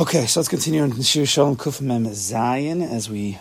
Okay, 0.00 0.24
so 0.24 0.40
let's 0.40 0.48
continue 0.48 0.80
on 0.80 0.98
Shir 1.02 1.26
Shalom 1.26 1.56
Kuf 1.56 1.82
Mem 1.82 2.06
Zayin 2.06 2.80
as 2.90 3.10
we 3.10 3.38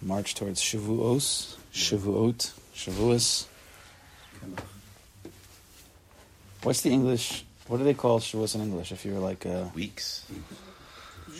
march 0.00 0.34
towards 0.34 0.62
Shavuos, 0.62 1.56
Shavuot, 1.74 2.52
Shavuos. 2.74 3.44
What's 6.62 6.80
the 6.80 6.88
English? 6.88 7.44
What 7.66 7.76
do 7.76 7.84
they 7.84 7.92
call 7.92 8.18
Shavuos 8.18 8.54
in 8.54 8.62
English? 8.62 8.92
If 8.92 9.04
you 9.04 9.12
were 9.12 9.18
like, 9.18 9.44
uh, 9.44 9.66
Weeks? 9.74 10.24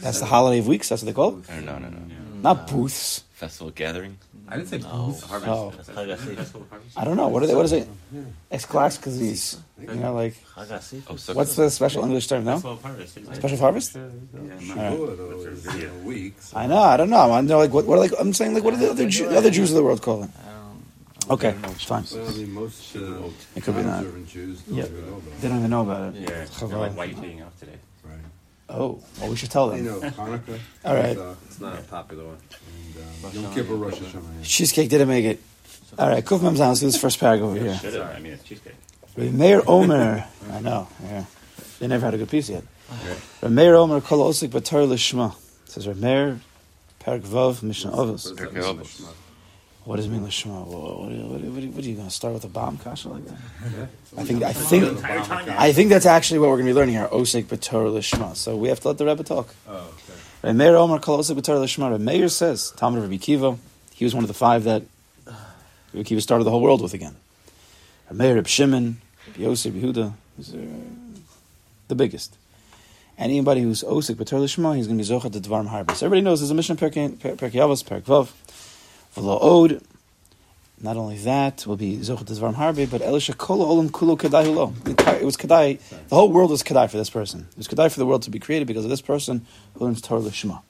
that's 0.03 0.21
the 0.21 0.27
holiday 0.27 0.59
of 0.59 0.67
weeks. 0.67 0.91
That's 0.91 1.01
what 1.01 1.07
they 1.07 1.15
call 1.15 1.39
it. 1.39 1.49
No, 1.65 1.79
no, 1.79 1.89
no. 1.89 1.99
Not 2.43 2.69
booths. 2.69 3.25
Festival 3.43 3.73
gathering? 3.75 4.17
I 4.49 4.55
didn't 4.57 4.69
say 4.69 4.79
No. 4.79 5.07
booth. 5.07 5.25
Harvest. 5.25 5.51
Oh. 5.51 5.73
Chagasif. 5.99 6.55
I 6.97 7.03
don't 7.05 7.17
know. 7.17 7.27
What 7.27 7.43
are 7.43 7.49
they? 7.49 7.57
What 7.57 7.65
is 7.65 7.73
it? 7.73 7.89
Ex 8.53 8.65
class 8.65 8.97
because 8.97 9.19
You 9.19 9.95
know, 9.99 10.15
like 10.15 10.35
Chagasif. 10.55 11.03
Oh, 11.11 11.17
so 11.17 11.35
what's 11.35 11.57
the 11.57 11.69
special 11.69 12.05
English 12.05 12.29
term? 12.29 12.45
No, 12.45 12.59
special 13.35 13.59
harvest. 13.59 13.97
All 13.97 14.03
right. 14.77 15.91
weeks. 16.05 16.53
I 16.55 16.69
know. 16.69 16.79
I 16.79 16.97
don't 16.97 17.11
know. 17.11 17.33
I 17.33 17.41
know. 17.41 17.59
Like 17.59 17.73
what? 17.73 17.85
What 17.87 17.97
are 17.99 18.03
like? 18.07 18.13
I'm 18.21 18.33
saying 18.33 18.55
like 18.55 18.63
what 18.63 18.75
are 18.75 18.83
the 18.85 18.91
other 18.91 19.09
Jew, 19.09 19.29
the 19.29 19.37
other 19.39 19.51
Jews 19.51 19.71
of 19.73 19.77
the 19.77 19.83
world 19.83 20.03
call 20.03 20.23
it? 20.23 20.31
Okay, 21.31 21.55
it's 21.65 21.85
fine. 21.85 22.05
Well, 22.15 22.29
I 22.29 22.33
mean, 22.35 22.53
most 22.53 22.95
uh, 22.97 23.27
It 23.57 23.63
could 23.65 23.75
be 23.77 23.83
that. 23.83 24.03
Jews 24.29 24.61
don't 24.63 24.77
Yeah. 24.79 24.85
even 24.85 25.07
know 25.07 25.17
about 25.19 25.41
They 25.41 25.47
it. 25.47 25.51
don't 25.51 25.59
even 25.59 25.71
know 25.71 25.83
about 25.83 26.03
it. 26.15 26.21
Yeah. 26.21 26.27
They're 26.29 26.47
Chazal. 26.47 26.79
like, 26.79 26.97
why 26.97 27.05
are 27.05 27.07
you 27.07 27.15
taking 27.15 27.43
off 27.43 27.59
today? 27.61 27.79
Right. 28.05 28.19
Oh, 28.69 29.01
well, 29.21 29.31
we 29.31 29.37
should 29.37 29.51
tell 29.51 29.71
I 29.73 29.77
them. 29.81 29.87
know 29.87 30.01
Hanukkah. 30.01 30.59
All 30.85 30.95
right. 30.95 31.17
Pesach, 31.17 31.37
It's 31.47 31.61
not 31.61 31.79
a 31.79 31.83
popular 31.83 32.25
one. 32.25 32.39
And, 33.25 33.37
um, 33.37 33.43
Yom 33.45 33.55
Kippur, 33.55 33.75
Rosh 33.75 33.95
Hashanah. 33.95 34.45
Cheesecake 34.45 34.89
didn't 34.89 35.09
make 35.09 35.25
it. 35.25 35.41
All 35.99 36.09
right, 36.09 36.25
Kuf 36.25 36.43
Mem 36.43 36.55
Zayin. 36.55 36.69
Let's 36.69 36.81
do 36.81 36.87
this 36.87 36.97
first 37.01 37.21
paragraph 37.21 37.51
over 37.51 37.59
here. 37.61 37.75
Should. 37.77 38.01
I 38.01 38.19
mean, 38.21 38.33
it's 38.33 38.45
cheesecake. 38.45 38.75
Meir 39.17 39.63
Omer. 39.67 40.25
I 40.51 40.61
know. 40.61 40.89
Yeah. 41.05 41.25
They 41.81 41.87
never 41.87 42.07
had 42.07 42.15
a 42.15 42.19
good 42.19 42.31
piece 42.31 42.49
yet. 42.49 42.65
Meir 43.47 43.75
Omer 43.75 44.01
Kol 44.01 44.31
Osik 44.31 44.49
Batar 44.49 44.87
Lishma. 44.89 45.35
It 45.67 45.71
says 45.71 45.87
Meir 45.89 46.41
Parak 47.01 47.21
Vav 47.23 47.63
Mishnah 47.63 47.91
Avos. 47.91 48.33
Pirkei 49.83 49.87
Avos. 49.87 49.87
What 49.87 49.97
does 49.97 50.07
it 50.07 50.11
mean 50.11 50.21
Lishma? 50.23 50.67
What, 50.67 51.01
what, 51.01 51.11
what, 51.11 51.41
what, 51.41 51.65
what 51.65 51.85
are 51.85 51.89
you 51.89 51.95
going 51.95 52.09
to 52.09 52.11
start 52.11 52.35
with 52.35 52.45
a 52.45 52.49
bomb 52.49 52.79
kasha 52.79 53.09
like 53.09 53.25
that? 53.27 53.37
I 54.17 54.25
think 54.25 54.43
I 54.43 54.53
think 54.53 55.05
I 55.05 55.73
think 55.73 55.91
that's 55.91 56.07
actually 56.07 56.41
what 56.41 56.51
we're 56.51 56.57
going 56.57 56.67
to 56.67 56.73
be 56.73 56.79
learning 56.79 56.95
here. 56.95 57.09
Osik 57.09 57.45
Batar 57.45 57.91
Lishma. 57.93 58.37
So 58.37 58.57
we 58.57 58.69
have 58.69 58.81
to 58.81 58.89
let 58.89 58.99
the 58.99 59.07
Rebbe 59.07 59.25
talk. 59.25 59.55
Oh, 59.69 59.93
okay. 60.45 60.53
Meir 60.53 60.77
Omer 60.77 60.99
Kol 60.99 61.19
Osik 61.19 61.37
Batar 61.37 61.57
Lishma. 61.57 62.01
Meir 62.01 62.29
says 62.29 62.73
Talmud 62.77 62.99
of 62.99 63.05
Rabbi 63.05 63.19
Kiva. 63.19 63.59
He 63.93 64.05
was 64.05 64.15
one 64.15 64.25
of 64.25 64.29
the 64.29 64.35
five 64.35 64.65
that 64.65 64.83
Rabbi 65.93 66.05
Kiva 66.05 66.21
started 66.21 66.45
the 66.45 66.51
whole 66.51 66.63
world 66.63 66.83
with 66.83 66.95
again. 66.95 67.17
Meir 68.11 68.35
Reb 68.35 68.47
Shimon, 68.47 69.01
Reb 69.29 69.37
Yosef, 69.37 69.73
Yehuda, 69.73 70.13
is, 70.39 70.55
the 71.89 71.95
biggest. 71.95 72.37
Anybody 73.19 73.61
who's 73.63 73.83
Osik 73.83 74.17
B'Tor 74.17 74.41
Lishma, 74.41 74.77
he's 74.77 74.87
going 74.87 74.99
to 74.99 75.05
be 75.05 75.09
Zochat 75.09 75.33
the 75.33 75.41
Dvarm 75.41 75.69
Harbe. 75.69 75.95
So 75.95 76.07
everybody 76.07 76.23
knows 76.23 76.41
there's 76.41 76.51
a 76.51 76.55
mission 76.55 76.77
Perkei 76.77 77.19
Per- 77.21 77.37
Perkei 77.37 77.61
Avos, 77.61 77.87
Perk 77.87 78.05
Vav, 78.05 78.25
V'lo 78.25 78.52
Od. 79.17 79.83
Not 80.81 80.97
only 80.97 81.17
that, 81.19 81.65
will 81.67 81.77
be 81.77 81.99
Zochat 81.99 82.27
the 82.27 82.35
Dvarm 82.35 82.55
Harbe, 82.55 82.91
but 82.91 83.03
Elisha 83.03 83.35
Kol 83.35 83.65
Olam 83.65 83.91
Kulo 83.91 84.19
Kedai 84.19 84.45
Hulo. 84.45 85.21
It 85.21 85.25
was 85.25 85.37
Kedai, 85.37 85.79
the 86.09 86.15
whole 86.17 86.33
world 86.33 86.51
was 86.51 86.65
Kedai 86.65 86.91
for 86.91 86.97
this 86.97 87.09
person. 87.09 87.47
It 87.53 87.57
was 87.57 87.69
Kedai 87.69 87.93
for 87.93 88.01
the 88.01 88.07
world 88.07 88.23
to 88.23 88.31
be 88.31 88.41
created 88.41 88.67
because 88.67 88.83
of 88.83 88.91
this 88.91 89.01
person 89.01 89.47
who 89.75 89.85
learns 89.85 90.03
Torah 90.03 90.21
Lishma. 90.21 90.61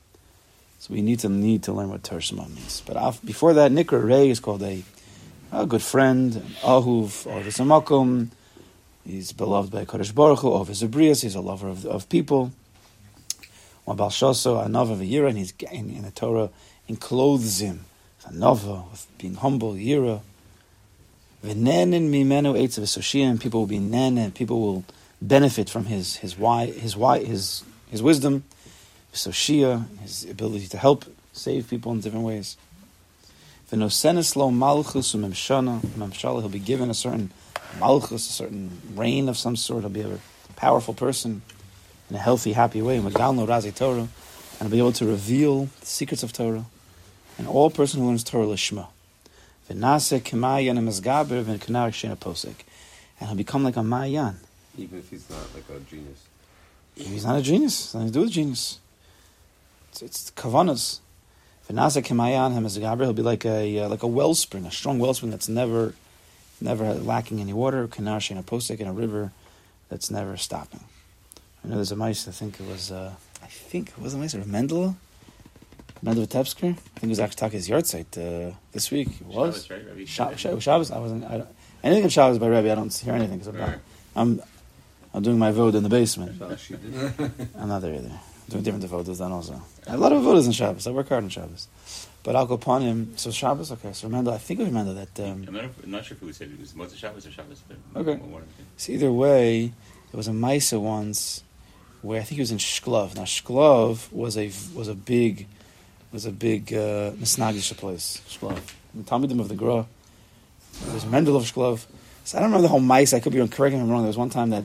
So 0.80 0.92
we 0.92 1.00
need 1.00 1.20
to 1.20 1.30
need 1.30 1.62
to 1.62 1.72
learn 1.72 1.88
what 1.88 2.02
Torah 2.02 2.20
Lishma 2.20 2.46
means. 2.48 2.82
But 2.84 3.24
before 3.24 3.54
that, 3.54 3.72
Nikra 3.72 4.04
Ray 4.04 4.28
is 4.28 4.38
called 4.38 4.62
a, 4.62 4.82
a 5.50 5.64
good 5.64 5.82
friend, 5.82 6.32
Ahuv, 6.60 7.26
Ovis 7.26 7.58
Amakum, 7.58 8.28
He's 9.04 9.32
beloved 9.32 9.72
by 9.72 9.84
Kodesh 9.84 10.14
Baruch 10.14 10.40
Hu, 10.40 10.52
of 10.52 10.68
his 10.68 10.82
Abrias, 10.82 11.22
he's 11.22 11.34
a 11.34 11.40
lover 11.40 11.68
of, 11.68 11.84
of 11.86 12.08
people. 12.08 12.52
One 13.84 13.96
Baal 13.96 14.10
Shoso, 14.10 14.64
a 14.64 14.68
Nava 14.68 14.92
of 14.92 15.00
a 15.00 15.04
Yira, 15.04 15.28
and 15.28 15.38
he's 15.38 15.52
in, 15.72 15.90
in 15.90 16.02
the 16.02 16.12
Torah 16.12 16.50
enclothes 16.86 17.60
him. 17.60 17.84
A 18.24 18.30
Nava, 18.30 18.88
with 18.90 19.06
being 19.18 19.34
humble, 19.34 19.74
Yira. 19.74 20.20
V'nenen 21.44 22.08
mimenu 22.08 22.56
eitz 22.56 22.78
of 22.78 23.20
and 23.20 23.40
people 23.40 23.60
will 23.60 23.66
be 23.66 23.80
nen, 23.80 24.16
and 24.16 24.32
people 24.32 24.60
will 24.60 24.84
benefit 25.20 25.68
from 25.68 25.86
his 25.86 26.16
his 26.16 26.38
why 26.38 26.66
his 26.66 26.96
why 26.96 27.24
his 27.24 27.64
his 27.90 28.00
wisdom, 28.00 28.44
Esoshia, 29.12 29.86
his 29.98 30.24
ability 30.30 30.68
to 30.68 30.78
help 30.78 31.04
save 31.32 31.68
people 31.68 31.90
in 31.90 32.00
different 32.00 32.24
ways. 32.24 32.56
V'nosenes 33.72 34.36
lo 34.36 34.52
malchus 34.52 35.14
u'memshana, 35.14 35.80
memshala, 35.80 36.40
he'll 36.40 36.48
be 36.48 36.60
given 36.60 36.90
a 36.90 36.94
certain 36.94 37.32
malchus, 37.80 38.30
a 38.30 38.32
certain 38.32 38.80
reign 38.94 39.28
of 39.28 39.36
some 39.36 39.56
sort. 39.56 39.80
He'll 39.80 39.90
be 39.90 40.02
a 40.02 40.18
powerful 40.54 40.94
person 40.94 41.42
in 42.08 42.14
a 42.14 42.20
healthy, 42.20 42.52
happy 42.52 42.82
way. 42.82 43.00
Razi 43.00 43.80
and 43.80 44.08
he'll 44.60 44.68
be 44.68 44.78
able 44.78 44.92
to 44.92 45.06
reveal 45.06 45.64
the 45.80 45.86
secrets 45.86 46.22
of 46.22 46.32
Torah. 46.32 46.66
And 47.38 47.48
all 47.48 47.70
person 47.70 48.00
who 48.00 48.08
learns 48.08 48.24
Torah 48.24 48.46
lishma, 48.46 48.88
v'nase 49.68 50.20
kemayan 50.20 50.78
emezgaber 50.78 51.42
v'kenar 51.42 51.90
shena 51.90 52.16
posek, 52.16 52.54
and 53.18 53.28
he'll 53.28 53.36
become 53.36 53.64
like 53.64 53.76
a 53.76 53.82
mayan. 53.82 54.36
Even 54.76 54.98
if 54.98 55.10
he's 55.10 55.28
not 55.28 55.54
like 55.54 55.64
a 55.70 55.80
genius. 55.80 56.26
If 56.96 57.06
He's 57.06 57.24
not 57.24 57.38
a 57.38 57.42
genius. 57.42 57.94
Nothing 57.94 58.08
to 58.08 58.12
do 58.12 58.20
with 58.20 58.30
genius. 58.30 58.78
It's, 59.90 60.02
it's 60.02 60.30
kavanas. 60.32 61.00
V'nase 61.68 62.02
kemayan 62.02 62.54
emezgaber, 62.54 63.02
he'll 63.04 63.12
be 63.12 63.22
like 63.22 63.44
a 63.44 63.80
uh, 63.80 63.88
like 63.88 64.02
a 64.02 64.06
wellspring, 64.06 64.66
a 64.66 64.70
strong 64.70 64.98
wellspring 64.98 65.30
that's 65.30 65.48
never 65.48 65.94
never 66.60 66.94
lacking 66.94 67.40
any 67.40 67.52
water. 67.52 67.88
Kenar 67.88 68.18
shena 68.18 68.44
posek, 68.44 68.80
in 68.80 68.86
a 68.86 68.92
river 68.92 69.32
that's 69.88 70.10
never 70.10 70.36
stopping. 70.36 70.84
I 71.64 71.68
know 71.68 71.76
there's 71.76 71.92
a 71.92 71.96
mice. 71.96 72.26
I 72.28 72.32
think 72.32 72.60
it 72.60 72.66
was. 72.66 72.90
Uh, 72.90 73.12
I 73.42 73.46
think 73.46 73.90
it 73.90 73.98
was 73.98 74.14
a 74.14 74.18
mice 74.18 74.34
or 74.34 74.40
Mendele. 74.40 74.94
Mendel 76.02 76.26
Vitebsker. 76.26 76.70
I 76.70 76.98
think 76.98 77.04
it 77.04 77.08
was 77.08 77.20
actually 77.20 77.50
Take's 77.50 77.68
yard 77.68 77.86
site 77.86 78.16
uh, 78.18 78.50
this 78.72 78.90
week. 78.90 79.08
It 79.20 79.26
was. 79.26 79.66
Shabbos, 79.66 79.70
right? 79.70 79.86
Rabbi 79.88 80.04
Sha- 80.04 80.34
Sha- 80.36 80.58
Shabbos. 80.58 80.90
I 80.90 80.98
wasn't. 80.98 81.24
I 81.24 81.38
don't, 81.38 81.48
anything 81.84 82.04
in 82.04 82.10
Shabbos 82.10 82.38
by 82.38 82.48
Rebbe, 82.48 82.70
I 82.70 82.74
don't 82.74 82.92
hear 82.92 83.14
anything 83.14 83.38
because 83.38 83.48
I'm, 83.48 83.58
not- 83.60 83.78
I'm 84.16 84.42
I'm 85.14 85.22
doing 85.22 85.38
my 85.38 85.52
vote 85.52 85.74
in 85.74 85.82
the 85.82 85.88
basement. 85.88 86.40
I'm 87.58 87.68
not 87.68 87.82
there 87.82 87.94
either. 87.94 88.08
I'm 88.10 88.62
doing 88.62 88.64
different 88.64 88.84
devotas 88.84 89.18
then 89.18 89.30
also. 89.32 89.62
A 89.86 89.96
lot 89.96 90.12
of 90.12 90.22
devotas 90.22 90.46
in 90.46 90.52
Shabbos. 90.52 90.86
I 90.86 90.90
work 90.90 91.08
hard 91.08 91.24
on 91.24 91.30
Shabbos. 91.30 91.68
But 92.24 92.36
I'll 92.36 92.46
go 92.46 92.54
upon 92.54 92.82
him. 92.82 93.12
So 93.16 93.30
Shabbos, 93.30 93.72
okay. 93.72 93.92
So 93.92 94.06
remember, 94.06 94.30
I 94.30 94.38
think 94.38 94.60
it 94.60 94.62
was 94.64 94.72
remember 94.72 94.94
that. 94.94 95.20
Um, 95.28 95.44
I'm 95.48 95.54
not, 95.54 95.64
I'm 95.84 95.90
not 95.90 96.04
sure 96.04 96.16
if 96.16 96.22
it 96.22 96.26
was 96.26 96.36
said 96.36 96.50
it 96.50 96.58
was 96.60 96.74
Moses 96.74 96.98
Shabbos 96.98 97.26
or 97.26 97.30
Shabbos, 97.32 97.62
but 97.68 98.00
Okay. 98.00 98.12
of. 98.12 98.42
So 98.76 98.92
either 98.92 99.12
way, 99.12 99.66
there 100.10 100.16
was 100.18 100.28
a 100.28 100.32
Misa 100.32 100.80
once 100.80 101.42
where 102.00 102.20
I 102.20 102.24
think 102.24 102.36
he 102.36 102.40
was 102.40 102.50
in 102.52 102.58
Shklov. 102.58 103.14
Now 103.16 103.22
Shklov 103.22 104.10
was 104.12 104.36
a 104.36 104.50
was 104.74 104.88
a 104.88 104.94
big 104.94 105.46
was 106.12 106.26
a 106.26 106.30
big 106.30 106.72
uh, 106.74 107.12
place. 107.12 108.20
Shklov, 108.28 108.60
the 108.94 109.02
Talmudim 109.02 109.40
of 109.40 109.48
the 109.48 109.54
Gra. 109.54 109.86
There 110.84 110.94
was 110.94 111.06
Mendel 111.06 111.36
of 111.36 111.44
Shklov. 111.44 111.86
So 112.24 112.38
I 112.38 112.40
don't 112.40 112.50
remember 112.50 112.62
the 112.62 112.68
whole 112.68 112.80
mice. 112.80 113.12
I 113.12 113.20
could 113.20 113.32
be 113.32 113.38
wrong. 113.38 113.48
Correct 113.48 113.74
if 113.74 113.80
I'm 113.80 113.90
wrong. 113.90 114.02
There 114.02 114.08
was 114.08 114.16
one 114.16 114.30
time 114.30 114.50
that 114.50 114.64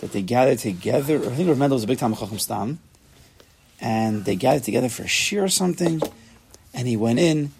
that 0.00 0.12
they 0.12 0.22
gathered 0.22 0.58
together. 0.58 1.16
I 1.18 1.34
think 1.34 1.48
Mendel 1.58 1.76
was 1.76 1.84
a 1.84 1.86
big 1.86 1.98
time 1.98 2.14
Chacham 2.14 2.38
Stam, 2.38 2.78
and 3.80 4.24
they 4.24 4.36
gathered 4.36 4.64
together 4.64 4.88
for 4.88 5.02
a 5.02 5.08
shir 5.08 5.44
or 5.44 5.48
something. 5.48 6.00
And 6.72 6.86
he 6.86 6.96
went 6.96 7.18
in, 7.18 7.52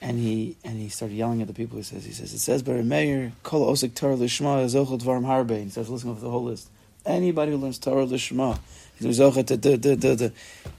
and 0.00 0.18
he 0.18 0.56
and 0.64 0.78
he 0.78 0.88
started 0.88 1.16
yelling 1.16 1.42
at 1.42 1.48
the 1.48 1.54
people. 1.54 1.76
He 1.76 1.82
says, 1.82 2.04
he 2.04 2.12
says, 2.12 2.32
it 2.32 2.38
says, 2.38 2.62
"Bar 2.62 2.76
Meir 2.82 3.32
kol 3.42 3.70
osik 3.70 3.94
Torah 3.94 4.16
lishma 4.16 4.64
zochel 4.66 5.00
dvarim 5.00 5.24
harbe." 5.24 5.62
He 5.64 5.68
starts 5.68 5.90
listening 5.90 6.14
to 6.14 6.20
the 6.22 6.30
whole 6.30 6.44
list. 6.44 6.68
Anybody 7.04 7.50
who 7.50 7.58
learns 7.58 7.78
Torah 7.78 8.06
lishma, 8.06 8.58
da 9.00 10.14
da. 10.14 10.30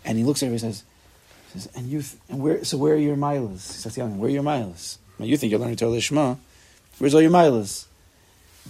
And 0.06 0.18
he 0.18 0.24
looks 0.24 0.42
at 0.42 0.48
everybody 0.48 0.66
and 0.66 0.76
says, 0.76 0.84
he 0.84 0.93
says, 1.60 1.70
"And 1.76 1.88
you, 1.88 2.02
th- 2.02 2.16
and 2.30 2.42
where? 2.42 2.64
So 2.64 2.78
where 2.78 2.94
are 2.94 2.98
your 2.98 3.16
milas?" 3.16 3.68
He 3.72 3.78
starts 3.80 3.98
yelling, 3.98 4.18
"Where 4.20 4.28
are 4.30 4.34
your 4.34 4.44
milas? 4.44 4.98
Now 5.20 5.26
you 5.26 5.38
think 5.38 5.52
you're 5.52 5.60
learning 5.60 5.76
Torah 5.78 5.92
lishma? 5.92 6.38
Where's 7.00 7.14
all 7.16 7.22
your 7.22 7.32
milas?" 7.32 7.86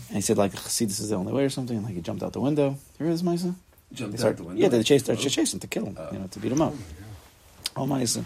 And 0.10 0.16
he 0.18 0.22
said, 0.22 0.38
"Like 0.38 0.58
see, 0.58 0.86
this 0.86 1.00
is 1.00 1.10
the 1.10 1.16
only 1.16 1.34
way, 1.34 1.44
or 1.46 1.50
something." 1.50 1.78
And 1.78 1.86
like 1.86 1.96
he 1.96 2.02
jumped 2.02 2.24
out 2.24 2.34
the 2.34 2.42
window. 2.42 2.78
Here 2.98 3.08
is 3.08 3.24
Misa. 3.24 3.56
Jumped 3.94 4.18
start, 4.18 4.34
out 4.34 4.38
the 4.38 4.44
window. 4.44 4.62
yeah, 4.62 4.70
they 4.70 4.82
chased, 4.82 5.06
they 5.06 5.16
chased 5.16 5.54
him 5.54 5.60
to 5.60 5.68
kill 5.68 5.86
him, 5.86 5.96
Oh. 6.00 6.10
you 6.12 6.18
know, 6.20 6.26
to 6.28 6.40
beat 6.40 6.52
him 6.52 6.62
up. 6.64 6.74
Oh 7.76 7.86
my 7.86 8.04
son. 8.06 8.26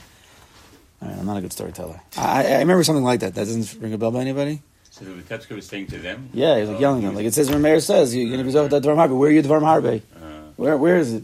All 1.01 1.09
right, 1.09 1.17
I'm 1.19 1.25
not 1.25 1.37
a 1.37 1.41
good 1.41 1.51
storyteller. 1.51 1.99
I, 2.17 2.21
I 2.21 2.51
I 2.55 2.59
remember 2.59 2.83
something 2.85 3.03
like 3.03 3.19
that. 3.19 3.35
That 3.35 3.45
doesn't 3.45 3.81
ring 3.81 3.93
a 3.93 3.97
bell 3.97 4.11
by 4.11 4.21
anybody. 4.21 4.61
So 4.91 5.03
the 5.05 5.11
Vitebsker 5.21 5.55
was 5.55 5.67
saying 5.67 5.87
to 5.87 5.97
them, 5.99 6.29
Yeah, 6.33 6.55
he 6.55 6.61
was 6.61 6.69
like 6.71 6.79
yelling 6.79 7.03
at 7.03 7.09
him. 7.09 7.15
Like 7.15 7.25
it 7.25 7.33
says, 7.33 7.49
Rameir 7.49 7.81
says, 7.83 8.15
you're 8.15 8.25
going 8.27 8.39
to 8.39 8.43
be 8.45 8.49
Zohar 8.51 8.67
that 8.69 8.81
Dvarm 8.81 8.95
Harbe. 8.95 9.15
Where 9.15 9.29
are 9.29 9.31
you, 9.31 9.43
Dvarm 9.43 9.61
Harbe? 9.61 10.01
uh, 10.15 10.51
Where, 10.55 10.75
where 10.77 10.97
is 10.97 11.13
it? 11.13 11.23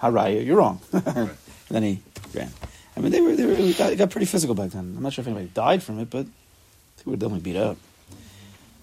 Haraya, 0.00 0.46
you're 0.46 0.56
wrong. 0.56 0.80
and 0.92 1.30
then 1.68 1.82
he 1.82 2.02
ran. 2.34 2.50
I 2.96 3.00
mean, 3.00 3.12
they 3.12 3.20
were, 3.20 3.36
they 3.36 3.44
were, 3.44 3.52
it 3.52 3.76
got, 3.76 3.92
it 3.92 3.96
got 3.96 4.10
pretty 4.10 4.26
physical 4.26 4.54
back 4.54 4.70
then. 4.70 4.94
I'm 4.96 5.02
not 5.02 5.12
sure 5.12 5.22
if 5.22 5.26
anybody 5.26 5.50
died 5.52 5.82
from 5.82 5.98
it, 6.00 6.08
but 6.10 6.26
they 6.26 7.10
were 7.10 7.16
definitely 7.16 7.40
beat 7.40 7.56
up. 7.58 7.76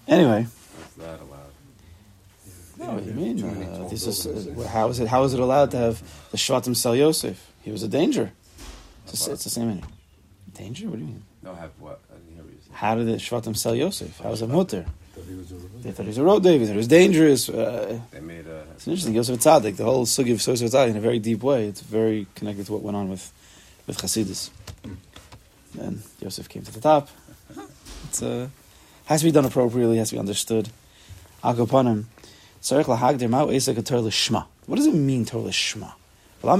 Anyway, 0.06 0.46
That's 0.78 0.96
not 0.98 1.20
allowed. 1.20 1.40
no, 2.78 2.94
what 2.94 3.04
do 3.04 3.10
you 3.10 3.16
mean? 3.16 3.42
Uh, 3.42 3.88
this 3.88 4.06
is, 4.06 4.26
uh, 4.26 4.68
how 4.68 4.88
is 4.88 5.00
it? 5.00 5.08
How 5.08 5.24
is 5.24 5.34
it 5.34 5.40
allowed 5.40 5.70
to 5.72 5.78
have 5.78 6.00
the 6.30 6.36
Shvatim 6.36 6.76
sell 6.76 6.94
Yosef? 6.94 7.50
He 7.62 7.70
was 7.72 7.82
a 7.82 7.88
danger. 7.88 8.32
It's, 9.06 9.26
it's 9.26 9.44
the 9.44 9.50
same. 9.50 9.80
thing. 9.80 9.84
Danger? 10.52 10.86
What 10.88 10.96
do 10.96 11.00
you 11.00 11.06
mean? 11.06 11.22
No, 11.42 11.54
have 11.54 11.70
what? 11.78 12.00
I 12.10 12.14
didn't 12.18 12.34
hear 12.34 12.44
what 12.44 12.52
you 12.52 12.58
said. 12.64 12.74
How 12.74 12.94
did 12.94 13.06
the 13.06 13.12
Shvatim 13.14 13.56
sell 13.56 13.74
Yosef? 13.74 14.18
How 14.20 14.30
was 14.30 14.42
it 14.42 14.48
mutter? 14.48 14.84
Thought 15.14 15.24
he 15.28 15.34
was 15.34 15.52
a 15.52 15.54
They 15.82 15.92
thought 15.92 16.02
he 16.02 16.08
was 16.08 16.18
a 16.18 16.24
road 16.24 16.42
David, 16.42 16.68
he 16.68 16.76
was 16.76 16.88
dangerous. 16.88 17.48
Uh, 17.48 18.00
They 18.10 18.20
made 18.20 18.46
a. 18.46 18.64
it's 18.74 18.88
interesting. 18.88 19.14
Yosef 19.14 19.38
Tzaddik, 19.38 19.76
the 19.76 19.84
whole 19.84 20.06
sugi 20.06 20.32
of 20.32 20.46
Yosef 20.46 20.70
Tzaddik, 20.70 20.90
in 20.90 20.96
a 20.96 21.00
very 21.00 21.18
deep 21.18 21.42
way, 21.42 21.66
it's 21.66 21.80
very 21.80 22.26
connected 22.34 22.66
to 22.66 22.72
what 22.72 22.82
went 22.82 22.96
on 22.96 23.08
with 23.08 23.32
with 23.86 23.98
Hasidus. 23.98 24.50
And 25.78 26.02
Yosef 26.20 26.48
came 26.48 26.62
to 26.62 26.72
the 26.72 26.80
top. 26.80 27.08
It's 28.08 28.22
uh, 28.22 28.48
has 29.06 29.20
to 29.20 29.26
be 29.26 29.32
done 29.32 29.44
appropriately, 29.44 29.98
has 29.98 30.08
to 30.10 30.16
be 30.16 30.18
understood. 30.18 30.70
Akopanim. 31.42 32.04
Tzarech 32.62 32.84
lahagdir 32.84 33.28
ma'u 33.28 33.54
esek. 33.54 34.46
What 34.66 34.76
does 34.76 34.86
it 34.86 34.94
mean, 34.94 35.24
Torah 35.26 35.44
l'shma? 35.44 35.92
Why 36.40 36.58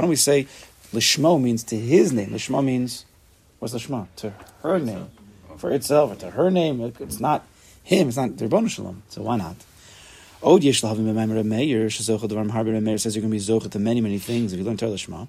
don't 0.00 0.08
we 0.08 0.16
say 0.16 0.46
Lishmo 0.92 1.40
means 1.40 1.62
to 1.64 1.76
his 1.76 2.12
name? 2.12 2.30
Lishma 2.30 2.64
means, 2.64 3.04
what's 3.60 3.74
Lishma? 3.74 4.08
To 4.16 4.32
her 4.62 4.78
name. 4.80 5.08
For 5.58 5.70
itself, 5.70 6.12
or 6.12 6.16
to 6.16 6.30
her 6.30 6.50
name. 6.50 6.92
It's 7.00 7.20
not 7.20 7.46
him, 7.82 8.08
it's 8.08 8.16
not 8.16 8.36
the 8.36 8.44
Ribbon 8.44 8.68
Shalom. 8.68 9.02
So 9.08 9.22
why 9.22 9.36
not? 9.36 9.56
Od 10.42 10.62
yesh 10.62 10.82
lahavim 10.82 11.12
b'maimer 11.12 11.44
Meir, 11.44 11.86
shezocha 11.86 12.28
devar 12.28 12.46
harber 12.50 12.78
Meir 12.80 12.98
says 12.98 13.16
you're 13.16 13.22
going 13.22 13.32
to 13.32 13.36
be 13.36 13.42
zocha 13.42 13.70
to 13.70 13.78
many, 13.78 14.00
many 14.00 14.18
things 14.18 14.52
if 14.52 14.58
you 14.58 14.64
learn 14.64 14.76
Torah 14.76 14.92
Lishma. 14.92 15.28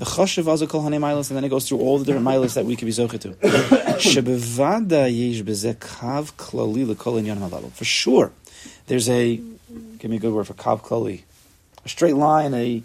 V'choshev 0.00 0.52
azo 0.52 0.66
kol 0.66 0.82
hanei 0.82 0.98
milas, 0.98 1.30
and 1.30 1.36
then 1.36 1.44
it 1.44 1.48
goes 1.48 1.68
through 1.68 1.78
all 1.78 1.98
the 1.98 2.04
different 2.04 2.26
milas 2.26 2.54
that 2.54 2.64
we 2.64 2.74
could 2.76 2.86
be 2.86 2.92
zocha 2.92 3.20
to. 3.20 3.28
Shebevada 3.98 5.08
yesh 5.08 5.42
bezeh 5.42 5.76
kav 5.76 6.32
klali 6.34 6.86
l'kol 6.88 7.22
inyan 7.22 7.38
halalu. 7.38 7.70
For 7.72 7.84
sure, 7.84 8.32
there's 8.88 9.08
a, 9.08 9.36
give 9.98 10.10
me 10.10 10.16
a 10.16 10.20
good 10.20 10.32
word 10.32 10.46
for 10.46 10.54
kav 10.54 10.82
klali, 10.82 11.22
a 11.84 11.88
straight 11.88 12.16
line, 12.16 12.52
a, 12.52 12.82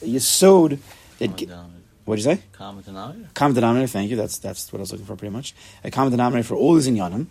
a 0.00 0.06
yisod 0.06 0.78
that, 1.18 1.73
what'd 2.04 2.24
you 2.24 2.34
say? 2.34 2.42
Common 2.52 2.82
denominator. 2.82 3.30
common 3.34 3.54
denominator. 3.54 3.88
Thank 3.88 4.10
you. 4.10 4.16
That's 4.16 4.38
that's 4.38 4.72
what 4.72 4.78
I 4.78 4.82
was 4.82 4.92
looking 4.92 5.06
for, 5.06 5.16
pretty 5.16 5.32
much. 5.32 5.54
A 5.82 5.90
common 5.90 6.10
denominator 6.10 6.46
for 6.48 6.56
all 6.56 6.74
these 6.74 6.88
inyanim, 6.88 7.26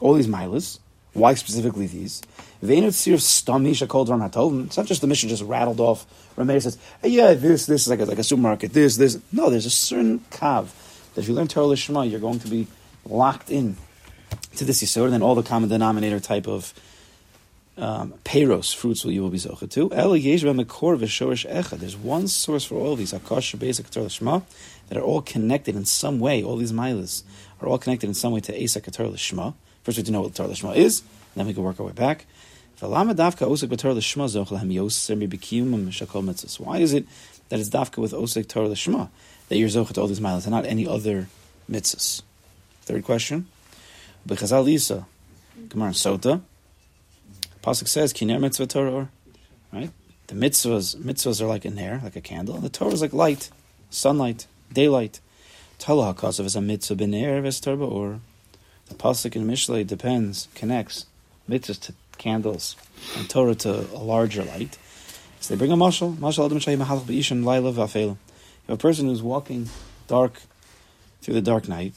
all 0.00 0.14
these 0.14 0.26
milas. 0.26 0.78
Why 1.12 1.32
specifically 1.32 1.86
these? 1.86 2.20
Ve'enu 2.62 2.88
stamisha 2.88 3.88
called 3.88 4.10
Ram 4.10 4.20
Hatovim. 4.20 4.66
It's 4.66 4.76
not 4.76 4.84
just 4.84 5.00
the 5.00 5.06
mission 5.06 5.30
just 5.30 5.42
rattled 5.42 5.80
off. 5.80 6.06
Rameir 6.36 6.60
says, 6.60 6.76
hey, 7.00 7.08
"Yeah, 7.08 7.32
this 7.32 7.64
this 7.64 7.82
is 7.82 7.88
like 7.88 8.00
a, 8.00 8.04
like 8.04 8.18
a 8.18 8.24
supermarket. 8.24 8.74
This 8.74 8.96
this." 8.96 9.18
No, 9.32 9.48
there's 9.48 9.64
a 9.64 9.70
certain 9.70 10.20
kav 10.30 10.68
that 11.14 11.22
if 11.22 11.28
you 11.28 11.34
learn 11.34 11.48
Torah 11.48 11.66
Lishma, 11.66 12.08
you're 12.08 12.20
going 12.20 12.38
to 12.40 12.48
be 12.48 12.66
locked 13.06 13.50
in 13.50 13.76
to 14.56 14.64
this 14.64 14.82
yisod, 14.82 15.04
and 15.04 15.14
then 15.14 15.22
all 15.22 15.34
the 15.34 15.42
common 15.42 15.70
denominator 15.70 16.20
type 16.20 16.46
of 16.46 16.74
um, 17.78 18.14
peiros 18.24 18.74
fruits 18.74 19.04
will 19.04 19.12
you 19.12 19.22
will 19.22 19.30
be 19.30 19.38
zocha 19.38 19.70
to. 19.70 19.92
El 19.92 20.12
mekor 20.12 20.96
v'shorish 20.98 21.50
echad. 21.50 21.78
There's 21.78 21.96
one 21.96 22.26
source 22.28 22.64
for 22.64 22.76
all 22.76 22.96
these 22.96 23.12
akash 23.12 23.58
basic 23.58 23.90
that 23.90 24.96
are 24.96 25.02
all 25.02 25.20
connected 25.22 25.76
in 25.76 25.84
some 25.84 26.18
way. 26.18 26.42
All 26.42 26.56
these 26.56 26.72
milas 26.72 27.22
are 27.60 27.68
all 27.68 27.78
connected 27.78 28.06
in 28.08 28.14
some 28.14 28.32
way 28.32 28.40
to 28.40 28.58
Esak 28.58 28.84
Lishma. 28.84 29.54
First, 29.82 29.98
we 29.98 30.00
have 30.00 30.06
to 30.06 30.12
know 30.12 30.22
what 30.22 30.34
Torah 30.34 30.48
Lishma 30.48 30.74
is, 30.74 31.02
then 31.34 31.46
we 31.46 31.54
can 31.54 31.62
work 31.62 31.78
our 31.78 31.86
way 31.86 31.92
back. 31.92 32.26
Why 32.78 33.02
is 33.10 33.22
it 33.64 33.70
that 37.48 37.60
it's 37.60 37.70
dafka 37.70 37.98
with 37.98 38.12
osik 38.12 38.48
Torah 38.48 38.68
Lishma 38.68 39.08
that 39.48 39.56
you're 39.56 39.68
zocha 39.68 39.92
to 39.94 40.00
all 40.00 40.08
these 40.08 40.20
milas 40.20 40.44
and 40.44 40.50
not 40.50 40.66
any 40.66 40.86
other 40.86 41.28
mitzvahs? 41.70 42.22
Third 42.82 43.04
question. 43.04 43.46
Gemara 44.28 44.50
Sota. 45.92 46.40
Pasuk 47.66 47.88
says, 47.88 48.12
"Kiner 48.12 48.38
mitzvah 48.38 48.68
Torah." 48.68 49.08
Right? 49.72 49.90
The 50.28 50.36
mitzvahs, 50.36 50.94
mitzvahs 50.94 51.40
are 51.40 51.46
like 51.46 51.64
an 51.64 51.76
air, 51.80 52.00
like 52.04 52.14
a 52.14 52.20
candle. 52.20 52.58
The 52.58 52.68
Torah 52.68 52.92
is 52.92 53.02
like 53.02 53.12
light, 53.12 53.50
sunlight, 53.90 54.46
daylight. 54.72 55.18
Tala 55.80 56.14
hakasav 56.14 56.44
is 56.44 56.54
a 56.54 56.60
mitzvah 56.60 56.94
b'ner 56.94 57.42
ves 57.42 57.58
Torah 57.58 57.84
or. 57.84 58.20
The 58.88 58.94
pasuk 58.94 59.34
in 59.34 59.48
Mishlei 59.48 59.84
depends, 59.84 60.46
connects 60.54 61.06
mitzvahs 61.50 61.80
to 61.80 61.94
candles 62.18 62.76
and 63.16 63.28
Torah 63.28 63.56
to 63.56 63.80
a 63.92 63.98
larger 63.98 64.44
light. 64.44 64.78
So 65.40 65.52
they 65.52 65.58
bring 65.58 65.72
a 65.72 65.76
mashal. 65.76 66.14
Mashal 66.14 66.46
adam 66.46 66.60
shayim 66.60 66.84
mahalach 66.84 67.02
b'ishan 67.02 67.44
laila 67.44 67.72
v'afel. 67.72 68.10
You 68.10 68.18
have 68.68 68.78
a 68.78 68.80
person 68.80 69.06
who's 69.06 69.22
walking 69.22 69.68
dark 70.06 70.40
through 71.20 71.34
the 71.34 71.42
dark 71.42 71.66
night. 71.68 71.94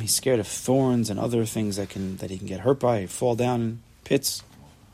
He's 0.00 0.14
scared 0.14 0.40
of 0.40 0.46
thorns 0.46 1.10
and 1.10 1.18
other 1.18 1.44
things 1.44 1.76
that 1.76 1.88
can 1.88 2.16
that 2.18 2.30
he 2.30 2.38
can 2.38 2.46
get 2.46 2.60
hurt 2.60 2.78
by, 2.78 3.06
fall 3.06 3.34
down 3.34 3.60
in 3.60 3.82
pits, 4.04 4.42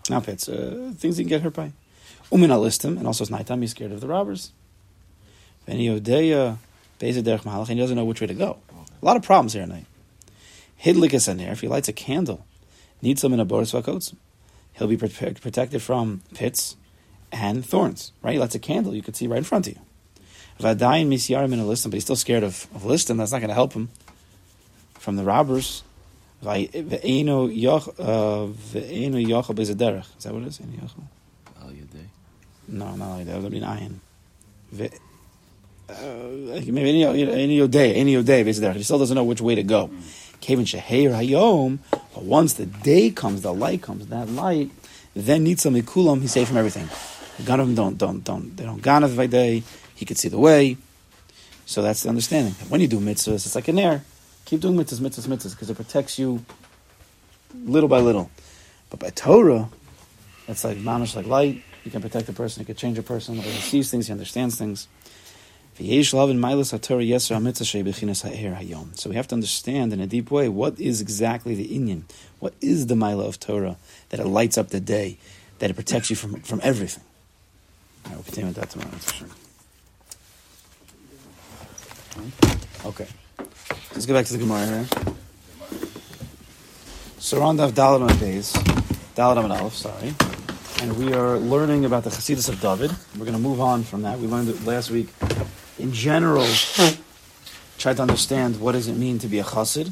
not 0.08 0.24
pits, 0.24 0.48
uh, 0.48 0.92
things 0.96 1.16
he 1.16 1.24
can 1.24 1.28
get 1.28 1.42
hurt 1.42 1.54
by. 1.54 1.72
Umina 2.30 2.60
list 2.60 2.84
him, 2.84 2.96
and 2.96 3.06
also 3.06 3.24
it's 3.24 3.30
nighttime. 3.30 3.60
He's 3.60 3.72
scared 3.72 3.92
of 3.92 4.00
the 4.00 4.08
robbers. 4.08 4.52
And 5.66 5.80
he 5.80 5.88
doesn't 5.88 7.96
know 7.96 8.04
which 8.04 8.20
way 8.20 8.26
to 8.26 8.34
go. 8.34 8.58
A 9.00 9.04
lot 9.04 9.16
of 9.16 9.22
problems 9.22 9.52
here 9.52 9.62
at 9.62 9.68
night. 9.68 9.86
Hidlikas 10.82 11.28
in 11.28 11.38
there. 11.38 11.52
If 11.52 11.60
he 11.60 11.68
lights 11.68 11.88
a 11.88 11.92
candle, 11.92 12.44
needs 13.02 13.20
some 13.20 13.32
in 13.32 13.40
a 13.40 13.44
boris. 13.44 13.72
He'll 13.72 14.88
be 14.88 14.96
protected 14.96 15.82
from 15.82 16.22
pits 16.34 16.76
and 17.32 17.64
thorns. 17.64 18.12
Right? 18.22 18.32
He 18.32 18.38
lights 18.38 18.54
a 18.54 18.58
candle, 18.58 18.94
you 18.94 19.02
could 19.02 19.16
see 19.16 19.26
right 19.26 19.38
in 19.38 19.44
front 19.44 19.66
of 19.66 19.74
you. 19.74 19.80
Vadayin 20.60 21.08
misyarim 21.08 21.52
in 21.52 21.60
a 21.60 21.64
listim, 21.64 21.84
but 21.86 21.94
he's 21.94 22.04
still 22.04 22.16
scared 22.16 22.42
of, 22.42 22.66
of 22.74 22.82
listim. 22.82 23.18
That's 23.18 23.32
not 23.32 23.38
going 23.38 23.48
to 23.48 23.54
help 23.54 23.72
him 23.72 23.88
from 24.94 25.16
the 25.16 25.24
robbers. 25.24 25.82
Ve'eno 26.42 27.48
yoch- 27.50 27.94
uh, 27.98 28.52
yochel 28.78 29.54
bezederech. 29.54 30.06
Is 30.18 30.24
that 30.24 30.32
what 30.32 30.42
it 30.42 30.48
is? 30.48 30.58
Ve'eno 30.58 30.80
yochel? 30.82 31.04
Al 31.62 31.70
Yadei. 31.70 32.06
No, 32.68 32.94
not 32.96 33.16
like 33.16 33.26
that. 33.26 33.32
That 33.32 33.42
would 33.42 33.52
be 33.52 33.58
an 33.58 33.64
ayin. 33.64 33.94
Ve- 34.72 34.90
uh, 35.88 36.62
maybe 36.72 37.04
any 37.04 37.04
any 37.04 37.68
day, 37.68 37.94
any 37.94 38.22
day, 38.22 38.42
basically. 38.42 38.72
He 38.72 38.82
still 38.82 38.98
doesn't 38.98 39.14
know 39.14 39.24
which 39.24 39.40
way 39.40 39.54
to 39.54 39.62
go. 39.62 39.90
Kevin 40.40 40.64
sheheir 40.64 41.10
hayom. 41.10 41.78
But 41.90 42.22
once 42.22 42.54
the 42.54 42.66
day 42.66 43.10
comes, 43.10 43.42
the 43.42 43.52
light 43.52 43.82
comes, 43.82 44.06
that 44.06 44.28
light, 44.30 44.70
then 45.14 45.44
nitzam 45.44 45.78
mikulam. 45.80 46.22
He's 46.22 46.32
safe 46.32 46.48
from 46.48 46.56
everything. 46.56 46.88
Ganav 47.42 47.74
don't 47.74 47.98
don't 47.98 48.22
don't 48.24 48.56
they 48.56 48.64
don't 48.64 48.80
ganav 48.80 49.16
by 49.16 49.26
day. 49.26 49.62
He 49.94 50.04
could 50.04 50.18
see 50.18 50.28
the 50.28 50.38
way. 50.38 50.76
So 51.66 51.82
that's 51.82 52.02
the 52.02 52.08
understanding. 52.08 52.54
When 52.68 52.80
you 52.80 52.88
do 52.88 53.00
mitzvahs, 53.00 53.46
it's 53.46 53.54
like 53.54 53.68
an 53.68 53.78
air. 53.78 54.04
Keep 54.44 54.60
doing 54.60 54.76
mitzvahs, 54.76 55.00
mitzvahs, 55.00 55.26
mitzvahs, 55.26 55.52
because 55.52 55.70
it 55.70 55.76
protects 55.76 56.18
you 56.18 56.44
little 57.64 57.88
by 57.88 58.00
little. 58.00 58.30
But 58.90 59.00
by 59.00 59.10
Torah, 59.10 59.68
it's 60.46 60.64
like 60.64 60.76
mamish, 60.78 61.16
like 61.16 61.26
light. 61.26 61.62
You 61.84 61.90
can 61.90 62.02
protect 62.02 62.28
a 62.28 62.32
person. 62.32 62.60
You 62.60 62.66
can 62.66 62.76
change 62.76 62.98
a 62.98 63.02
person. 63.02 63.36
He 63.36 63.60
sees 63.60 63.90
things. 63.90 64.06
He 64.06 64.12
understands 64.12 64.56
things. 64.56 64.88
So 65.76 65.82
we 65.82 65.96
have 65.96 66.06
to 69.26 69.34
understand 69.34 69.92
in 69.92 70.00
a 70.00 70.06
deep 70.06 70.30
way 70.30 70.48
what 70.48 70.78
is 70.78 71.00
exactly 71.00 71.56
the 71.56 71.66
inyan, 71.66 72.02
what 72.38 72.54
is 72.60 72.86
the 72.86 72.94
mila 72.94 73.26
of 73.26 73.40
Torah 73.40 73.76
that 74.10 74.20
it 74.20 74.26
lights 74.26 74.56
up 74.56 74.68
the 74.68 74.78
day, 74.78 75.18
that 75.58 75.70
it 75.70 75.74
protects 75.74 76.10
you 76.10 76.16
from, 76.16 76.42
from 76.42 76.60
everything. 76.62 77.02
Right, 78.04 78.14
we'll 78.14 78.22
continue 78.22 78.46
with 78.50 78.56
that 78.56 78.70
tomorrow. 78.70 78.92
Okay, 82.84 83.08
let's 83.92 84.06
go 84.06 84.14
back 84.14 84.24
to 84.26 84.32
the 84.34 84.38
Gemara 84.38 84.66
here. 84.66 84.86
So 87.18 87.38
we're 87.38 87.44
on 87.44 87.56
Dalit 87.56 88.08
on 88.08 88.16
days, 88.18 88.54
on 89.18 89.50
Aleph, 89.50 89.74
sorry, 89.74 90.14
and 90.80 90.96
we 90.96 91.12
are 91.12 91.38
learning 91.38 91.84
about 91.84 92.04
the 92.04 92.10
Chassidus 92.10 92.48
of 92.48 92.60
David. 92.60 92.92
We're 93.14 93.24
going 93.24 93.36
to 93.36 93.42
move 93.42 93.60
on 93.60 93.82
from 93.82 94.02
that. 94.02 94.20
We 94.20 94.28
learned 94.28 94.48
it 94.48 94.64
last 94.64 94.92
week. 94.92 95.08
In 95.78 95.92
general, 95.92 96.46
try 97.78 97.94
to 97.94 98.02
understand 98.02 98.60
what 98.60 98.72
does 98.72 98.86
it 98.86 98.96
mean 98.96 99.18
to 99.18 99.26
be 99.26 99.40
a 99.40 99.44
chassid. 99.44 99.90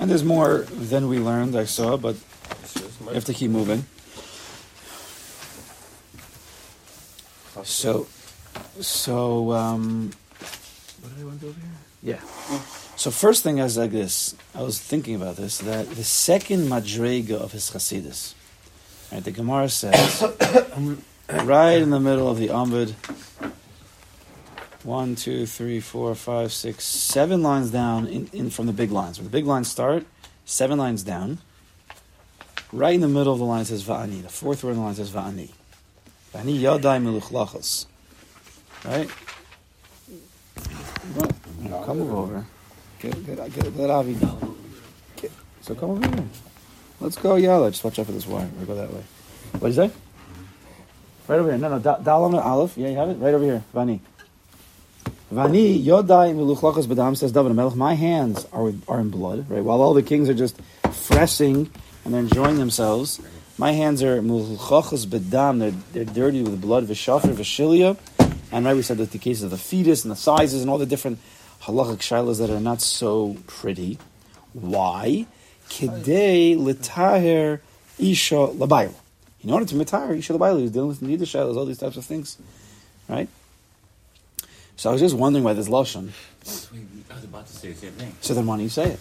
And 0.00 0.10
there's 0.10 0.24
more 0.24 0.66
than 0.68 1.08
we 1.08 1.20
learned, 1.20 1.54
I 1.54 1.64
saw, 1.64 1.96
but 1.96 2.16
we 3.06 3.14
have 3.14 3.26
to 3.26 3.34
keep 3.34 3.50
moving. 3.50 3.84
So, 7.62 8.08
so, 8.80 9.52
um, 9.52 10.12
what 11.00 11.14
did 11.14 11.22
I 11.22 11.26
want 11.26 11.40
to 11.40 11.46
do 11.46 11.50
over 11.50 11.60
here? 11.60 11.70
Yeah. 12.02 12.20
So 12.96 13.10
first 13.10 13.42
thing 13.42 13.60
I 13.60 13.64
was 13.64 13.76
like 13.76 13.90
this. 13.90 14.34
I 14.54 14.62
was 14.62 14.80
thinking 14.80 15.14
about 15.14 15.36
this 15.36 15.58
that 15.58 15.90
the 15.90 16.04
second 16.04 16.68
madrega 16.68 17.32
of 17.32 17.52
his 17.52 17.70
chasidus, 17.70 18.34
right? 19.12 19.22
The 19.22 19.30
Gemara 19.30 19.68
says, 19.68 20.22
right 21.30 21.80
in 21.80 21.90
the 21.90 22.00
middle 22.00 22.28
of 22.28 22.38
the 22.38 22.48
Amud, 22.48 22.94
one, 24.82 25.14
two, 25.14 25.44
three, 25.46 25.80
four, 25.80 26.14
five, 26.14 26.52
six, 26.52 26.84
seven 26.84 27.42
lines 27.42 27.70
down 27.70 28.06
in, 28.06 28.30
in 28.32 28.50
from 28.50 28.66
the 28.66 28.72
big 28.72 28.90
lines. 28.90 29.18
Where 29.18 29.24
the 29.24 29.30
big 29.30 29.46
lines 29.46 29.70
start, 29.70 30.06
seven 30.44 30.78
lines 30.78 31.02
down. 31.02 31.38
Right 32.72 32.94
in 32.94 33.00
the 33.00 33.08
middle 33.08 33.32
of 33.32 33.38
the 33.38 33.44
line 33.44 33.64
says 33.64 33.84
va'ani. 33.84 34.22
The 34.22 34.28
fourth 34.28 34.62
word 34.62 34.72
in 34.72 34.76
the 34.76 34.82
line 34.82 34.94
says 34.94 35.10
va'ani. 35.10 35.50
Va'ani 36.32 36.60
yadai 36.60 37.02
meluchlachos. 37.02 37.86
Right? 38.84 39.10
Well, 41.16 41.84
come 41.84 42.02
over. 42.02 42.44
Get, 43.00 43.26
get, 43.26 43.54
get, 43.54 43.76
get 43.76 43.90
Avi. 43.90 44.14
Get, 45.16 45.32
so 45.62 45.74
come 45.74 45.90
over 45.90 46.06
here. 46.08 46.24
Let's 47.00 47.16
go, 47.16 47.36
Yalla. 47.36 47.70
Just 47.70 47.82
watch 47.82 47.98
out 47.98 48.06
for 48.06 48.12
this 48.12 48.26
wire. 48.26 48.48
We'll 48.56 48.66
go 48.66 48.74
that 48.74 48.92
way. 48.92 49.02
What 49.52 49.68
did 49.68 49.76
you 49.76 49.88
say? 49.88 49.90
Right 51.28 51.38
over 51.38 51.48
here. 51.48 51.58
No, 51.58 51.68
no. 51.70 51.78
Da- 51.78 51.98
Dal 51.98 52.24
on 52.24 52.34
Aleph. 52.34 52.76
Yeah, 52.76 52.88
you 52.88 52.96
have 52.96 53.08
it? 53.08 53.14
Right 53.14 53.34
over 53.34 53.44
here. 53.44 53.62
Vani. 53.74 54.00
Vani 55.32 55.82
Yodai 55.82 56.34
Meluchlachas 56.34 56.86
Badam 56.86 57.16
says 57.16 57.30
David 57.30 57.54
Melech, 57.54 57.76
my 57.76 57.94
hands 57.94 58.46
are 58.52 58.72
are 58.88 59.00
in 59.00 59.10
blood, 59.10 59.48
right? 59.48 59.62
While 59.62 59.80
all 59.80 59.94
the 59.94 60.02
kings 60.02 60.28
are 60.28 60.34
just 60.34 60.60
freshing 60.90 61.70
and 62.04 62.12
they're 62.12 62.20
enjoying 62.20 62.56
themselves, 62.56 63.20
my 63.56 63.70
hands 63.70 64.02
are 64.02 64.20
Meluchlachas 64.20 65.06
Badam, 65.06 65.60
they're, 65.60 65.70
they're 65.92 66.12
dirty 66.12 66.42
with 66.42 66.60
blood, 66.60 66.88
Vishafir, 66.88 67.32
Vishilia. 67.32 67.96
And 68.52 68.64
right, 68.64 68.74
we 68.74 68.82
said 68.82 68.98
that 68.98 69.12
the 69.12 69.18
cases 69.18 69.44
of 69.44 69.50
the 69.50 69.58
fetus 69.58 70.04
and 70.04 70.10
the 70.10 70.16
sizes 70.16 70.62
and 70.62 70.70
all 70.70 70.78
the 70.78 70.86
different 70.86 71.18
halachic 71.62 71.98
shilas 71.98 72.38
that 72.38 72.50
are 72.50 72.60
not 72.60 72.80
so 72.80 73.36
pretty. 73.46 73.98
Why? 74.52 75.26
Kidei 75.68 76.56
litaher 76.56 77.60
isha 77.98 78.34
labayla. 78.34 78.94
In 79.42 79.50
order 79.50 79.64
to 79.66 79.74
mitahir 79.74 80.18
isha 80.18 80.32
labayla, 80.32 80.56
he 80.58 80.62
was 80.64 80.72
dealing 80.72 80.88
with 80.88 81.00
nida 81.00 81.20
shilas, 81.20 81.56
all 81.56 81.64
these 81.64 81.78
types 81.78 81.96
of 81.96 82.04
things, 82.04 82.38
right? 83.08 83.28
So 84.76 84.90
I 84.90 84.92
was 84.92 85.00
just 85.00 85.14
wondering 85.14 85.44
why 85.44 85.52
this 85.52 85.68
lashon. 85.68 86.10
I 87.10 87.14
was 87.14 87.24
about 87.24 87.46
to 87.46 87.52
say 87.52 87.72
the 87.72 87.78
same 87.78 87.92
thing. 87.92 88.14
So 88.20 88.34
then 88.34 88.46
why 88.46 88.56
don't 88.56 88.64
you 88.64 88.70
say 88.70 88.92
it? 88.92 89.00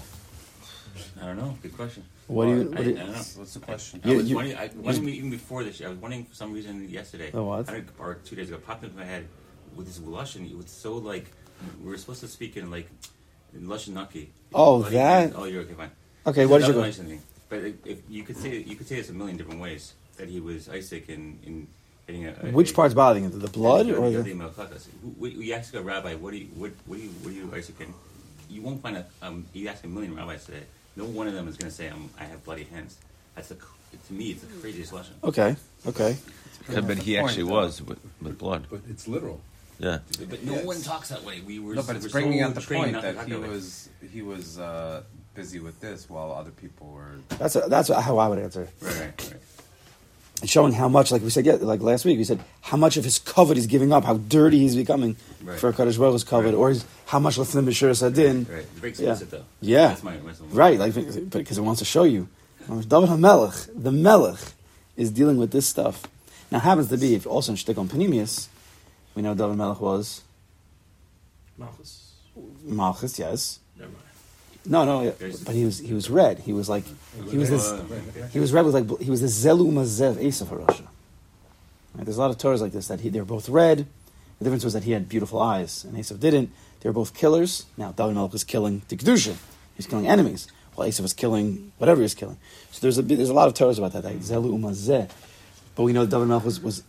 I 1.21 1.25
don't 1.25 1.37
know. 1.37 1.57
Good 1.61 1.75
question. 1.75 2.03
What 2.27 2.45
do 2.45 2.51
you? 2.51 2.63
What 2.65 2.79
I 2.79 2.83
do 2.83 2.89
you 2.89 2.95
don't 2.95 3.07
know. 3.07 3.13
What's 3.13 3.53
the 3.53 3.59
question? 3.59 4.01
I 4.03 4.13
was 4.13 4.29
you- 4.29 4.35
wondering, 4.35 4.57
I, 4.57 4.69
wondering 4.75 5.09
even 5.09 5.29
before 5.31 5.63
this. 5.63 5.81
I 5.81 5.87
was 5.87 5.97
wondering 5.97 6.25
for 6.25 6.35
some 6.35 6.53
reason 6.53 6.87
yesterday. 6.89 7.31
Oh, 7.33 7.43
what? 7.43 7.69
I 7.69 7.83
or 7.97 8.15
two 8.25 8.35
days 8.35 8.49
ago, 8.49 8.57
popped 8.57 8.83
into 8.83 8.95
my 8.95 9.05
head 9.05 9.25
with 9.75 9.87
this 9.87 9.99
Lushan. 9.99 10.49
It 10.49 10.57
was 10.57 10.69
so 10.69 10.95
like 10.97 11.25
we 11.83 11.89
were 11.89 11.97
supposed 11.97 12.21
to 12.21 12.27
speak 12.27 12.57
in 12.57 12.69
like 12.71 12.89
in 13.53 13.61
Lushan 13.67 13.89
Naki. 13.93 14.29
Oh, 14.53 14.75
Like, 14.77 14.91
that- 14.93 15.33
Oh, 15.35 15.45
you're 15.45 15.61
okay. 15.63 15.73
Fine. 15.73 15.91
okay, 16.27 16.45
what 16.45 16.59
did 16.59 16.67
you 16.67 16.73
That 16.73 16.79
go? 16.79 16.85
was. 16.87 17.01
But 17.49 17.59
if, 17.63 17.75
if 17.85 17.97
you 18.09 18.23
could 18.23 18.37
say 18.37 18.57
you 18.57 18.75
could 18.75 18.87
say 18.87 18.95
this 18.97 19.09
a 19.09 19.13
million 19.13 19.37
different 19.37 19.59
ways 19.59 19.93
that 20.17 20.27
he 20.29 20.39
was 20.39 20.69
Isaac 20.69 21.09
in 21.09 21.39
in 21.43 21.67
getting 22.05 22.25
a, 22.27 22.31
a 22.43 22.51
Which 22.51 22.71
a- 22.71 22.73
part's 22.75 22.93
bothering 22.93 23.23
you? 23.25 23.29
The 23.31 23.47
blood 23.47 23.87
Yodi- 23.87 23.97
or 23.99 24.09
Yodi 24.11 24.23
the? 24.23 24.33
Melchizedek. 24.35 24.93
We, 25.17 25.35
we 25.37 25.53
ask 25.53 25.73
a 25.73 25.81
rabbi, 25.81 26.15
what 26.15 26.31
do 26.31 26.37
you, 26.37 26.45
what, 26.55 26.71
what 26.85 26.97
do 26.97 27.01
you, 27.03 27.09
what 27.21 27.29
do 27.31 27.35
you, 27.35 27.51
Isaac? 27.55 27.79
And 27.81 27.93
you 28.49 28.61
won't 28.61 28.81
find 28.81 28.97
a, 28.97 29.05
um, 29.21 29.45
you 29.53 29.67
ask 29.67 29.83
a 29.83 29.87
million 29.87 30.15
rabbis 30.15 30.45
today. 30.45 30.63
No 30.95 31.05
one 31.05 31.27
of 31.27 31.33
them 31.33 31.47
is 31.47 31.55
going 31.57 31.69
to 31.69 31.75
say, 31.75 31.87
um, 31.89 32.09
I 32.19 32.23
have 32.25 32.43
bloody 32.43 32.63
hands. 32.63 32.97
That's 33.35 33.49
the, 33.49 33.55
to 33.55 34.13
me, 34.13 34.31
it's 34.31 34.41
the 34.41 34.47
craziest 34.59 34.91
lesson. 34.91 35.13
Okay, 35.23 35.55
okay. 35.87 36.17
Yeah, 36.71 36.81
but 36.81 36.97
he 36.97 37.17
actually 37.17 37.43
was 37.43 37.81
with, 37.81 37.99
with 38.21 38.37
blood. 38.37 38.65
But 38.69 38.81
it's 38.89 39.07
literal. 39.07 39.39
Yeah. 39.79 39.99
But 40.29 40.43
no 40.43 40.55
one 40.65 40.81
talks 40.81 41.09
that 41.09 41.23
way. 41.23 41.41
We 41.41 41.59
were, 41.59 41.73
No, 41.75 41.83
but 41.83 41.95
it's 41.95 42.07
bringing 42.11 42.39
so 42.39 42.45
out 42.47 42.55
the 42.55 42.61
point 42.61 43.01
that 43.01 43.27
he 43.27 43.33
was 43.35 43.89
he 44.11 44.21
was 44.21 44.59
uh, 44.59 45.03
busy 45.33 45.59
with 45.59 45.79
this 45.79 46.09
while 46.09 46.31
other 46.33 46.51
people 46.51 46.87
were. 46.87 47.15
That's 47.29 47.53
that's 47.53 47.87
how 47.89 48.17
I 48.17 48.27
would 48.27 48.39
answer. 48.39 48.67
Right, 48.81 48.99
right, 48.99 49.31
right. 49.31 50.49
Showing 50.49 50.71
how 50.71 50.87
much, 50.87 51.11
like 51.11 51.21
we 51.21 51.29
said, 51.29 51.45
yeah, 51.45 51.57
like 51.59 51.81
last 51.81 52.05
week, 52.05 52.17
we 52.17 52.23
said 52.23 52.39
how 52.61 52.77
much 52.77 52.95
of 52.95 53.03
his 53.03 53.19
covet 53.19 53.57
he's 53.57 53.67
giving 53.67 53.91
up, 53.91 54.05
how 54.05 54.15
dirty 54.17 54.59
he's 54.59 54.75
becoming 54.75 55.17
Right. 55.43 55.59
for 55.59 55.73
Kadosh 55.73 55.97
Baruch 55.97 56.13
Hu's 56.13 56.23
covet, 56.23 56.53
Right. 56.53 56.57
or 56.57 56.69
his, 56.69 56.85
how 57.07 57.19
much 57.19 57.35
Lefnim 57.35 57.65
B'Shir 57.65 57.93
Sadin. 57.93 58.45
Right. 58.49 58.59
It 58.59 58.79
breaks 58.79 58.99
Yeah. 59.01 59.17
yeah. 59.19 59.25
though. 59.29 59.43
Yeah. 59.59 59.87
That's 59.89 60.03
my, 60.03 60.15
that's 60.17 60.39
my 60.39 60.47
Right, 60.51 60.79
like 60.79 60.93
because 60.95 61.57
it 61.57 61.61
wants 61.61 61.79
to 61.79 61.85
show 61.85 62.03
you. 62.03 62.29
David 62.69 63.09
HaMelech, 63.09 63.69
the 63.83 63.91
Melech, 63.91 64.39
is 64.95 65.11
dealing 65.11 65.37
with 65.39 65.51
this 65.51 65.67
stuff. 65.67 66.03
Now, 66.51 66.59
it 66.59 66.61
happens 66.61 66.87
to 66.87 66.97
be, 66.97 67.15
if 67.15 67.27
also 67.27 67.51
in 67.51 67.57
Shtikon 67.57 67.87
Panemius, 67.89 68.47
we 69.15 69.21
know 69.21 69.33
David 69.35 69.57
Melech 69.57 69.81
was 69.81 70.21
Malchus. 71.57 72.13
Malchus, 72.63 73.19
yes. 73.19 73.59
Never 73.77 73.91
mind. 73.91 74.03
No, 74.65 74.85
no, 74.85 75.01
yeah, 75.01 75.11
but 75.45 75.55
he 75.55 75.65
was 75.65 75.79
he 75.79 75.93
was 75.93 76.09
red. 76.09 76.39
He 76.39 76.53
was 76.53 76.69
like 76.69 76.83
he 77.29 77.37
was 77.37 77.49
this 77.49 77.73
he 78.31 78.39
was 78.39 78.51
red 78.51 78.65
with 78.65 78.73
like 78.73 79.01
he 79.01 79.09
was 79.09 79.21
the 79.21 79.27
Zelu 79.27 79.71
Mazev 79.71 80.15
Esav 80.15 80.47
Harasha. 80.47 80.85
Right, 81.95 82.05
there's 82.05 82.17
a 82.17 82.21
lot 82.21 82.29
of 82.29 82.37
Torahs 82.37 82.61
like 82.61 82.71
this 82.71 82.87
that 82.87 82.99
he, 82.99 83.09
they 83.09 83.19
were 83.19 83.25
both 83.25 83.49
red. 83.49 83.87
The 84.37 84.45
difference 84.45 84.63
was 84.63 84.73
that 84.73 84.83
he 84.83 84.91
had 84.91 85.09
beautiful 85.09 85.41
eyes 85.41 85.83
and 85.85 85.95
Esav 85.95 86.19
didn't. 86.19 86.51
They 86.81 86.89
were 86.89 86.93
both 86.93 87.13
killers. 87.13 87.65
Now 87.77 87.93
David 87.93 88.15
Melech 88.15 88.33
was 88.33 88.43
killing 88.43 88.83
the 88.89 88.95
kedusha. 88.95 89.35
He's 89.75 89.87
killing 89.87 90.07
enemies, 90.07 90.47
while 90.75 90.87
Esav 90.87 91.01
was 91.01 91.13
killing 91.13 91.71
whatever 91.77 92.01
he 92.01 92.03
was 92.03 92.13
killing. 92.15 92.37
So 92.71 92.79
there's 92.81 92.97
a 92.97 93.01
there's 93.01 93.29
a 93.29 93.33
lot 93.33 93.47
of 93.47 93.53
Torahs 93.53 93.77
about 93.77 93.93
that. 93.93 94.03
Like 94.03 94.17
Zelu 94.17 94.51
Umazeh. 94.51 95.09
But 95.75 95.83
we 95.83 95.93
know 95.93 96.05
David 96.05 96.27
Melech 96.27 96.43
was, 96.43 96.59
was 96.61 96.83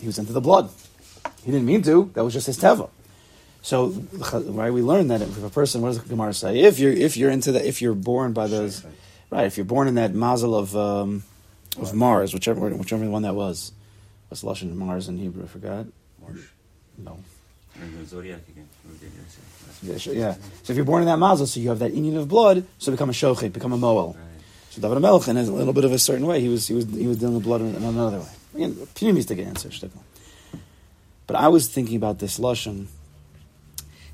he 0.00 0.06
was 0.06 0.18
into 0.18 0.32
the 0.32 0.40
blood. 0.40 0.70
He 1.46 1.52
didn't 1.52 1.64
mean 1.66 1.82
to. 1.82 2.10
That 2.14 2.24
was 2.24 2.34
just 2.34 2.46
his 2.48 2.58
teva. 2.58 2.90
So, 3.62 3.86
right, 4.32 4.72
we 4.72 4.82
learned 4.82 5.10
that 5.12 5.22
if 5.22 5.42
a 5.42 5.48
person, 5.48 5.80
what 5.80 5.88
does 5.88 6.02
the 6.02 6.08
Gemara 6.08 6.34
say? 6.34 6.60
If 6.60 6.78
you're 6.78 6.92
if 6.92 7.16
you're 7.16 7.30
into 7.30 7.52
that, 7.52 7.64
if 7.64 7.80
you're 7.80 7.94
born 7.94 8.32
by 8.32 8.46
those, 8.48 8.84
right, 9.30 9.46
if 9.46 9.56
you're 9.56 9.64
born 9.64 9.86
in 9.88 9.94
that 9.94 10.12
mazel 10.12 10.54
of 10.56 10.76
um, 10.76 11.22
of 11.80 11.94
Mars, 11.94 12.34
whichever 12.34 12.68
whichever 12.70 13.08
one 13.08 13.22
that 13.22 13.34
was, 13.34 13.72
what's 14.28 14.42
lashon 14.42 14.74
Mars 14.74 15.08
in 15.08 15.18
Hebrew? 15.18 15.44
I 15.44 15.46
forgot. 15.46 15.86
Marsh. 16.20 16.42
No. 16.98 17.18
Zodiac 18.06 18.40
again. 18.48 18.68
We 18.90 18.98
did 18.98 19.12
this, 19.12 19.36
that's- 19.66 19.82
Yeah, 19.82 19.98
sure, 19.98 20.14
yeah. 20.14 20.34
So 20.62 20.72
if 20.72 20.76
you're 20.76 20.84
born 20.84 21.02
in 21.02 21.06
that 21.08 21.18
mazel, 21.18 21.46
so 21.46 21.60
you 21.60 21.68
have 21.68 21.78
that 21.80 21.92
union 21.92 22.16
of 22.16 22.26
blood, 22.28 22.64
so 22.78 22.90
become 22.90 23.10
a 23.10 23.12
shochet, 23.12 23.52
become 23.52 23.72
a 23.72 23.76
moel. 23.76 24.14
Right. 24.14 24.24
So 24.70 24.80
David 24.80 25.00
Melech, 25.00 25.28
in 25.28 25.36
a 25.36 25.42
little 25.42 25.72
bit 25.72 25.84
of 25.84 25.92
a 25.92 25.98
certain 25.98 26.26
way, 26.26 26.40
he 26.40 26.48
was 26.48 26.66
he 26.68 26.74
was 26.74 26.86
he 26.86 27.06
was 27.06 27.18
dealing 27.18 27.34
with 27.34 27.44
blood 27.44 27.60
in 27.62 27.74
another 27.76 28.18
way. 28.20 28.28
Again, 28.54 28.72
pneumistic 28.94 29.44
answer, 29.44 29.68
shtickle. 29.70 30.00
But 31.26 31.36
I 31.36 31.48
was 31.48 31.68
thinking 31.68 31.96
about 31.96 32.18
this 32.18 32.38
lashon. 32.38 32.86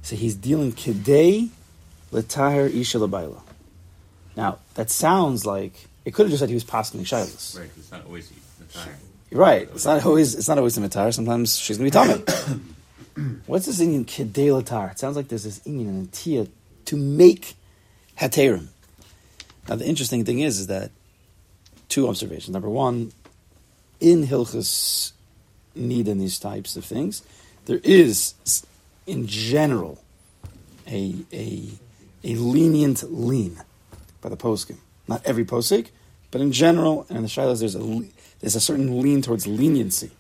So 0.03 0.17
he's 0.17 0.35
dealing 0.35 0.73
kidei 0.73 1.51
letahir 2.13 2.75
isha 2.75 2.99
labayla. 2.99 3.41
Now 4.37 4.59
that 4.75 4.91
sounds 4.91 5.47
like 5.47 5.89
it 6.05 6.15
could 6.15 6.25
have 6.25 6.31
just 6.31 6.41
said 6.41 6.49
he 6.49 6.55
was 6.55 6.65
passing 6.65 7.01
shilas. 7.05 7.59
Right, 7.59 7.71
it's 7.77 7.93
not 7.93 8.07
always. 8.07 8.33
You're 9.31 9.41
right. 9.41 9.69
It's 9.75 9.85
not 9.85 10.05
always 10.05 10.35
it's 10.35 10.49
not 10.49 10.59
always 10.59 10.75
the 10.75 10.81
matar. 10.81 11.13
Sometimes 11.13 11.57
she's 11.57 11.79
going 11.79 11.91
to 11.91 11.99
be 11.99 12.07
tummy. 12.07 13.41
What's 13.47 13.67
this 13.67 13.81
Indian 13.81 14.05
kidei 14.05 14.63
latar? 14.63 14.91
It 14.91 14.99
sounds 14.99 15.17
like 15.17 15.29
there's 15.29 15.45
this 15.45 15.61
Indian 15.67 15.91
and 15.91 16.13
tia 16.13 16.47
to 16.87 16.97
make 16.97 17.55
haterim. 18.19 18.69
Now 19.69 19.77
the 19.77 19.87
interesting 19.87 20.25
thing 20.25 20.41
is, 20.41 20.61
is 20.61 20.67
that 20.69 20.91
two 21.89 22.09
observations. 22.09 22.51
Number 22.51 22.69
one, 22.69 23.13
in 24.01 24.27
Hilchas 24.27 25.13
need 25.75 26.09
in 26.09 26.19
these 26.19 26.39
types 26.39 26.77
of 26.77 26.85
things, 26.85 27.23
there 27.67 27.81
is, 27.85 28.35
in 29.07 29.27
general, 29.27 30.03
a 30.87 31.17
a 31.33 31.71
a 32.25 32.35
lenient 32.37 33.03
lean 33.13 33.63
by 34.21 34.29
the 34.29 34.37
poskim. 34.37 34.79
Not 35.09 35.23
every 35.25 35.45
posik, 35.45 35.89
but 36.31 36.41
in 36.41 36.53
general, 36.53 37.07
and 37.09 37.17
in 37.19 37.23
the 37.23 37.29
shilas, 37.29 37.61
there's 37.61 37.77
a 37.77 38.03
there's 38.41 38.57
a 38.57 38.61
certain 38.61 39.01
lean 39.03 39.23
towards 39.23 39.47
leniency, 39.47 40.11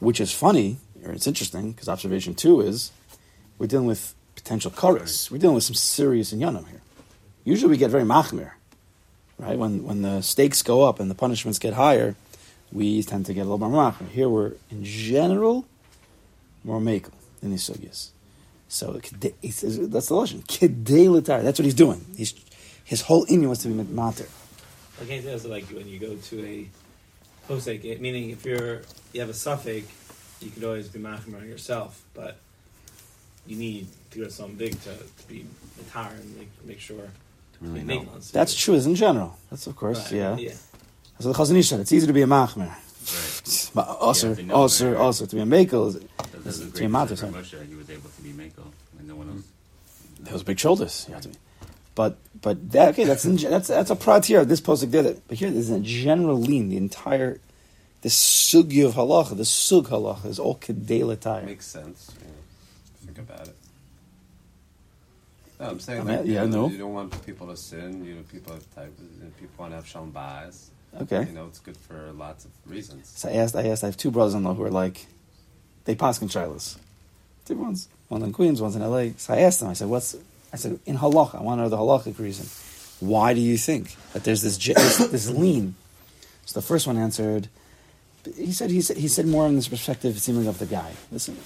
which 0.00 0.20
is 0.20 0.32
funny 0.32 0.78
or 1.06 1.12
it's 1.12 1.26
interesting 1.26 1.72
because 1.72 1.88
observation 1.88 2.34
two 2.34 2.60
is 2.60 2.90
we're 3.58 3.66
dealing 3.66 3.86
with 3.86 4.14
potential 4.34 4.70
chorus. 4.70 5.30
We're 5.30 5.38
dealing 5.38 5.54
with 5.54 5.64
some 5.64 5.74
serious 5.74 6.32
inyanim 6.32 6.68
here. 6.68 6.82
Usually, 7.44 7.70
we 7.70 7.76
get 7.76 7.90
very 7.90 8.04
machmir, 8.04 8.52
right? 9.38 9.58
When 9.58 9.84
when 9.84 10.02
the 10.02 10.20
stakes 10.20 10.62
go 10.62 10.82
up 10.82 11.00
and 11.00 11.10
the 11.10 11.14
punishments 11.14 11.58
get 11.58 11.74
higher, 11.74 12.16
we 12.72 13.02
tend 13.02 13.26
to 13.26 13.34
get 13.34 13.42
a 13.42 13.48
little 13.48 13.58
more 13.58 13.70
machmir. 13.92 14.08
Here, 14.08 14.28
we're 14.28 14.52
in 14.70 14.84
general 14.84 15.66
more 16.64 16.80
makel 16.80 17.10
in 17.42 17.50
these 17.50 17.68
sugyas. 17.68 18.08
So 18.68 18.94
kede- 18.94 19.34
he 19.40 19.50
says- 19.50 19.88
that's 19.88 20.08
the 20.08 20.14
lotion. 20.14 20.42
Kidei 20.42 21.08
l'tar. 21.10 21.42
That's 21.42 21.58
what 21.58 21.64
he's 21.64 21.74
doing. 21.74 22.04
He's 22.16 22.34
his 22.84 23.02
whole 23.02 23.24
inyan 23.26 23.48
was 23.48 23.60
to 23.60 23.68
be 23.68 23.74
mater. 23.74 24.26
I 25.00 25.04
can't 25.04 25.22
say 25.24 25.32
also 25.32 25.48
like 25.48 25.64
when 25.66 25.86
you 25.88 25.98
go 25.98 26.16
to 26.16 26.44
a 26.46 26.68
posek, 27.48 28.00
meaning 28.00 28.30
if 28.30 28.44
you're 28.44 28.82
you 29.12 29.20
have 29.20 29.30
a 29.30 29.34
suffix, 29.34 29.86
you 30.40 30.50
could 30.50 30.64
always 30.64 30.88
be 30.88 30.98
machmer 30.98 31.36
on 31.40 31.48
yourself, 31.48 32.02
but 32.14 32.38
you 33.46 33.56
need 33.56 33.86
to 34.10 34.18
go 34.18 34.24
to 34.24 34.30
something 34.30 34.56
big 34.56 34.72
to, 34.82 34.90
to 34.96 35.28
be 35.28 35.46
entire 35.78 36.12
and 36.14 36.36
make 36.36 36.48
make 36.64 36.80
sure 36.80 37.08
really 37.60 37.82
make 37.84 38.02
know. 38.04 38.18
That's 38.32 38.54
true 38.54 38.74
as 38.74 38.86
in 38.86 38.94
general. 38.96 39.36
That's 39.50 39.66
of 39.66 39.76
course, 39.76 40.10
Right, 40.10 40.18
yeah. 40.20 40.36
yeah. 40.36 40.52
So 41.20 41.32
the 41.32 41.38
Chazon 41.38 41.56
Ish 41.56 41.68
said 41.68 41.80
it's 41.80 41.92
easy 41.92 42.06
to 42.06 42.12
be 42.12 42.22
a 42.22 42.26
machmer. 42.26 42.68
Right. 42.68 43.70
But 43.74 43.88
also, 43.88 44.34
Yeah, 44.34 44.52
also, 44.52 44.90
that. 44.90 44.98
also 45.00 45.26
to 45.26 45.36
be 45.36 45.42
a 45.42 45.44
makel. 45.44 45.88
is- 45.88 46.60
To 46.60 46.78
be 46.78 46.84
a 46.84 46.88
matter, 46.88 47.16
sorry. 47.16 47.32
Moshe. 47.32 47.68
He 47.68 47.74
was 47.74 47.90
able 47.90 48.10
to 48.10 48.22
be 48.22 48.32
Mako, 48.32 48.62
and 48.98 49.08
no 49.08 49.16
one 49.16 49.28
else. 49.28 49.42
Those 50.20 50.42
big 50.42 50.58
shoulders. 50.58 51.04
You 51.08 51.14
have 51.14 51.22
to 51.22 51.28
be. 51.28 51.36
But 51.94 52.18
but 52.42 52.70
that, 52.72 52.90
okay, 52.90 53.04
that's 53.04 53.24
in, 53.24 53.36
that's 53.36 53.68
that's 53.68 53.90
a 53.90 53.96
prat 53.96 54.26
here. 54.26 54.44
This 54.44 54.60
posik 54.60 54.90
did 54.90 55.06
it, 55.06 55.22
but 55.28 55.38
here 55.38 55.50
there's 55.50 55.70
a 55.70 55.80
general 55.80 56.38
lean. 56.38 56.68
The 56.68 56.76
entire 56.76 57.40
this 58.02 58.14
sugi 58.14 58.84
of 58.86 58.94
halacha, 58.94 59.36
the 59.36 59.44
sug 59.44 59.88
halacha 59.88 60.26
is 60.26 60.38
all 60.38 60.56
kedei 60.56 61.44
Makes 61.44 61.66
sense. 61.66 62.12
Know, 62.20 63.06
think 63.06 63.18
about 63.18 63.48
it. 63.48 63.56
No, 65.58 65.70
I'm 65.70 65.80
saying 65.80 66.00
I 66.00 66.04
like 66.04 66.24
mean, 66.24 66.32
yeah, 66.34 66.42
you, 66.44 66.48
know, 66.50 66.66
no. 66.66 66.68
you 66.68 66.78
don't 66.78 66.92
want 66.92 67.26
people 67.26 67.46
to 67.48 67.56
sin. 67.56 68.04
You 68.04 68.16
know, 68.16 68.22
people 68.30 68.52
have 68.52 68.74
type. 68.74 68.94
People 69.40 69.56
want 69.58 69.72
to 69.72 69.76
have 69.76 69.86
shalom 69.86 70.10
bias. 70.10 70.70
Okay. 71.02 71.24
You 71.24 71.32
know, 71.32 71.46
it's 71.46 71.58
good 71.58 71.76
for 71.76 72.12
lots 72.12 72.44
of 72.44 72.50
reasons. 72.66 73.12
So 73.14 73.28
I 73.28 73.32
asked, 73.32 73.56
I 73.56 73.68
asked, 73.68 73.84
I 73.84 73.88
have 73.88 73.96
two 73.96 74.10
brothers-in-law 74.10 74.54
who 74.54 74.64
are 74.64 74.70
like, 74.70 75.06
they 75.84 75.94
pass 75.94 76.20
in 76.20 76.28
shilas. 76.28 76.76
Two 77.44 77.56
ones, 77.56 77.88
one 78.08 78.22
in 78.22 78.32
Queens, 78.32 78.60
one's 78.60 78.76
in 78.76 78.82
L.A. 78.82 79.14
So 79.18 79.34
I 79.34 79.38
asked 79.38 79.60
them, 79.60 79.68
I 79.68 79.74
said, 79.74 79.88
what's, 79.88 80.16
I 80.52 80.56
said, 80.56 80.80
in 80.86 80.98
halacha, 80.98 81.36
I 81.36 81.42
want 81.42 81.58
to 81.58 81.62
know 81.64 81.68
the 81.68 81.76
halachic 81.76 82.18
reason. 82.18 82.46
Why 83.06 83.34
do 83.34 83.40
you 83.40 83.56
think 83.56 83.94
that 84.12 84.24
there's 84.24 84.42
this, 84.42 84.56
this, 84.58 84.98
this 84.98 85.30
lean? 85.30 85.74
So 86.46 86.60
the 86.60 86.66
first 86.66 86.86
one 86.86 86.96
answered, 86.96 87.48
he 88.36 88.52
said, 88.52 88.70
he 88.70 88.80
said, 88.80 88.96
he 88.96 89.08
said 89.08 89.26
more 89.26 89.46
in 89.46 89.54
this 89.54 89.68
perspective, 89.68 90.18
seemingly 90.18 90.48
of 90.48 90.58
the 90.58 90.66
guy. 90.66 90.92
Listen, 91.12 91.36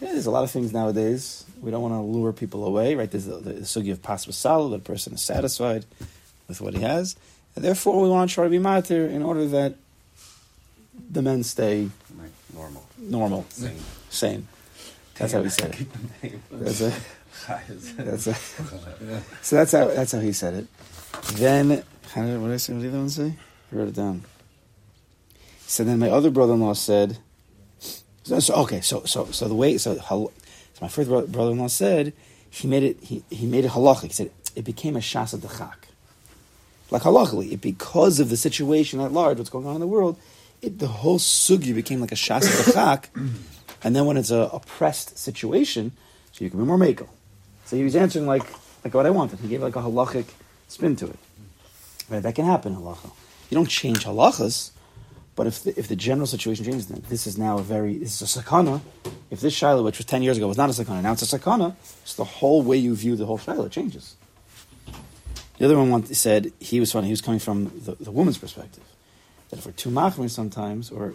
Yeah, 0.00 0.12
there's 0.12 0.26
a 0.26 0.30
lot 0.30 0.44
of 0.44 0.50
things 0.50 0.72
nowadays. 0.72 1.44
We 1.60 1.70
don't 1.70 1.82
want 1.82 1.94
to 1.94 2.00
lure 2.00 2.32
people 2.32 2.64
away, 2.64 2.94
right? 2.94 3.10
There's 3.10 3.24
the, 3.24 3.38
the, 3.38 3.52
the 3.54 3.60
sugi 3.62 3.90
of 3.90 4.02
pas 4.02 4.24
that 4.26 4.74
a 4.74 4.78
person 4.78 5.14
is 5.14 5.22
satisfied 5.22 5.86
with 6.46 6.60
what 6.60 6.74
he 6.74 6.82
has. 6.82 7.16
And 7.56 7.64
therefore, 7.64 8.02
we 8.02 8.08
want 8.08 8.30
to 8.30 8.34
try 8.34 8.44
to 8.44 8.50
be 8.50 8.58
matir 8.58 9.10
in 9.10 9.22
order 9.22 9.46
that 9.48 9.74
the 11.10 11.22
men 11.22 11.42
stay. 11.44 11.90
Normal. 12.52 12.84
normal, 12.98 13.46
Same. 13.48 13.76
sane. 14.10 14.48
That's 15.18 15.32
how 15.32 15.42
he 15.42 15.50
said 15.50 15.74
it. 16.22 16.40
That's 16.52 16.80
a, 16.80 16.92
that's 17.98 18.26
a, 18.28 18.34
so 19.42 19.56
that's 19.56 19.72
how 19.72 19.86
that's 19.88 20.12
how 20.12 20.20
he 20.20 20.32
said 20.32 20.54
it. 20.54 20.66
Then, 21.34 21.82
how 22.12 22.22
did, 22.22 22.40
what 22.40 22.46
did 22.48 22.54
I 22.54 22.56
say? 22.58 22.72
What 22.74 22.82
did 22.82 22.92
the 22.92 22.94
other 22.94 22.98
one 23.00 23.10
say? 23.10 23.34
I 23.72 23.76
wrote 23.76 23.88
it 23.88 23.94
down. 23.94 24.24
So 25.66 25.82
then 25.82 25.98
my 25.98 26.10
other 26.10 26.30
brother-in-law 26.30 26.74
said, 26.74 27.18
so, 28.22 28.38
so- 28.38 28.54
okay, 28.62 28.80
so 28.80 29.02
so 29.04 29.26
so 29.32 29.48
the 29.48 29.54
way 29.54 29.76
so, 29.78 29.96
so 29.96 30.30
my 30.80 30.88
first 30.88 31.08
brother-in-law 31.08 31.68
said 31.68 32.12
he 32.48 32.68
made 32.68 32.84
it 32.84 32.98
he, 33.02 33.24
he 33.30 33.46
made 33.46 33.64
it 33.64 33.72
halachic. 33.72 34.02
He 34.02 34.12
said 34.12 34.30
it 34.54 34.64
became 34.64 34.94
a 34.96 35.00
shasa 35.00 35.38
dechak. 35.38 35.74
Like 36.94 37.02
halachically, 37.02 37.60
because 37.60 38.20
of 38.20 38.28
the 38.30 38.36
situation 38.36 39.00
at 39.00 39.10
large, 39.10 39.38
what's 39.38 39.50
going 39.50 39.66
on 39.66 39.74
in 39.74 39.80
the 39.80 39.86
world, 39.88 40.16
it, 40.62 40.78
the 40.78 40.86
whole 40.86 41.18
sugi 41.18 41.74
became 41.74 42.00
like 42.00 42.12
a 42.12 42.14
shasa 42.14 42.52
dechak. 42.62 43.06
And 43.82 43.94
then 43.94 44.06
when 44.06 44.16
it's 44.16 44.30
a 44.30 44.48
oppressed 44.52 45.18
situation, 45.18 45.92
so 46.32 46.44
you 46.44 46.50
can 46.50 46.60
be 46.60 46.64
more 46.64 46.78
makel. 46.78 47.08
So 47.64 47.76
he 47.76 47.82
was 47.82 47.96
answering 47.96 48.26
like 48.26 48.46
like 48.84 48.94
what 48.94 49.06
I 49.06 49.10
wanted. 49.10 49.40
He 49.40 49.48
gave 49.48 49.60
like 49.60 49.74
a 49.74 49.80
halachic 49.80 50.26
spin 50.68 50.94
to 50.96 51.06
it. 51.06 51.18
Right, 52.08 52.22
that 52.22 52.36
can 52.36 52.44
happen 52.44 52.76
halacha. 52.76 53.10
You 53.50 53.56
don't 53.56 53.68
change 53.68 54.04
halachas, 54.04 54.70
but 55.34 55.48
if 55.48 55.64
the, 55.64 55.76
if 55.76 55.88
the 55.88 55.96
general 55.96 56.28
situation 56.28 56.64
changes, 56.64 56.86
then 56.86 57.02
this 57.08 57.26
is 57.26 57.36
now 57.36 57.58
a 57.58 57.62
very 57.62 57.98
this 57.98 58.22
is 58.22 58.36
a 58.36 58.40
sakana. 58.40 58.80
If 59.32 59.40
this 59.40 59.52
shiloh, 59.52 59.82
which 59.82 59.98
was 59.98 60.06
ten 60.06 60.22
years 60.22 60.36
ago, 60.36 60.46
was 60.46 60.56
not 60.56 60.70
a 60.70 60.72
sakana, 60.72 61.02
now 61.02 61.12
it's 61.12 61.30
a 61.30 61.38
sakana. 61.38 61.74
So 62.04 62.22
the 62.22 62.30
whole 62.38 62.62
way 62.62 62.76
you 62.76 62.94
view 62.94 63.16
the 63.16 63.26
whole 63.26 63.38
shiloh 63.38 63.68
changes. 63.68 64.14
The 65.58 65.66
other 65.66 65.78
one 65.78 66.04
said 66.06 66.52
he 66.58 66.80
was 66.80 66.92
funny. 66.92 67.06
He 67.06 67.12
was 67.12 67.20
coming 67.20 67.40
from 67.40 67.70
the, 67.84 67.92
the 67.94 68.10
woman's 68.10 68.38
perspective 68.38 68.82
that 69.50 69.58
if 69.58 69.66
we're 69.66 69.72
too 69.72 69.90
machmir 69.90 70.28
sometimes, 70.28 70.90
or 70.90 71.14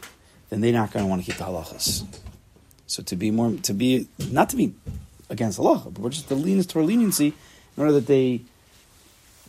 then 0.50 0.62
they're 0.62 0.74
not 0.74 0.92
going 0.92 1.06
to 1.06 1.10
want 1.10 1.24
to 1.24 1.30
keep 1.30 1.38
the 1.38 1.46
halachas. 1.46 2.06
So 2.88 3.04
to 3.04 3.16
be 3.16 3.32
more, 3.32 3.52
to 3.64 3.74
be 3.74 4.08
not 4.32 4.50
to 4.50 4.56
be 4.56 4.74
against 5.30 5.60
halacha, 5.60 5.94
but 5.94 6.00
we're 6.00 6.10
just 6.10 6.28
to 6.30 6.36
lean 6.36 6.64
toward 6.64 6.86
leniency 6.86 7.28
in 7.28 7.84
order 7.84 7.94
that 7.94 8.08
they 8.08 8.42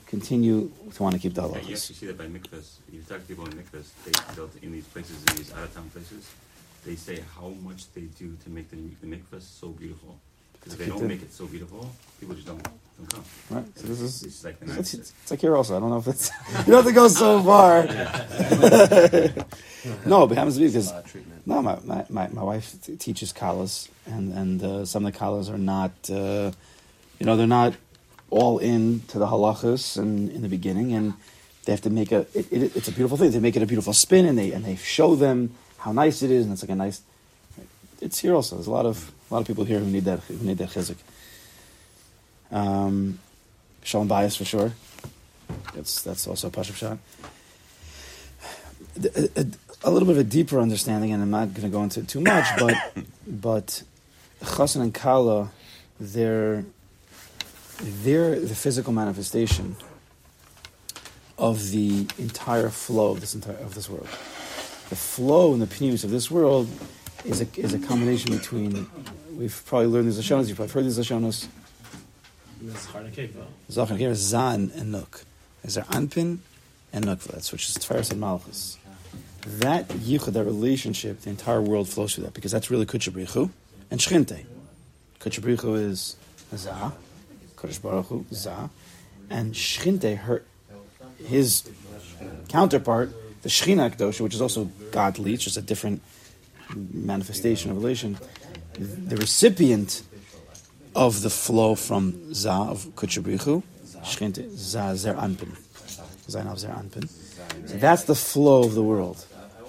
continue 0.07 0.71
to 0.93 1.03
want 1.03 1.15
to 1.15 1.21
keep 1.21 1.35
the 1.35 1.43
you 1.43 1.49
halachas. 1.49 1.73
actually 1.73 1.95
see 1.95 2.07
that 2.07 2.19
by 2.19 2.27
mikvahs. 2.27 2.79
You 2.93 3.01
talk 3.03 3.21
to 3.21 3.27
people 3.27 3.47
in 3.47 3.53
mikvahs, 3.53 3.89
they 4.05 4.35
built 4.35 4.51
in 4.61 4.73
these 4.73 4.85
places, 4.87 5.17
in 5.29 5.37
these 5.37 5.53
out 5.53 5.63
of 5.63 5.75
town 5.75 5.89
places, 5.91 6.29
they 6.85 6.97
say 6.97 7.23
how 7.37 7.49
much 7.63 7.93
they 7.95 8.03
do 8.03 8.37
to 8.45 8.51
make 8.51 8.71
the, 8.71 8.77
the 9.01 9.07
mikvahs 9.07 9.43
so 9.43 9.69
beautiful. 9.69 10.19
Because 10.55 10.75
if 10.75 10.81
they 10.81 10.87
don't 10.87 11.07
make 11.07 11.23
it 11.23 11.33
so 11.33 11.47
beautiful, 11.47 11.91
people 12.19 12.35
just 12.35 12.47
don't, 12.47 12.67
don't. 13.09 13.25
Right. 13.51 13.79
So 13.79 13.87
this 13.87 14.01
is 14.01 14.23
It's 14.23 14.45
like 14.45 14.61
the 14.61 14.79
it's, 14.79 14.95
it's, 14.95 15.13
it's 15.23 15.31
like 15.31 15.41
here 15.41 15.57
also. 15.57 15.77
I 15.77 15.81
don't 15.81 15.91
know 15.91 15.99
if 15.99 16.09
it's 16.09 16.31
you 16.67 16.73
don't 16.73 16.85
have 16.85 16.87
to 16.87 16.93
go 16.93 17.09
so 17.09 17.43
far. 17.43 17.85
no, 20.07 20.27
but 20.27 20.33
it 20.33 20.39
happens 20.39 20.57
to 20.57 20.61
be 20.61 20.67
because 20.67 20.93
no, 21.47 21.63
my, 21.63 21.79
my, 21.85 22.05
my, 22.09 22.29
my 22.29 22.43
wife 22.43 22.77
t- 22.83 22.97
teaches 22.97 23.33
kalas, 23.33 23.89
and 24.07 24.33
and 24.33 24.63
uh, 24.63 24.85
some 24.85 25.05
of 25.05 25.13
the 25.13 25.19
kalas 25.19 25.53
are 25.53 25.59
not, 25.59 25.93
uh, 26.11 26.51
you 27.19 27.27
know, 27.27 27.37
they're 27.37 27.47
not 27.47 27.75
all 28.31 28.59
in 28.59 29.01
to 29.09 29.19
the 29.19 29.27
halachas 29.27 29.97
and 29.97 30.31
in 30.31 30.43
the 30.43 30.49
beginning, 30.49 30.93
and 30.93 31.15
they 31.65 31.73
have 31.73 31.81
to 31.83 31.91
make 31.91 32.13
a. 32.13 32.27
It, 32.35 32.53
it, 32.53 32.77
it's 32.77 32.89
a 32.89 32.93
beautiful 32.93 33.17
thing. 33.17 33.31
They 33.31 33.41
make 33.41 33.57
it 33.57 33.63
a 33.63 33.67
beautiful 33.67 33.93
spin, 33.93 34.27
and 34.27 34.39
they 34.39 34.53
and 34.53 34.65
they 34.65 34.77
show 34.77 35.15
them 35.15 35.55
how 35.79 35.93
nice 35.93 36.23
it 36.23 36.31
is, 36.31 36.45
and 36.45 36.53
it's 36.53 36.63
like 36.63 36.71
a 36.71 36.77
nice. 36.77 37.03
It's 38.01 38.19
here 38.19 38.35
also. 38.35 38.57
There's 38.57 38.67
a 38.67 38.71
lot 38.71 38.87
of 38.87 39.13
a 39.31 39.35
lot 39.35 39.41
of 39.41 39.47
people 39.47 39.65
here 39.65 39.79
who 39.79 39.87
need 39.87 40.05
that 40.05 40.21
who 40.21 40.45
need 40.45 40.59
that 40.59 40.71
chizuk. 40.71 40.97
Um, 42.51 43.19
Shalom 43.83 44.09
bias 44.09 44.37
for 44.37 44.45
sure. 44.45 44.73
That's 45.75 46.03
that's 46.03 46.27
also 46.27 46.49
a 46.49 46.51
pashup 46.51 46.77
shot. 46.77 46.99
A, 49.03 49.41
a, 49.41 49.47
a 49.85 49.91
little 49.91 50.07
bit 50.07 50.17
of 50.17 50.19
a 50.19 50.25
deeper 50.25 50.61
understanding, 50.61 51.13
and 51.13 51.23
I'm 51.23 51.31
not 51.31 51.55
going 51.55 51.63
to 51.63 51.69
go 51.69 51.83
into 51.83 52.01
it 52.01 52.09
too 52.09 52.21
much, 52.21 52.47
but 52.59 52.77
but 53.27 53.83
Chassan 54.43 54.83
and 54.83 54.95
Kala, 54.95 55.51
they're 55.99 56.65
they're 57.81 58.39
the 58.39 58.55
physical 58.55 58.93
manifestation 58.93 59.77
of 61.39 61.71
the 61.71 62.07
entire 62.19 62.69
flow 62.69 63.13
of 63.13 63.21
this 63.21 63.35
entire 63.35 63.57
of 63.57 63.75
this 63.75 63.89
world. 63.89 64.09
The 64.91 64.97
flow 64.97 65.53
and 65.53 65.63
the 65.63 65.67
pneus 65.67 66.05
of 66.05 66.11
this 66.11 66.31
world 66.31 66.69
is 67.25 67.41
a 67.41 67.47
is 67.57 67.73
a 67.73 67.79
combination 67.79 68.37
between. 68.37 68.87
We've 69.37 69.63
probably 69.65 69.87
learned 69.87 70.09
these 70.09 70.19
Lashonos. 70.19 70.49
You've 70.49 70.57
probably 70.57 70.75
heard 70.75 70.85
these 70.85 70.99
Lashonos. 70.99 71.47
Zachan 72.61 73.97
here 73.97 74.11
is 74.11 74.19
Zan 74.19 74.71
and 74.75 74.95
Nuk. 74.95 75.25
Zeir 75.67 75.85
Anpin 75.85 76.39
and 76.93 77.05
Nukva? 77.07 77.33
That's 77.33 77.53
which 77.53 77.69
is 77.69 77.79
Tferes 77.79 78.11
and 78.11 78.21
Malchus. 78.21 78.79
That 79.47 79.89
yichud, 79.89 80.33
that 80.35 80.45
relationship, 80.45 81.21
the 81.23 81.31
entire 81.31 81.63
world 81.63 81.89
flows 81.89 82.15
through 82.15 82.25
that 82.25 82.35
because 82.35 82.53
that's 82.53 82.71
really 82.71 82.85
Kutchabrichu 82.85 83.51
and 83.91 84.01
Shchinte. 84.01 84.45
Kutchabrichu 85.21 85.77
is 85.77 86.17
Za, 86.55 86.93
Kodesh 87.57 87.81
Baruch 87.81 88.07
Hu, 88.07 88.27
Za, 88.33 88.69
and 89.31 89.55
Shchinte, 89.55 90.19
her, 90.19 90.43
his 91.25 91.71
counterpart, 92.49 93.11
the 93.43 93.49
Shechina 93.49 93.95
Kedosha, 93.95 94.21
which 94.21 94.35
is 94.35 94.43
also 94.43 94.65
godly, 94.91 95.35
it's 95.35 95.45
just 95.45 95.57
a 95.57 95.63
different 95.63 96.03
manifestation 96.93 97.71
of 97.71 97.79
relation. 97.79 98.19
The 98.75 99.17
recipient 99.17 100.03
of 100.95 101.23
the 101.23 101.31
flow 101.31 101.75
from 101.75 102.35
Za 102.35 102.51
of 102.51 102.87
Kutchabrichu, 102.97 103.63
Zer 104.05 105.15
Anpin. 105.15 105.57
Zer 106.29 106.43
Anpin. 106.43 107.09
So 107.69 107.77
that's 107.77 108.05
the 108.05 108.15
flow 108.15 108.65
of 108.65 108.75
the 108.75 108.83
world. 108.83 109.25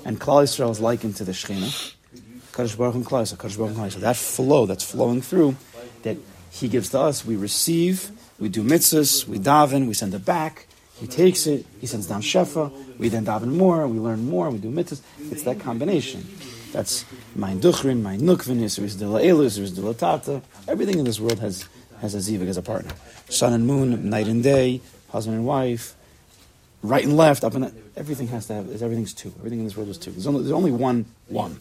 And 0.05 0.19
Klal 0.19 0.43
Yisrael 0.43 0.71
is 0.71 0.79
likened 0.79 1.15
to 1.17 1.23
the 1.23 1.31
Shechina. 1.31 1.95
Kadosh 2.51 2.77
Baruch 2.77 2.95
Hu 2.95 3.03
Klal 3.03 3.21
Yisrael, 3.23 3.57
Baruch 3.57 3.75
Hu 3.75 3.81
Yisrael. 3.81 4.01
That 4.01 4.17
flow 4.17 4.65
that's 4.65 4.83
flowing 4.83 5.21
through, 5.21 5.55
that 6.03 6.17
He 6.51 6.67
gives 6.67 6.89
to 6.89 6.99
us, 6.99 7.25
we 7.25 7.35
receive, 7.35 8.11
we 8.39 8.49
do 8.49 8.63
mitzvahs, 8.63 9.27
we 9.27 9.39
daven, 9.39 9.87
we 9.87 9.93
send 9.93 10.13
it 10.13 10.25
back. 10.25 10.67
He 10.95 11.07
takes 11.07 11.47
it, 11.47 11.65
He 11.79 11.87
sends 11.87 12.07
down 12.07 12.21
Shefa, 12.21 12.71
we 12.97 13.09
then 13.09 13.25
daven 13.25 13.55
more, 13.55 13.87
we 13.87 13.99
learn 13.99 14.27
more, 14.29 14.49
we 14.49 14.57
do 14.57 14.69
mitzvahs. 14.69 15.01
It's 15.31 15.43
that 15.43 15.59
combination. 15.59 16.27
That's 16.71 17.05
mein 17.35 17.59
duchrin, 17.59 18.01
mein 18.01 18.21
nukvin, 18.21 18.59
Yisris 18.59 18.97
de 18.97 19.07
la 19.07 19.19
elu, 19.19 19.45
Yisris 19.45 19.75
de 19.75 19.93
tata. 19.93 20.41
Everything 20.67 20.99
in 20.99 21.05
this 21.05 21.19
world 21.19 21.39
has, 21.39 21.67
has 21.99 22.15
a 22.15 22.19
zivig 22.19 22.47
as 22.47 22.57
a 22.57 22.61
partner. 22.61 22.91
Sun 23.29 23.53
and 23.53 23.67
moon, 23.67 24.09
night 24.09 24.27
and 24.27 24.41
day, 24.41 24.81
husband 25.09 25.37
and 25.37 25.45
wife, 25.45 25.95
right 26.81 27.03
and 27.03 27.17
left, 27.17 27.43
up 27.43 27.53
and. 27.55 27.71
Everything 27.97 28.27
has 28.29 28.47
to 28.47 28.53
have. 28.53 28.81
Everything's 28.81 29.13
two. 29.13 29.33
Everything 29.39 29.59
in 29.59 29.65
this 29.65 29.75
world 29.75 29.89
is 29.89 29.97
two. 29.97 30.11
There's 30.11 30.27
only, 30.27 30.43
there's 30.43 30.53
only 30.53 30.71
one 30.71 31.05
one. 31.27 31.59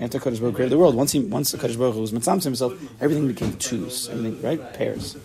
After 0.00 0.18
Kadosh 0.18 0.40
Baruch 0.40 0.54
created 0.54 0.72
the 0.72 0.78
world, 0.78 0.94
once 0.94 1.12
he 1.12 1.20
once 1.20 1.52
the 1.52 1.58
Baruch 1.58 1.94
was 1.94 2.12
mitzvah 2.12 2.40
himself, 2.40 2.72
everything 3.00 3.28
became 3.28 3.52
twos. 3.56 4.08
Everything 4.08 4.40
right 4.42 4.74
pairs. 4.74 5.16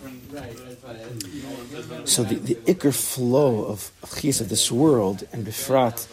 So 2.04 2.22
the, 2.22 2.36
the 2.36 2.54
ikr 2.66 2.94
flow 2.94 3.64
of 3.64 3.90
chis 4.20 4.40
of 4.40 4.48
this 4.48 4.70
world 4.70 5.26
and 5.32 5.46
bifrat 5.46 6.06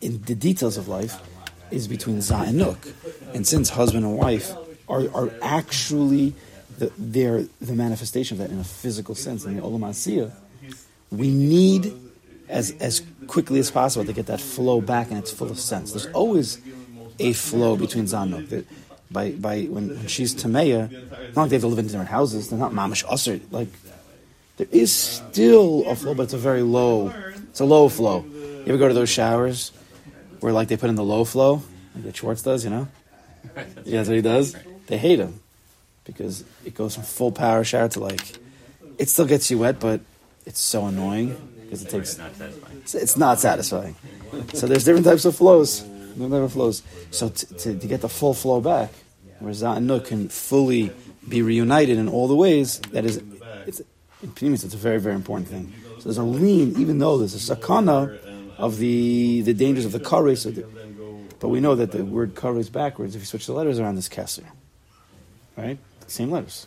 in 0.00 0.22
the 0.24 0.34
details 0.34 0.76
of 0.76 0.88
life 0.88 1.20
is 1.70 1.86
between 1.86 2.20
za 2.20 2.44
and 2.46 2.60
nuk, 2.60 2.92
and 3.34 3.46
since 3.46 3.70
husband 3.70 4.04
and 4.04 4.16
wife 4.16 4.52
are 4.88 5.04
are 5.14 5.30
actually 5.42 6.34
the, 6.78 6.92
they're 6.98 7.44
the 7.60 7.74
manifestation 7.74 8.40
of 8.40 8.48
that 8.48 8.52
in 8.52 8.60
a 8.60 8.64
physical 8.64 9.14
sense 9.14 9.44
in 9.44 9.56
the 9.56 9.62
olam 9.62 9.80
asiyah, 9.80 10.32
we 11.10 11.30
need 11.30 11.92
as 12.48 12.72
as 12.80 13.02
quickly 13.26 13.60
as 13.60 13.70
possible 13.70 14.04
to 14.04 14.12
get 14.12 14.26
that 14.26 14.40
flow 14.40 14.80
back 14.80 15.10
in 15.10 15.16
its 15.16 15.30
fullest 15.30 15.66
sense. 15.66 15.92
There's 15.92 16.06
always 16.06 16.58
a 17.18 17.32
flow 17.32 17.76
between 17.76 18.06
Zanuk. 18.06 18.48
That 18.48 18.66
by 19.10 19.30
by 19.32 19.62
when, 19.62 19.88
when 19.90 20.06
she's 20.06 20.34
Tameya, 20.34 20.90
not 21.34 21.42
like 21.42 21.50
they 21.50 21.56
have 21.56 21.62
to 21.62 21.68
live 21.68 21.78
in 21.78 21.86
different 21.86 22.08
houses. 22.08 22.48
They're 22.48 22.58
not 22.58 22.72
mamish 22.72 23.04
usher. 23.08 23.40
Like 23.50 23.68
there 24.56 24.68
is 24.72 24.92
still 24.92 25.84
a 25.86 25.94
flow, 25.94 26.14
but 26.14 26.24
it's 26.24 26.34
a 26.34 26.38
very 26.38 26.62
low. 26.62 27.12
It's 27.50 27.60
a 27.60 27.64
low 27.64 27.88
flow. 27.88 28.24
You 28.24 28.64
ever 28.66 28.78
go 28.78 28.88
to 28.88 28.94
those 28.94 29.08
showers 29.08 29.72
where 30.40 30.52
like 30.52 30.68
they 30.68 30.76
put 30.76 30.90
in 30.90 30.96
the 30.96 31.04
low 31.04 31.24
flow, 31.24 31.62
like 31.94 32.04
that 32.04 32.16
Schwartz 32.16 32.42
does, 32.42 32.64
you 32.64 32.70
know? 32.70 32.88
Yeah, 33.84 33.98
that's 33.98 34.08
what 34.08 34.16
he 34.16 34.22
does. 34.22 34.56
They 34.86 34.98
hate 34.98 35.18
him 35.18 35.40
because 36.04 36.44
it 36.64 36.74
goes 36.74 36.94
from 36.94 37.04
full 37.04 37.32
power 37.32 37.64
shower 37.64 37.88
to 37.88 38.00
like 38.00 38.36
it 38.98 39.08
still 39.08 39.26
gets 39.26 39.50
you 39.50 39.58
wet, 39.58 39.80
but 39.80 40.00
it's 40.44 40.60
so 40.60 40.86
annoying 40.86 41.36
because 41.62 41.82
it 41.82 41.90
takes 41.90 42.10
It's 42.10 42.18
not 42.18 42.36
satisfying. 42.36 42.82
it's, 42.94 43.16
not 43.16 43.40
satisfying. 43.40 43.96
So 44.54 44.66
there's 44.66 44.84
different 44.84 45.06
types 45.06 45.24
of 45.24 45.36
flows. 45.36 45.80
Different 45.80 46.32
type 46.32 46.42
of 46.42 46.52
flows. 46.52 46.82
So 47.10 47.28
t- 47.28 47.46
to, 47.46 47.78
to 47.78 47.86
get 47.86 48.00
the 48.00 48.08
full 48.08 48.34
flow 48.34 48.60
back, 48.60 48.90
where 49.38 49.52
Nuk 49.52 50.06
can 50.06 50.28
fully 50.28 50.92
be 51.28 51.42
reunited 51.42 51.96
in 51.98 52.08
all 52.08 52.28
the 52.28 52.34
ways, 52.34 52.80
that 52.90 53.04
is, 53.04 53.22
it's 53.66 53.80
in 54.22 54.30
Pnimis, 54.32 54.64
it's 54.64 54.74
a 54.74 54.76
very 54.76 55.00
very 55.00 55.14
important 55.14 55.48
thing. 55.48 55.72
So 55.98 56.04
there's 56.04 56.18
a 56.18 56.22
lean, 56.22 56.78
even 56.78 56.98
though 56.98 57.18
there's 57.18 57.34
a 57.34 57.54
sakana 57.56 58.18
of 58.60 58.78
the 58.78 59.42
the 59.42 59.54
dangers 59.54 59.84
of 59.84 59.92
the 59.92 60.00
kares, 60.00 60.44
But 61.40 61.48
we 61.48 61.60
know 61.60 61.74
that 61.74 61.92
the 61.92 62.04
word 62.04 62.36
kara 62.36 62.56
is 62.56 62.70
backwards 62.70 63.14
if 63.14 63.22
you 63.22 63.26
switch 63.26 63.46
the 63.46 63.52
letters 63.52 63.78
around 63.78 63.96
this 63.96 64.08
kesser. 64.08 64.44
Right? 65.56 65.78
Same 66.06 66.30
letters. 66.30 66.66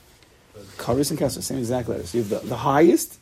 Karis 0.78 1.10
and 1.10 1.20
kesser, 1.20 1.42
same 1.42 1.60
exact 1.60 1.90
letters. 1.90 2.14
You 2.14 2.22
have 2.22 2.30
the, 2.30 2.40
the 2.40 2.58
highest 2.58 3.20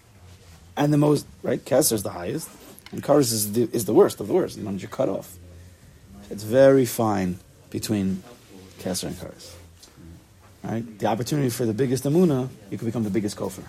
and 0.78 0.92
the 0.92 0.98
most, 0.98 1.26
right? 1.44 1.64
Kesser 1.64 1.94
is 1.94 2.04
the 2.04 2.10
highest, 2.10 2.50
and 2.92 3.04
karis 3.04 3.32
is 3.32 3.54
the, 3.54 3.70
is 3.72 3.86
the 3.86 3.94
worst 3.94 4.20
of 4.20 4.28
the 4.28 4.34
worst, 4.34 4.58
the 4.58 4.64
ones 4.64 4.82
you 4.82 4.88
cut 4.88 5.10
off. 5.10 5.38
It's 6.30 6.44
very 6.44 6.86
fine 6.86 7.40
between 7.70 8.24
kesser 8.80 9.08
and 9.08 9.16
karis. 9.16 9.54
Right? 10.64 11.00
The 11.00 11.08
opportunity 11.08 11.50
for 11.50 11.66
the 11.66 11.74
biggest 11.74 12.04
amuna, 12.04 12.50
you 12.70 12.78
could 12.78 12.86
become 12.86 13.04
the 13.04 13.10
biggest 13.10 13.36
kofar. 13.38 13.64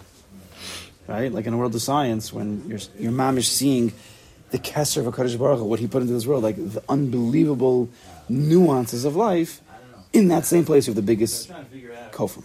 Right? 1.07 1.33
Like 1.33 1.47
in 1.47 1.55
a 1.55 1.57
world 1.57 1.75
of 1.75 1.83
science, 1.83 2.33
when 2.33 2.69
your, 2.69 2.79
your 2.99 3.13
mom 3.13 3.39
is 3.39 3.49
seeing 3.49 3.93
the 4.53 4.59
kesser 4.59 5.05
of 5.05 5.13
HaKadosh 5.13 5.39
Baruch 5.39 5.59
Hu, 5.59 5.65
what 5.65 5.81
he 5.81 5.87
put 5.89 6.03
into 6.03 6.13
this 6.13 6.27
world, 6.27 6.43
like 6.43 6.57
the 6.57 6.83
unbelievable 6.89 7.89
nuances 8.29 9.05
of 9.05 9.17
life, 9.17 9.61
in 10.13 10.29
that 10.29 10.45
same 10.45 10.65
place 10.65 10.87
you 10.87 10.93
have 10.93 10.97
the 10.97 11.03
biggest 11.03 11.51
kofar. 12.13 12.45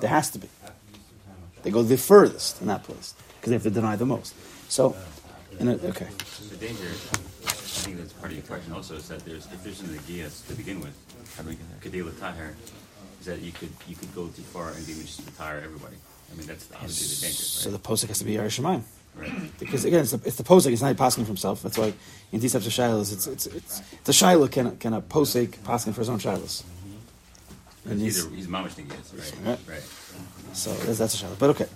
There 0.00 0.10
has 0.10 0.28
to 0.30 0.38
be. 0.38 0.48
They 1.62 1.70
go 1.70 1.82
the 1.82 1.96
furthest 1.96 2.60
in 2.60 2.66
that 2.66 2.82
place 2.82 3.14
because 3.36 3.50
they 3.50 3.54
have 3.54 3.62
to 3.62 3.70
deny 3.70 3.96
the 3.96 4.06
most. 4.06 4.34
So, 4.68 4.96
in 5.58 5.68
a, 5.68 5.72
okay. 5.72 6.08
The 6.50 6.56
danger, 6.56 6.90
I 7.46 7.50
think 7.86 7.98
that's 7.98 8.12
part 8.12 8.32
of 8.32 8.38
your 8.38 8.46
question 8.46 8.72
also, 8.72 8.96
is 8.96 9.08
that 9.08 9.24
there's, 9.24 9.46
if 9.46 9.62
there's 9.62 9.80
an 9.82 9.94
Aegeus 9.94 10.42
to 10.42 10.54
begin 10.54 10.80
with, 10.80 10.94
How 11.36 11.42
do 11.42 11.50
we 11.50 11.54
get 11.54 11.80
that? 11.80 11.92
Kadela 11.92 12.18
Tahir, 12.18 12.56
is 13.20 13.26
that 13.26 13.40
you 13.40 13.52
could, 13.52 13.70
you 13.86 13.94
could 13.94 14.12
go 14.14 14.26
too 14.28 14.42
far 14.42 14.70
and 14.70 14.84
then 14.84 15.00
just 15.00 15.24
retire 15.24 15.62
everybody. 15.64 15.96
I 16.32 16.36
mean, 16.36 16.46
that's 16.46 16.68
obviously 16.74 17.14
the 17.14 17.20
danger, 17.22 17.42
So 17.42 17.70
the 17.70 17.78
posik 17.78 18.08
has 18.08 18.18
to 18.18 18.24
be 18.24 18.34
Yerushalayim. 18.34 18.82
Because 19.58 19.84
again, 19.84 20.00
it's 20.00 20.12
the, 20.12 20.20
it's 20.26 20.36
the 20.36 20.42
posik. 20.44 20.72
It's 20.72 20.82
not 20.82 20.96
passing 20.96 21.24
for 21.24 21.28
himself. 21.28 21.62
That's 21.62 21.78
why 21.78 21.92
in 22.32 22.40
these 22.40 22.52
types 22.52 22.66
of 22.66 22.72
shilas, 22.72 23.12
it's 23.12 23.26
it's 23.26 23.46
it's 23.46 23.80
the 24.04 24.12
shilah 24.12 24.50
can 24.50 24.76
can 24.76 24.92
a 24.94 25.00
posik 25.00 25.62
passing 25.64 25.92
for 25.92 26.00
his 26.02 26.08
own 26.08 26.18
shilas. 26.18 26.62
And 27.88 28.00
He's, 28.00 28.24
a- 28.26 28.30
he's 28.30 28.46
mamish 28.48 28.76
Aegeus, 28.78 29.14
right? 29.14 29.34
Right. 29.46 29.58
Right. 29.68 29.82
so 30.52 30.72
that's, 30.74 30.98
that's 30.98 31.14
a 31.22 31.24
shilah. 31.24 31.38
But 31.38 31.50
okay. 31.50 31.66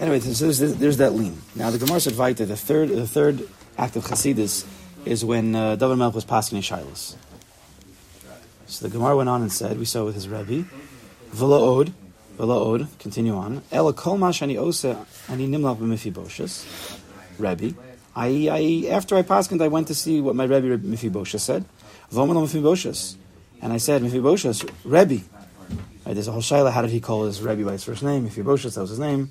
Anyway, 0.00 0.18
so 0.20 0.44
there's, 0.50 0.74
there's 0.76 0.96
that 0.96 1.14
lean. 1.14 1.40
Now 1.54 1.70
the 1.70 1.78
Gemara 1.78 2.00
said 2.00 2.16
weiter. 2.16 2.44
The 2.44 2.56
third 2.56 2.88
the 2.88 3.06
third 3.06 3.48
act 3.78 3.96
of 3.96 4.04
Chasidus 4.04 4.66
is 5.04 5.24
when 5.24 5.54
uh, 5.54 5.76
David 5.76 5.98
Melch 5.98 6.14
was 6.14 6.24
passing 6.24 6.56
in 6.56 6.62
shilas. 6.62 7.16
So 8.66 8.86
the 8.88 8.92
Gemara 8.92 9.16
went 9.16 9.28
on 9.28 9.42
and 9.42 9.52
said, 9.52 9.78
we 9.78 9.84
saw 9.84 10.04
with 10.04 10.14
his 10.14 10.28
Rebbe, 10.28 10.64
V'lo 11.34 11.78
od, 11.78 11.92
v'lo 12.38 12.74
od, 12.74 12.86
continue 12.98 13.32
on, 13.32 13.62
Ela 13.70 13.92
kol 13.92 14.18
ma 14.18 14.30
shani 14.30 14.56
ose 14.58 14.96
ani 15.28 15.48
nimlach 15.48 15.78
b'mifiboshes, 15.78 16.98
Rebbe. 17.38 17.74
I, 18.14 18.48
I, 18.50 18.90
after 18.90 19.16
I 19.16 19.22
passed, 19.22 19.52
I 19.52 19.68
went 19.68 19.88
to 19.88 19.94
see 19.94 20.20
what 20.20 20.36
my 20.36 20.44
Rebbe 20.44 20.76
Mephibosheth 20.86 21.40
said. 21.40 21.64
V'omer 22.12 22.34
lo 22.34 22.42
Mephibosheth. 22.42 23.16
And 23.62 23.72
I 23.72 23.78
said, 23.78 24.02
Mephibosheth, 24.02 24.64
Rebbe. 24.84 25.22
Right, 26.04 26.14
there's 26.14 26.28
a 26.28 26.32
whole 26.32 26.42
shayla, 26.42 26.72
how 26.72 26.82
did 26.82 26.90
he 26.90 27.00
call 27.00 27.24
his 27.24 27.40
Rebbe 27.40 27.64
by 27.64 27.72
his 27.72 27.84
first 27.84 28.02
name? 28.02 28.24
Mephibosheth, 28.24 28.74
that 28.74 28.80
was 28.82 28.90
his 28.90 28.98
name. 28.98 29.30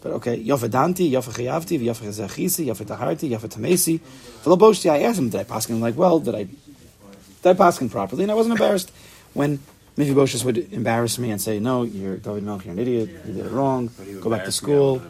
But 0.00 0.12
okay, 0.12 0.42
Yofa 0.42 0.68
Danti, 0.68 1.10
Yofa 1.10 1.32
Chayavti, 1.32 1.78
Yofa 1.80 2.08
Zachisi, 2.08 2.66
Yofa 2.66 2.86
Taharti, 2.86 3.30
Yofa 3.30 3.48
Tamesi. 3.48 4.00
V'lo 4.42 4.58
boshti, 4.58 4.90
I 4.90 5.02
asked 5.02 5.18
him, 5.18 5.28
did 5.28 5.40
I 5.40 5.44
pass 5.44 5.66
him 5.66 5.80
like, 5.80 5.96
well, 5.96 6.18
did 6.18 6.34
I 6.34 6.44
did 6.44 7.50
I 7.50 7.54
pass 7.54 7.78
him 7.78 7.88
properly? 7.88 8.24
And 8.24 8.32
I 8.32 8.34
wasn't 8.34 8.52
embarrassed 8.52 8.90
when 9.32 9.60
Mephibosheth 9.98 10.44
would 10.44 10.72
embarrass 10.72 11.18
me 11.18 11.32
and 11.32 11.40
say, 11.40 11.58
no, 11.58 11.82
you're 11.82 12.18
David 12.18 12.44
Melch, 12.44 12.64
you're 12.64 12.72
an 12.72 12.78
idiot, 12.78 13.08
you 13.26 13.32
did 13.34 13.46
it 13.46 13.50
wrong, 13.50 13.90
go 14.20 14.30
back 14.30 14.44
to 14.44 14.52
school. 14.52 15.02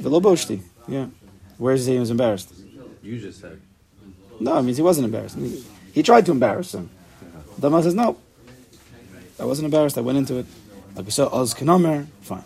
Boshti, 0.00 0.62
yeah. 0.86 1.06
Where 1.58 1.74
does 1.74 1.84
he 1.84 1.86
say 1.90 1.94
he 1.94 1.98
was 1.98 2.10
embarrassed? 2.10 2.52
You 3.02 3.18
just 3.18 3.40
said. 3.40 3.60
No, 4.38 4.56
it 4.58 4.62
means 4.62 4.76
he 4.76 4.84
wasn't 4.84 5.06
embarrassed. 5.06 5.36
He, 5.36 5.64
he 5.92 6.02
tried 6.04 6.26
to 6.26 6.30
embarrass 6.30 6.72
him. 6.72 6.90
Damal 7.60 7.82
says, 7.82 7.94
no, 7.94 8.16
I 9.40 9.44
wasn't 9.44 9.64
embarrassed, 9.64 9.98
I 9.98 10.02
went 10.02 10.18
into 10.18 10.36
it. 10.36 10.46
Like 10.94 11.06
we 11.06 11.10
saw, 11.10 11.26
Oz 11.26 11.54
Kenomer, 11.54 12.06
fine. 12.20 12.44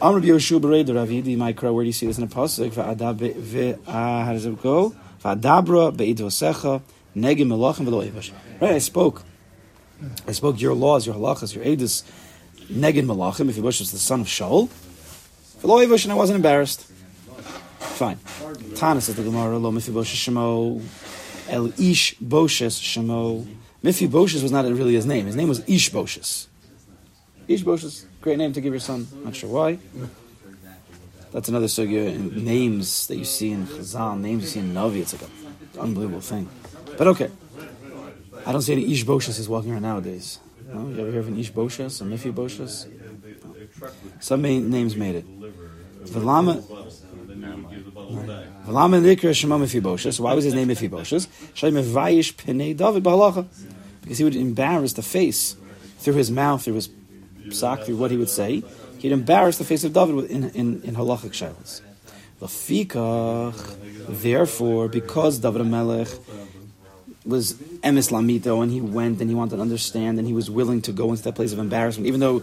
Amr 0.00 0.20
Yoshua 0.20 0.60
Bered 0.60 0.86
Ravidi 0.86 1.36
Mikra, 1.36 1.72
where 1.72 1.84
do 1.84 1.86
you 1.86 1.92
see 1.92 2.06
this 2.06 2.18
in 2.18 2.24
a 2.24 2.26
pasuk? 2.26 2.74
How 2.74 4.32
does 4.32 4.46
it 4.46 4.60
go? 4.60 4.94
Va'adabra 5.22 5.96
be'id 5.96 6.18
vosecha 6.18 6.82
negim 7.16 7.46
melachim 7.46 7.86
v'lo. 7.86 8.32
Right, 8.60 8.72
I 8.72 8.78
spoke. 8.78 9.22
I 10.26 10.32
spoke 10.32 10.60
your 10.60 10.74
laws, 10.74 11.06
your 11.06 11.14
halachas, 11.14 11.54
your 11.54 11.64
edus, 11.64 12.02
negin 12.70 13.06
melachim, 13.06 13.48
if 13.48 13.56
Yebush 13.56 13.80
was 13.80 13.92
the 13.92 13.98
son 13.98 14.20
of 14.20 14.26
Shaul. 14.26 14.68
V'lo 15.62 16.04
and 16.04 16.12
I 16.12 16.14
wasn't 16.16 16.36
embarrassed. 16.36 16.86
Fine. 17.78 18.18
Tana 18.74 19.00
says 19.00 19.16
the 19.16 19.22
Gemara, 19.22 19.58
lo 19.58 19.70
Mephibosheth 19.70 20.18
Shemo, 20.18 20.82
El 21.48 21.66
Ish 21.80 22.16
Boshes 22.18 22.80
Shemo. 22.80 23.46
Mephibosheth 23.82 24.42
was 24.42 24.52
not 24.52 24.64
really 24.64 24.94
his 24.94 25.06
name. 25.06 25.26
His 25.26 25.36
name 25.36 25.48
was 25.48 25.62
Ish 25.68 25.90
Boshes. 25.90 26.46
Ish 27.46 27.62
Boshes, 27.62 28.04
great 28.20 28.38
name 28.38 28.52
to 28.52 28.60
give 28.60 28.72
your 28.72 28.80
son. 28.80 29.06
Not 29.24 29.36
sure 29.36 29.50
why. 29.50 29.78
That's 31.32 31.48
another 31.48 31.66
sugya 31.66 32.14
in 32.14 32.44
names 32.44 33.06
that 33.06 33.16
you 33.16 33.24
see 33.24 33.52
in 33.52 33.66
Chazal, 33.66 34.20
names 34.20 34.42
you 34.42 34.48
see 34.48 34.60
in 34.60 34.74
Navi. 34.74 35.00
It's 35.00 35.12
like 35.12 35.22
an 35.22 35.80
unbelievable 35.80 36.20
thing. 36.20 36.48
But 36.98 37.06
okay. 37.08 37.30
I 38.46 38.52
don't 38.52 38.62
see 38.62 38.72
any 38.72 38.92
Ish 38.92 39.04
Boshes 39.04 39.38
is 39.38 39.48
walking 39.48 39.72
around 39.72 39.82
nowadays. 39.82 40.38
No? 40.72 40.88
You 40.88 41.00
ever 41.00 41.10
hear 41.10 41.20
of 41.20 41.28
an 41.28 41.38
Ish 41.38 41.52
Boshes, 41.52 42.00
a 42.00 42.04
Mephi 42.04 42.32
Boshes? 42.32 42.86
Some 44.20 44.42
ma- 44.42 44.48
names 44.48 44.96
made 44.96 45.16
it. 45.16 45.26
Velama, 46.04 46.62
Velama 48.66 49.00
Nikra 49.00 49.34
Shema 49.34 49.58
Mephibosheth. 49.58 50.20
Why 50.20 50.34
was 50.34 50.44
his 50.44 50.54
name 50.54 50.68
Mephibosheth? 50.68 51.26
B'Halacha. 53.00 53.46
Because 54.02 54.18
he 54.18 54.24
would 54.24 54.36
embarrass 54.36 54.92
the 54.94 55.02
face 55.02 55.56
through 55.98 56.14
his 56.14 56.30
mouth, 56.30 56.62
through 56.64 56.74
his 56.74 56.88
sock, 57.50 57.82
through 57.82 57.96
what 57.96 58.10
he 58.10 58.16
would 58.16 58.28
say. 58.28 58.62
He'd 58.98 59.12
embarrass 59.12 59.58
the 59.58 59.64
face 59.64 59.84
of 59.84 59.92
David 59.92 60.30
in, 60.30 60.50
in, 60.50 60.82
in 60.82 60.94
halachic 60.94 61.32
shilas. 61.32 61.80
Lafikach, 62.40 63.76
therefore, 64.22 64.88
because 64.88 65.38
David 65.38 65.66
Melech 65.66 66.08
was 67.24 67.54
emes 67.82 68.10
lamito, 68.10 68.62
and 68.62 68.72
he 68.72 68.80
went 68.80 69.20
and 69.20 69.30
he 69.30 69.36
wanted 69.36 69.56
to 69.56 69.62
understand, 69.62 70.18
and 70.18 70.26
he 70.26 70.34
was 70.34 70.50
willing 70.50 70.82
to 70.82 70.92
go 70.92 71.10
into 71.10 71.22
that 71.22 71.34
place 71.34 71.52
of 71.52 71.58
embarrassment, 71.58 72.06
even 72.06 72.20
though 72.20 72.40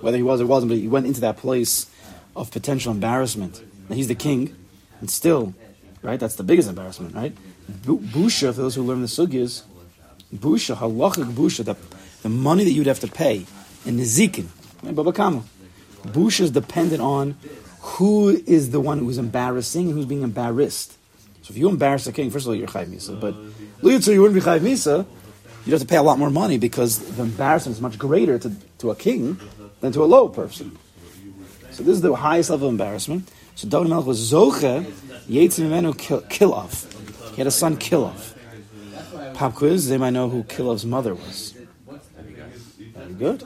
whether 0.00 0.16
he 0.16 0.22
was 0.22 0.40
or 0.40 0.46
wasn't, 0.46 0.70
but 0.70 0.78
he 0.78 0.88
went 0.88 1.06
into 1.06 1.20
that 1.20 1.36
place 1.36 1.90
of 2.36 2.50
potential 2.50 2.92
embarrassment. 2.92 3.62
Now 3.88 3.96
he's 3.96 4.08
the 4.08 4.14
king, 4.14 4.54
and 5.00 5.10
still, 5.10 5.54
right? 6.02 6.18
That's 6.18 6.36
the 6.36 6.42
biggest 6.42 6.68
embarrassment, 6.68 7.14
right? 7.14 7.36
Bu- 7.84 8.00
Busha, 8.00 8.54
for 8.54 8.62
those 8.62 8.74
who 8.74 8.82
learn 8.82 9.00
the 9.00 9.06
sugyas, 9.06 9.62
busha, 10.34 10.76
halachic 10.76 11.32
busha, 11.32 11.64
the, 11.64 11.76
the 12.22 12.28
money 12.28 12.64
that 12.64 12.72
you'd 12.72 12.86
have 12.86 13.00
to 13.00 13.08
pay 13.08 13.46
in 13.86 13.96
nizikin, 13.96 14.46
right? 14.82 14.94
Baba 14.94 15.12
Kama. 15.12 15.44
Busha 16.06 16.40
is 16.40 16.50
dependent 16.50 17.00
on 17.00 17.36
who 17.80 18.30
is 18.46 18.70
the 18.70 18.80
one 18.80 18.98
who's 18.98 19.18
embarrassing 19.18 19.86
and 19.86 19.94
who's 19.94 20.06
being 20.06 20.22
embarrassed. 20.22 20.96
So 21.44 21.50
if 21.52 21.58
you 21.58 21.68
embarrass 21.68 22.04
the 22.06 22.12
king, 22.12 22.30
first 22.30 22.46
of 22.46 22.48
all, 22.48 22.54
you're 22.54 22.66
chayv 22.66 22.86
misa. 22.86 23.20
But 23.20 23.34
Luyitzu, 23.82 24.14
you 24.14 24.22
wouldn't 24.22 24.34
be 24.34 24.40
chayv 24.40 24.60
misa. 24.60 25.04
You'd 25.66 25.72
have 25.72 25.82
to 25.82 25.86
pay 25.86 25.96
a 25.96 26.02
lot 26.02 26.18
more 26.18 26.30
money 26.30 26.56
because 26.56 26.98
the 27.16 27.22
embarrassment 27.22 27.76
is 27.76 27.82
much 27.82 27.98
greater 27.98 28.38
to, 28.38 28.50
to 28.78 28.90
a 28.90 28.96
king 28.96 29.38
than 29.80 29.92
to 29.92 30.02
a 30.02 30.06
low 30.06 30.30
person. 30.30 30.78
So 31.70 31.82
this 31.82 31.96
is 31.96 32.00
the 32.00 32.14
highest 32.14 32.48
level 32.48 32.68
of 32.68 32.72
embarrassment. 32.72 33.30
So 33.56 33.68
David 33.68 33.88
Melech 33.90 34.06
was 34.06 34.32
zoche 34.32 34.84
yetzim 35.28 35.68
mimenu 35.68 35.98
Kil- 35.98 36.22
kilov. 36.22 36.72
He 37.32 37.36
had 37.36 37.46
a 37.46 37.50
son 37.50 37.76
Kilov. 37.76 38.32
Pop 39.34 39.54
quiz. 39.54 39.88
They 39.90 39.98
might 39.98 40.10
know 40.10 40.30
who 40.30 40.44
Kilov's 40.44 40.86
mother 40.86 41.14
was. 41.14 41.52
Very 42.94 43.12
good. 43.14 43.40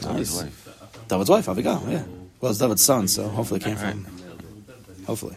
David's 0.00 0.02
Nice. 0.02 0.42
wife. 0.42 0.68
David's 1.08 1.30
wife, 1.30 1.48
Abigail. 1.48 1.82
Yeah. 1.88 2.04
Well, 2.40 2.50
it's 2.52 2.60
David's 2.60 2.82
son, 2.82 3.06
so 3.08 3.28
hopefully 3.28 3.60
it 3.60 3.64
came 3.64 3.76
from. 3.76 3.88
Him. 4.04 4.06
Hopefully. 5.06 5.36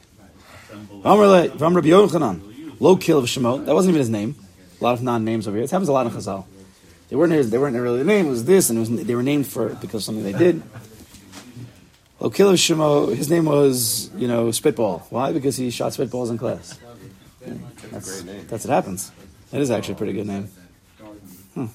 V'amar 1.04 1.76
Rabbi 1.76 1.88
Yochanan, 1.88 2.80
Lo 2.80 2.96
Kilov 2.96 3.24
Shemot. 3.24 3.66
That 3.66 3.74
wasn't 3.74 3.92
even 3.92 4.00
his 4.00 4.10
name. 4.10 4.36
A 4.80 4.84
lot 4.84 4.94
of 4.94 5.02
non-names 5.02 5.48
over 5.48 5.58
here. 5.58 5.64
It 5.64 5.72
happens 5.72 5.90
a 5.90 5.92
lot 5.92 6.06
in 6.06 6.12
Chazal. 6.12 6.46
They 7.10 7.16
weren't 7.16 7.32
his, 7.34 7.50
they 7.50 7.58
weren't 7.58 7.76
really 7.76 7.98
their 7.98 8.06
name. 8.06 8.28
It 8.28 8.30
was 8.30 8.46
this, 8.46 8.70
and 8.70 8.78
it 8.78 8.82
was, 8.82 9.06
they 9.06 9.16
were 9.16 9.24
named 9.24 9.48
for 9.48 9.70
because 9.70 9.96
of 9.96 10.04
something 10.04 10.24
they 10.24 10.38
did. 10.38 10.62
Lo 12.20 12.30
Kilov 12.30 12.54
Shemo. 12.54 13.16
His 13.16 13.30
name 13.30 13.46
was 13.46 14.10
you 14.16 14.28
know 14.28 14.52
Spitball. 14.52 15.08
Why? 15.10 15.32
Because 15.32 15.56
he 15.56 15.70
shot 15.70 15.92
spitballs 15.94 16.30
in 16.30 16.38
class. 16.38 16.78
Yeah, 17.46 17.54
that's, 17.92 18.24
that's 18.24 18.66
what 18.66 18.74
happens. 18.74 19.12
That 19.52 19.62
is 19.62 19.72
actually 19.72 19.94
a 19.94 19.98
pretty 19.98 20.14
good 20.14 20.28
name. 20.28 20.50
Hmm. 21.54 21.66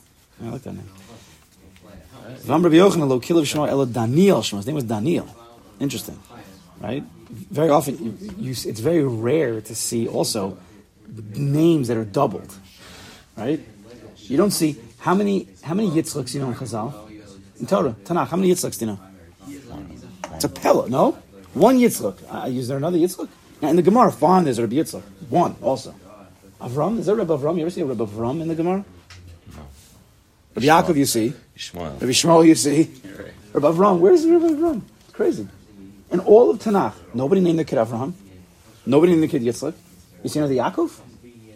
I 0.45 0.49
like 0.51 0.63
that 0.63 0.75
name. 0.75 0.89
Vam 2.41 2.63
Rabbi 2.63 2.77
Yochanan 2.77 3.09
lo 3.09 3.21
Kilov 3.21 3.43
Shemo 3.43 3.69
Ela 3.69 3.87
Daniel 3.87 4.41
Shemo. 4.41 4.57
His 4.57 4.67
name 4.67 4.75
was 4.75 4.85
Daniel. 4.85 5.29
Interesting, 5.81 6.19
right? 6.81 7.05
Very 7.33 7.71
often, 7.71 7.97
you, 7.97 8.35
you, 8.39 8.51
it's 8.51 8.81
very 8.81 9.05
rare 9.05 9.61
to 9.63 9.75
see 9.75 10.07
also 10.07 10.59
names 11.35 11.89
that 11.89 11.97
are 11.97 12.05
doubled, 12.05 12.55
right? 13.37 13.61
You 14.17 14.37
don't 14.37 14.51
see 14.51 14.77
how 14.99 15.15
many 15.15 15.49
how 15.63 15.75
many 15.75 15.91
Yitzchaks 15.91 16.35
you 16.35 16.41
know 16.41 16.49
in 16.49 16.55
Chazal 16.55 16.93
in 17.59 17.67
Torah 17.67 17.97
Tanakh. 18.05 18.29
How 18.29 18.37
many 18.37 18.53
Yitzchaks 18.53 18.79
do 18.79 18.85
you 18.85 18.93
know? 18.93 19.01
It's 20.35 20.45
a 20.45 20.49
Pella, 20.49 20.89
no? 20.89 21.13
One 21.55 21.79
Yitzchak. 21.79 22.19
Uh, 22.29 22.49
is 22.49 22.69
there 22.69 22.77
another 22.77 22.99
Yitzchak? 22.99 23.29
Now, 23.61 23.69
in 23.69 23.77
the 23.77 23.83
Gemara, 23.83 24.13
Fon 24.13 24.45
there's 24.45 24.61
Rabbi 24.61 24.75
Yitzchak. 24.75 25.03
One 25.31 25.57
also. 25.63 25.95
Avram, 26.61 26.99
is 26.99 27.07
there 27.07 27.17
Rabbi 27.17 27.35
Avram? 27.35 27.57
You 27.57 27.63
ever 27.63 27.71
see 27.71 27.81
a 27.81 27.87
Rabbi 27.87 28.05
Avram 28.05 28.41
in 28.43 28.49
the 28.49 28.55
Gemara? 28.55 28.85
No. 29.57 29.63
Rabbi 30.55 30.67
Yaakov, 30.67 30.97
you 30.97 31.07
see. 31.07 31.33
Shmuel. 31.57 31.93
Rabbi 31.93 32.13
Shmuel, 32.13 32.47
you 32.47 32.55
see. 32.55 32.91
Right. 33.05 33.33
Rabbi 33.53 33.69
Avram, 33.69 33.99
where's 33.99 34.27
Rabbi 34.27 34.47
Avram? 34.47 34.83
It's 35.05 35.13
crazy. 35.13 35.49
In 36.13 36.21
all 36.21 36.51
of 36.51 36.59
Tanakh, 36.59 36.95
nobody 37.15 37.41
named 37.41 37.59
the 37.59 37.65
kid 37.65 37.79
Avraham. 37.79 38.13
Nobody 38.85 39.13
named 39.13 39.23
the 39.25 39.29
kid 39.29 39.43
Yitzchak. 39.43 39.75
You 40.23 40.29
see 40.29 40.39
another 40.39 40.55
Yaakov? 40.55 40.91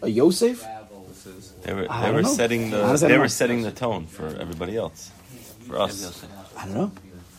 A 0.03 0.09
Yosef? 0.09 0.65
They 1.63 1.75
were 1.75 1.83
they 1.83 1.87
don't 1.89 2.15
were 2.15 2.23
know. 2.23 2.29
setting 2.29 2.71
the 2.71 2.85
Honestly, 2.85 3.09
they 3.09 3.15
don't 3.15 3.21
were 3.23 3.29
setting 3.29 3.63
the 3.63 3.73
tone 3.73 4.07
for 4.07 4.27
everybody 4.39 4.77
else, 4.77 5.11
for 5.67 5.79
us. 5.81 6.25
I 6.57 6.65
don't 6.67 6.75
know. 6.75 6.93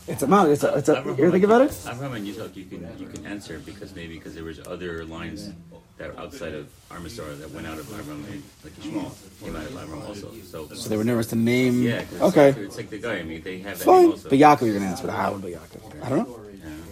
It's 0.07 0.21
a 0.21 0.27
man. 0.27 0.51
It's 0.51 0.63
a. 0.63 0.73
It's 0.75 0.89
a. 0.89 1.01
You 1.05 1.11
ever 1.11 1.31
think 1.31 1.43
about 1.45 1.61
it? 1.61 1.71
Abraham 1.89 2.13
and 2.13 2.27
Yitzchak, 2.27 2.55
you 2.55 2.65
can 2.65 2.87
you 2.99 3.07
can 3.07 3.25
answer 3.25 3.59
because 3.59 3.95
maybe 3.95 4.15
because 4.15 4.35
there 4.35 4.43
was 4.43 4.59
other 4.67 5.05
lines 5.05 5.51
that 5.97 6.13
were 6.13 6.19
outside 6.21 6.53
of 6.53 6.67
Armistar 6.91 7.37
that 7.39 7.49
went 7.51 7.65
out 7.67 7.77
of 7.79 7.89
Abraham, 7.91 8.25
and 8.31 8.43
like 8.63 8.77
Ishmael 8.79 9.15
came 9.41 9.55
out 9.55 9.63
of 9.65 9.71
Abraham 9.71 10.01
also. 10.07 10.31
So, 10.51 10.67
So 10.75 10.89
they 10.89 10.97
were 10.97 11.03
nervous 11.05 11.27
to 11.27 11.35
name. 11.37 11.83
yeah, 11.83 12.03
'cause 12.03 12.21
Okay. 12.35 12.49
it's, 12.49 12.57
it's 12.59 12.77
like 12.77 12.89
the 12.89 12.99
guy. 12.99 13.15
I 13.19 13.23
mean, 13.23 13.41
they 13.43 13.59
have 13.59 13.79
that 13.79 13.85
Fine. 13.85 14.11
But 14.11 14.31
Yaakov, 14.33 14.61
you're 14.61 14.73
going 14.77 14.83
to 14.83 14.89
answer. 14.89 15.07
But 15.07 15.15
how 15.15 15.31
would 15.33 15.41
be 15.41 15.51
Yaakov? 15.51 16.03
I 16.03 16.09
don't 16.09 16.19
know. 16.19 16.39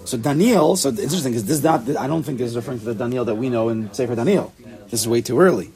So 0.06 0.17
Daniel, 0.17 0.75
so 0.75 0.89
it's 0.89 0.99
interesting 0.99 1.32
because 1.32 1.45
this 1.45 1.58
is 1.58 1.63
not, 1.63 1.89
I 1.97 2.06
don't 2.08 2.23
think 2.23 2.38
this 2.38 2.51
is 2.51 2.56
referring 2.56 2.80
to 2.80 2.86
the 2.86 2.93
Daniel 2.93 3.25
that 3.25 3.36
we 3.36 3.49
know 3.49 3.69
in 3.69 3.91
Sefer 3.93 4.15
Daniel. 4.15 4.54
This 4.89 5.01
is 5.01 5.08
way 5.08 5.21
too 5.21 5.39
early. 5.39 5.71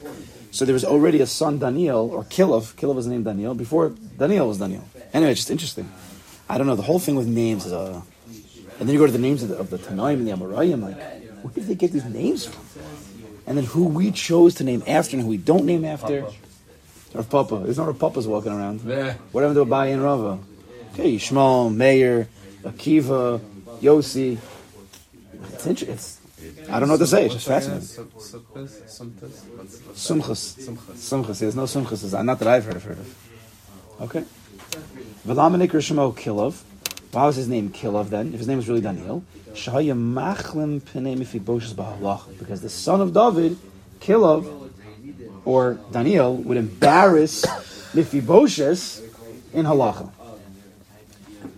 So 0.52 0.64
there 0.64 0.72
was 0.72 0.84
already 0.84 1.20
a 1.20 1.26
son 1.26 1.58
Daniel, 1.58 2.10
or 2.10 2.24
Kilov. 2.24 2.74
Kilov 2.74 2.94
was 2.94 3.06
named 3.06 3.24
Daniel 3.24 3.54
before 3.54 3.90
Daniel 4.18 4.48
was 4.48 4.58
Daniel. 4.58 4.84
Anyway, 5.12 5.32
it's 5.32 5.40
just 5.40 5.50
interesting. 5.50 5.90
I 6.48 6.58
don't 6.58 6.66
know. 6.66 6.76
The 6.76 6.82
whole 6.82 6.98
thing 6.98 7.14
with 7.14 7.26
names 7.26 7.66
is 7.66 7.72
a. 7.72 8.02
And 8.78 8.88
then 8.88 8.94
you 8.94 8.98
go 8.98 9.06
to 9.06 9.12
the 9.12 9.18
names 9.18 9.42
of 9.42 9.50
the, 9.50 9.56
of 9.56 9.70
the 9.70 9.78
Tanaim 9.78 10.14
and 10.14 10.26
the 10.26 10.32
Amoraim, 10.32 10.82
like, 10.82 10.96
where 11.42 11.52
did 11.52 11.66
they 11.66 11.74
get 11.74 11.92
these 11.92 12.04
names 12.04 12.46
from? 12.46 12.64
And 13.46 13.58
then 13.58 13.64
who 13.64 13.84
we 13.84 14.10
chose 14.10 14.54
to 14.56 14.64
name 14.64 14.82
after 14.86 15.16
and 15.16 15.22
who 15.22 15.28
we 15.28 15.36
don't 15.36 15.64
name 15.66 15.84
after. 15.84 16.26
Or 17.14 17.22
Papa. 17.22 17.60
There's 17.64 17.76
not 17.76 17.86
no 17.86 17.92
Papas 17.92 18.26
walking 18.26 18.52
around. 18.52 18.82
Yeah. 18.86 19.14
What 19.32 19.42
happened 19.42 19.56
to 19.56 19.64
Abai 19.64 19.92
and 19.92 20.02
Rava? 20.02 20.38
Okay, 20.94 21.16
Shmuel, 21.16 21.74
Meir, 21.74 22.28
Akiva, 22.62 23.40
Yossi. 23.80 24.38
It's 25.54 25.66
interesting. 25.66 26.18
I 26.70 26.78
don't 26.78 26.88
know 26.88 26.94
what 26.94 27.00
to 27.00 27.06
say. 27.06 27.24
It's 27.26 27.34
just 27.34 27.46
fascinating. 27.46 27.86
Sumchas. 29.94 30.56
Sumchas. 30.94 31.38
There's 31.38 31.56
no 31.56 31.64
Sumchas. 31.64 32.24
Not 32.24 32.38
that 32.38 32.48
I've 32.48 32.64
heard 32.64 32.76
of. 32.76 32.84
Heard 32.84 32.98
of. 32.98 33.14
Okay. 34.00 34.24
V'lamanik 35.26 35.70
Shemo 35.70 36.12
Kilov. 36.14 36.62
Why 37.12 37.26
was 37.26 37.36
his 37.36 37.48
name 37.48 37.70
Kilov 37.70 38.08
then? 38.08 38.32
If 38.32 38.38
his 38.38 38.48
name 38.48 38.56
was 38.58 38.68
really 38.68 38.80
Daniel. 38.80 39.24
Because 39.52 39.80
the 42.62 42.68
son 42.68 43.00
of 43.00 43.12
David, 43.12 43.58
Kilov, 44.00 44.70
or 45.44 45.78
Daniel, 45.90 46.36
would 46.36 46.56
embarrass 46.56 47.44
Mephibosheth 47.94 49.02
in 49.52 49.66
halacha. 49.66 50.10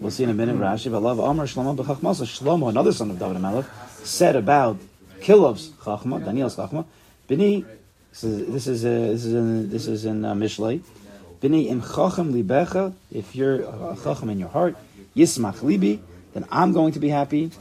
We'll 0.03 0.11
see 0.11 0.25
in 0.25 0.31
a 0.31 0.35
minute. 0.35 0.57
Rashi, 0.57 0.91
Valav 0.91 1.31
Amar 1.31 1.47
Shlomo 1.47 1.77
b'Chachmasa. 1.77 2.27
Shlomo, 2.27 2.69
another 2.69 2.93
son 2.93 3.13
of 3.13 3.21
David 3.21 3.41
Melech, 3.41 3.67
said 4.03 4.35
about 4.35 4.77
Kilov's 5.21 5.69
Chachma, 5.69 6.25
Daniel's 6.25 6.57
Chachma, 6.57 6.85
Bini. 7.29 7.65
This 8.11 8.25
is 8.25 8.53
this 8.53 8.67
is, 8.67 8.85
uh, 8.85 9.71
this 9.71 9.87
is 9.87 10.05
in 10.05 10.17
in 10.17 10.25
uh, 10.25 10.35
Mishlei. 10.35 10.83
Bini 11.41 11.69
im 11.69 11.83
Chacham 11.83 12.35
libecha. 12.35 12.93
If 13.13 13.37
you're 13.37 13.63
a 13.63 13.97
Chacham 14.03 14.31
in 14.31 14.41
your 14.41 14.49
heart, 14.49 14.77
Yismach 15.15 15.59
libi, 15.59 16.01
then 16.35 16.47
I'm 16.51 16.73
going 16.73 16.93
to 16.95 16.99
be 16.99 17.09
happy. 17.09 17.53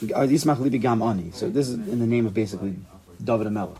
Yismach 0.00 0.56
libi 0.56 0.80
gam 0.80 1.02
ani. 1.02 1.32
So 1.32 1.50
this 1.50 1.68
is 1.68 1.74
in 1.74 1.98
the 1.98 2.06
name 2.06 2.24
of 2.24 2.32
basically 2.32 2.76
David 3.22 3.52
Melech. 3.52 3.76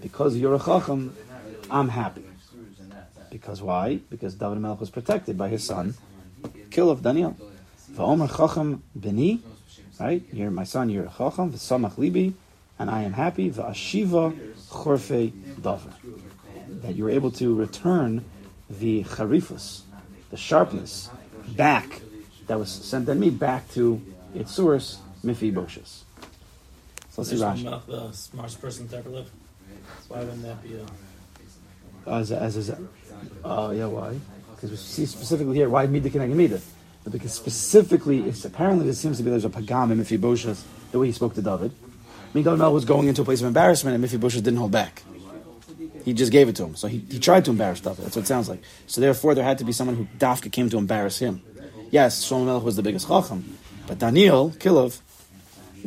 Because 0.00 0.36
you're 0.36 0.54
a 0.54 0.60
Chacham, 0.60 1.12
I'm 1.68 1.88
happy. 1.88 2.22
Because 3.32 3.60
why? 3.60 3.96
Because 4.08 4.36
David 4.36 4.58
Melech 4.58 4.78
was 4.78 4.90
protected 4.90 5.36
by 5.36 5.48
his 5.48 5.64
son, 5.64 5.94
kill 6.78 6.90
of 6.90 7.02
Daniel. 7.02 7.36
Chacham 7.96 8.84
b'ni, 8.96 9.40
right? 9.98 10.22
You're 10.32 10.52
my 10.52 10.62
son. 10.62 10.90
You're 10.90 11.06
a 11.06 11.14
Chacham. 11.18 11.52
V'samach 11.52 11.96
libi, 11.96 12.34
and 12.78 12.88
I 12.88 13.02
am 13.02 13.14
happy. 13.14 13.50
V'ashiva 13.50 14.24
chorfei 14.70 15.32
davar. 15.60 15.94
That 16.82 16.94
you 16.94 17.02
were 17.02 17.10
able 17.10 17.32
to 17.32 17.52
return 17.52 18.24
the 18.70 19.02
charifus, 19.02 19.82
the 20.30 20.36
sharpness, 20.36 21.10
back 21.48 22.00
that 22.46 22.58
was 22.60 22.70
sent 22.70 23.08
on 23.08 23.18
me 23.18 23.30
back 23.30 23.68
to 23.72 24.00
its 24.32 24.54
source, 24.54 24.98
Mephibosheth. 25.24 26.04
So 27.10 27.22
let's 27.22 27.30
see 27.30 27.36
Rashi. 27.36 27.86
The 27.86 28.12
smartest 28.12 28.60
person 28.60 28.86
to 28.90 28.98
ever 28.98 29.10
live. 29.10 29.28
Why 30.06 30.20
wouldn't 30.20 30.42
that 30.42 30.62
be 30.62 30.76
a? 30.76 30.86
As 32.08 32.30
as 32.30 32.56
as, 32.56 32.70
uh, 32.70 33.72
yeah, 33.74 33.86
why? 33.86 34.20
Because 34.58 34.72
we 34.72 34.76
see 34.76 35.06
specifically 35.06 35.54
here 35.54 35.68
why 35.68 35.86
Mida 35.86 36.10
Keneged 36.10 36.34
Mida. 36.34 36.60
But 37.04 37.12
because 37.12 37.32
specifically, 37.32 38.24
it's 38.24 38.44
apparently 38.44 38.86
there 38.86 38.92
seems 38.92 39.18
to 39.18 39.22
be 39.22 39.30
there's 39.30 39.44
a 39.44 39.48
pagam 39.48 39.92
in 39.92 39.98
Mephibosheth 39.98 40.66
the 40.90 40.98
way 40.98 41.06
he 41.06 41.12
spoke 41.12 41.34
to 41.34 41.42
David. 41.42 41.70
David 42.34 42.58
was 42.58 42.84
going 42.84 43.06
into 43.06 43.22
a 43.22 43.24
place 43.24 43.40
of 43.40 43.46
embarrassment, 43.46 43.94
and 43.94 44.02
Mephibosheth 44.02 44.42
didn't 44.42 44.58
hold 44.58 44.72
back. 44.72 45.04
He 46.04 46.12
just 46.12 46.32
gave 46.32 46.48
it 46.48 46.56
to 46.56 46.64
him. 46.64 46.74
So 46.74 46.88
he, 46.88 46.98
he 47.08 47.20
tried 47.20 47.44
to 47.44 47.52
embarrass 47.52 47.80
David. 47.80 48.04
That's 48.04 48.16
what 48.16 48.24
it 48.24 48.28
sounds 48.28 48.48
like. 48.48 48.60
So 48.88 49.00
therefore, 49.00 49.36
there 49.36 49.44
had 49.44 49.58
to 49.58 49.64
be 49.64 49.70
someone 49.70 49.94
who 49.94 50.06
Dafka 50.18 50.50
came 50.50 50.68
to 50.70 50.78
embarrass 50.78 51.18
him. 51.18 51.40
Yes, 51.92 52.28
Shlomo 52.28 52.46
Melech 52.46 52.64
was 52.64 52.74
the 52.74 52.82
biggest 52.82 53.06
chacham, 53.06 53.56
but 53.86 54.00
Daniel 54.00 54.50
Kilov, 54.50 55.00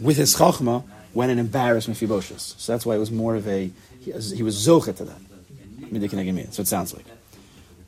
with 0.02 0.16
his 0.16 0.34
chachma, 0.34 0.86
went 1.14 1.30
and 1.30 1.42
embarrassed 1.42 1.90
Mephibosheth. 1.90 2.40
So 2.40 2.72
that's 2.72 2.86
why 2.86 2.96
it 2.96 3.00
was 3.00 3.12
more 3.12 3.36
of 3.36 3.48
a 3.50 3.70
he 4.00 4.14
was, 4.14 4.32
he 4.32 4.44
was 4.44 4.56
zocha 4.56 4.96
to 4.96 5.04
that. 5.04 6.54
So 6.54 6.62
it 6.62 6.68
sounds 6.68 6.94
like. 6.94 7.06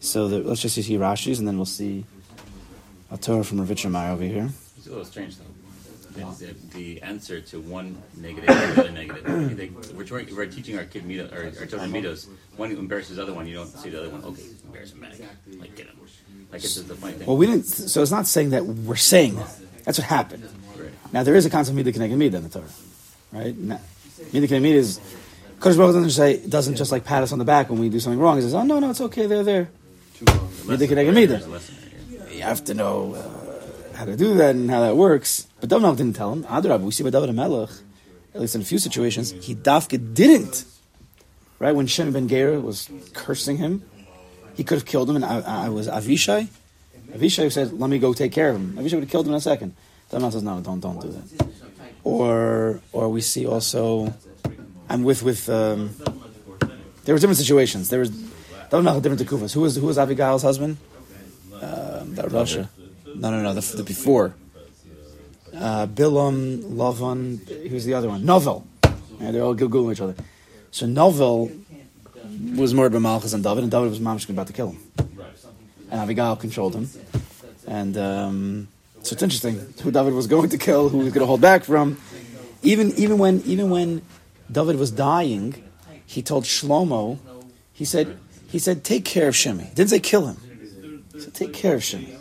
So 0.04 0.28
the, 0.28 0.40
let's 0.40 0.62
just 0.62 0.76
see 0.76 0.98
Rashi's, 0.98 1.40
and 1.40 1.48
then 1.48 1.56
we'll 1.56 1.66
see 1.66 2.04
a 3.10 3.18
Torah 3.18 3.44
from 3.44 3.62
Rav 3.62 3.86
Meyer 3.86 4.12
over 4.12 4.24
here. 4.24 4.50
It's 4.78 4.88
a 4.88 4.90
little 4.90 5.06
strange 5.06 5.38
though. 5.38 5.46
The, 6.14 6.54
the 6.76 7.02
answer 7.02 7.40
to 7.40 7.60
one 7.62 7.98
negative 8.18 8.50
and 8.50 8.76
the 8.76 8.82
other 8.82 8.92
negative. 8.92 9.58
They, 9.58 9.70
we're, 9.96 10.26
we're 10.36 10.46
teaching 10.46 10.78
our 10.78 10.84
kid 10.84 11.06
meet 11.06 11.22
our, 11.22 11.46
our 11.46 11.66
children 11.66 11.92
mitos. 11.92 12.28
One 12.58 12.72
embarrasses 12.72 13.16
the 13.16 13.24
other 13.24 13.34
one. 13.34 13.48
You 13.48 13.56
don't 13.56 13.68
see 13.68 13.90
the 13.90 14.02
other 14.02 14.10
one. 14.10 14.24
Okay, 14.26 14.44
embarrass 14.66 14.92
him 14.92 15.00
back. 15.00 15.14
Like 15.58 15.76
get 15.76 15.88
him. 15.88 15.98
Like 16.52 16.64
it's 16.64 16.76
just 16.76 16.88
the 16.90 16.96
funny 16.96 17.14
thing. 17.14 17.26
Well, 17.26 17.38
we 17.38 17.48
didn't. 17.48 17.64
So 17.64 18.02
it's 18.02 18.12
not 18.12 18.28
saying 18.28 18.50
that 18.50 18.66
we're 18.66 18.96
saying 18.98 19.38
that. 19.38 19.58
That's 19.86 19.98
what 19.98 20.08
happened. 20.08 20.44
Right. 20.78 20.92
Now 21.14 21.24
there 21.24 21.34
is 21.34 21.46
a 21.46 21.50
concept 21.50 21.72
of 21.72 21.84
Mida 21.84 21.98
Keneged 21.98 22.18
Mida 22.18 22.38
in 22.38 22.44
the 22.44 22.50
Torah, 22.50 22.66
right? 23.32 23.58
Now, 23.58 23.80
Mida 24.34 24.48
Keneged 24.48 24.62
Mida 24.62 24.78
is 24.78 25.00
Kodesh 25.60 25.78
Baruch 25.78 25.96
doesn't 25.96 26.10
say 26.12 26.46
doesn't 26.46 26.76
just 26.76 26.92
like 26.92 27.06
pat 27.06 27.24
us 27.24 27.32
on 27.32 27.40
the 27.40 27.46
back 27.46 27.70
when 27.70 27.80
we 27.80 27.88
do 27.90 28.00
something 28.00 28.20
wrong. 28.20 28.36
He 28.36 28.42
says, 28.44 28.54
"Oh 28.54 28.64
no, 28.64 28.80
no, 28.80 28.90
it's 28.90 29.02
okay. 29.02 29.26
They're 29.28 29.44
there." 29.44 29.70
Yeah. 32.10 32.30
You 32.30 32.42
have 32.42 32.64
to 32.66 32.74
know 32.74 33.16
uh, 33.16 33.98
how 33.98 34.06
to 34.06 34.16
do 34.16 34.36
that 34.36 34.56
and 34.56 34.70
how 34.70 34.82
that 34.82 34.96
works. 34.96 35.48
But 35.60 35.70
David 35.70 35.98
didn't 35.98 36.16
tell 36.16 36.32
him. 36.34 36.44
Adrab, 36.44 36.82
we 36.82 36.92
see 36.92 37.04
by 37.04 37.10
David 37.10 37.34
Melech, 37.36 37.70
at 38.34 38.42
least 38.42 38.56
in 38.56 38.62
a 38.62 38.66
few 38.66 38.80
situations, 38.80 39.32
he 39.32 39.56
dafka 39.56 40.14
didn't. 40.14 40.66
Right 41.60 41.76
when 41.76 41.88
Shimei 41.88 42.12
ben 42.12 42.28
Gera 42.28 42.60
was 42.60 42.90
cursing 43.14 43.58
him, 43.58 43.84
he 44.56 44.64
could 44.64 44.78
have 44.80 44.86
killed 44.86 45.10
him. 45.10 45.16
And 45.16 45.26
I, 45.26 45.66
I 45.66 45.70
was 45.70 45.88
Avishai. 45.88 46.48
Avishai 47.12 47.52
said, 47.52 47.72
"Let 47.80 47.90
me 47.90 48.00
go 48.00 48.14
take 48.14 48.32
care 48.32 48.50
of 48.50 48.56
him." 48.58 48.74
Avishai 48.74 48.96
would 48.96 49.04
have 49.04 49.10
killed 49.10 49.28
him 49.28 49.34
in 49.34 49.38
a 49.38 49.42
second. 49.42 49.76
David 50.10 50.34
says, 50.34 50.44
"No, 50.44 50.60
don't, 50.60 50.80
don't 50.80 51.00
do 51.00 51.10
that." 51.10 51.48
Or, 52.04 52.82
or 52.92 53.08
we 53.08 53.22
see 53.22 53.46
also, 53.46 54.14
I'm 54.90 55.04
with 55.04 55.24
with. 55.24 55.48
Um, 55.48 55.96
there 57.06 57.14
were 57.14 57.20
different 57.20 57.38
situations. 57.38 57.90
There 57.90 58.00
was 58.00 58.12
Melech 58.82 58.96
had 58.96 59.04
different 59.04 59.30
tekufas. 59.30 59.54
Who 59.54 59.62
was 59.62 59.76
who 59.76 59.86
was 59.86 59.98
Abigail's 59.98 60.42
husband? 60.42 60.78
Um, 61.62 62.16
that 62.16 62.32
Russia. 62.32 62.70
No, 63.16 63.30
no, 63.30 63.42
no. 63.42 63.54
The, 63.54 63.78
the 63.78 63.84
before. 63.84 64.34
Uh, 65.56 65.86
Bilam, 65.86 66.64
Lavan. 66.64 67.48
Who's 67.70 67.86
the 67.86 67.94
other 67.94 68.10
one? 68.10 68.26
Naval. 68.26 68.66
Yeah, 69.20 69.32
they're 69.32 69.44
all 69.44 69.56
googling 69.56 69.92
each 69.92 70.02
other. 70.02 70.16
So 70.72 70.88
Naval 70.88 71.52
was 72.56 72.74
murdered 72.74 72.94
by 72.94 73.00
Malchus 73.00 73.34
and 73.34 73.44
David, 73.44 73.64
and 73.64 73.72
David 73.72 73.90
was 73.90 74.00
mamish 74.00 74.28
about 74.28 74.48
to 74.48 74.54
kill 74.54 74.72
him. 74.72 74.80
And 75.92 76.02
Abigail 76.02 76.36
controlled 76.36 76.76
him. 76.76 76.90
And 77.68 77.96
um, 77.98 78.68
so 79.04 79.14
it's 79.14 79.22
interesting 79.22 79.74
who 79.84 79.92
David 79.92 80.14
was 80.14 80.28
going 80.28 80.50
to 80.50 80.58
kill, 80.58 80.90
who 80.90 81.00
he 81.00 81.04
was 81.06 81.14
going 81.14 81.22
to 81.22 81.28
hold 81.28 81.42
back 81.42 81.64
from. 81.64 81.98
Even 82.64 82.92
even 82.98 83.18
when 83.18 83.42
even 83.46 83.70
when 83.70 84.02
David 84.52 84.78
was 84.78 84.90
dying, 84.90 85.64
he 86.06 86.22
told 86.22 86.46
Shlomo, 86.46 87.20
he 87.74 87.86
said 87.86 88.18
he 88.54 88.60
said 88.60 88.84
take 88.84 89.04
care 89.04 89.28
of 89.28 89.36
Shimei. 89.36 89.64
He 89.64 89.74
didn't 89.74 89.90
say 89.90 90.00
kill 90.00 90.28
him. 90.28 90.38
He 91.12 91.20
said 91.22 91.34
take 91.34 91.54
care 91.54 91.74
of 91.74 91.84
Shimei. 91.84 92.16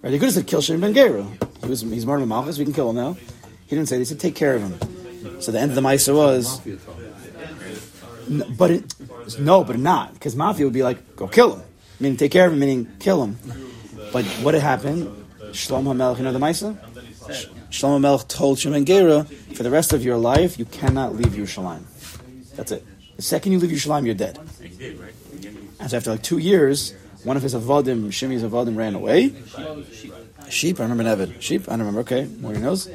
Right? 0.00 0.10
He 0.10 0.18
could 0.18 0.24
have 0.24 0.32
said 0.32 0.46
kill 0.46 0.62
Shimei 0.62 0.80
ben 0.80 0.94
Gera. 0.94 1.26
He 1.60 1.66
was 1.66 1.82
he's 1.82 2.06
by 2.06 2.16
Malchus. 2.24 2.56
We 2.56 2.64
can 2.64 2.72
kill 2.72 2.88
him 2.88 2.96
now. 2.96 3.18
He 3.66 3.76
didn't 3.76 3.90
say. 3.90 3.96
that. 3.96 4.00
He 4.00 4.04
said 4.06 4.18
take 4.18 4.34
care 4.34 4.54
of 4.54 4.62
him. 4.62 5.42
So 5.42 5.52
the 5.52 5.60
end 5.60 5.70
of 5.70 5.74
the 5.74 5.82
Maisa 5.82 6.16
was, 6.16 6.58
but 8.56 8.70
it, 8.70 8.94
no, 9.38 9.62
but 9.62 9.78
not 9.78 10.14
because 10.14 10.34
mafia 10.34 10.64
would 10.64 10.72
be 10.72 10.82
like 10.82 11.16
go 11.16 11.28
kill 11.28 11.56
him. 11.56 11.62
Meaning 12.00 12.16
take 12.16 12.32
care 12.32 12.46
of 12.46 12.54
him, 12.54 12.58
meaning 12.58 12.88
kill 12.98 13.22
him. 13.22 13.36
But 14.10 14.24
what 14.42 14.54
had 14.54 14.62
happened? 14.62 15.14
Shlomo 15.50 15.94
Melech, 15.94 16.16
you 16.16 16.24
know 16.24 16.32
the 16.32 16.38
Maisa? 16.38 16.78
Sh- 17.30 17.48
Shlomo 17.70 18.00
Melech 18.00 18.26
told 18.26 18.58
Shimei 18.58 18.78
ben 18.78 18.86
Gera, 18.86 19.24
for 19.54 19.64
the 19.64 19.70
rest 19.70 19.92
of 19.92 20.02
your 20.02 20.16
life, 20.16 20.58
you 20.58 20.64
cannot 20.64 21.14
leave 21.14 21.32
Yerushalayim. 21.34 21.84
That's 22.56 22.72
it. 22.72 22.86
The 23.16 23.22
second 23.22 23.52
you 23.52 23.58
leave 23.58 23.70
Yerushalayim, 23.70 24.06
you're 24.06 24.14
dead. 24.14 24.38
And 25.82 25.90
so 25.90 25.96
after 25.96 26.12
like 26.12 26.22
two 26.22 26.38
years, 26.38 26.94
one 27.24 27.36
of 27.36 27.42
his 27.42 27.56
avodim, 27.56 28.12
Shimi's 28.12 28.44
avodim, 28.44 28.76
ran 28.76 28.94
away. 28.94 29.34
Sheep, 30.48 30.78
I 30.78 30.84
remember 30.84 31.02
Nevin. 31.02 31.40
Sheep, 31.40 31.68
I 31.68 31.72
remember. 31.72 32.00
Okay, 32.00 32.24
more 32.40 32.52
he 32.52 32.60
knows. 32.60 32.88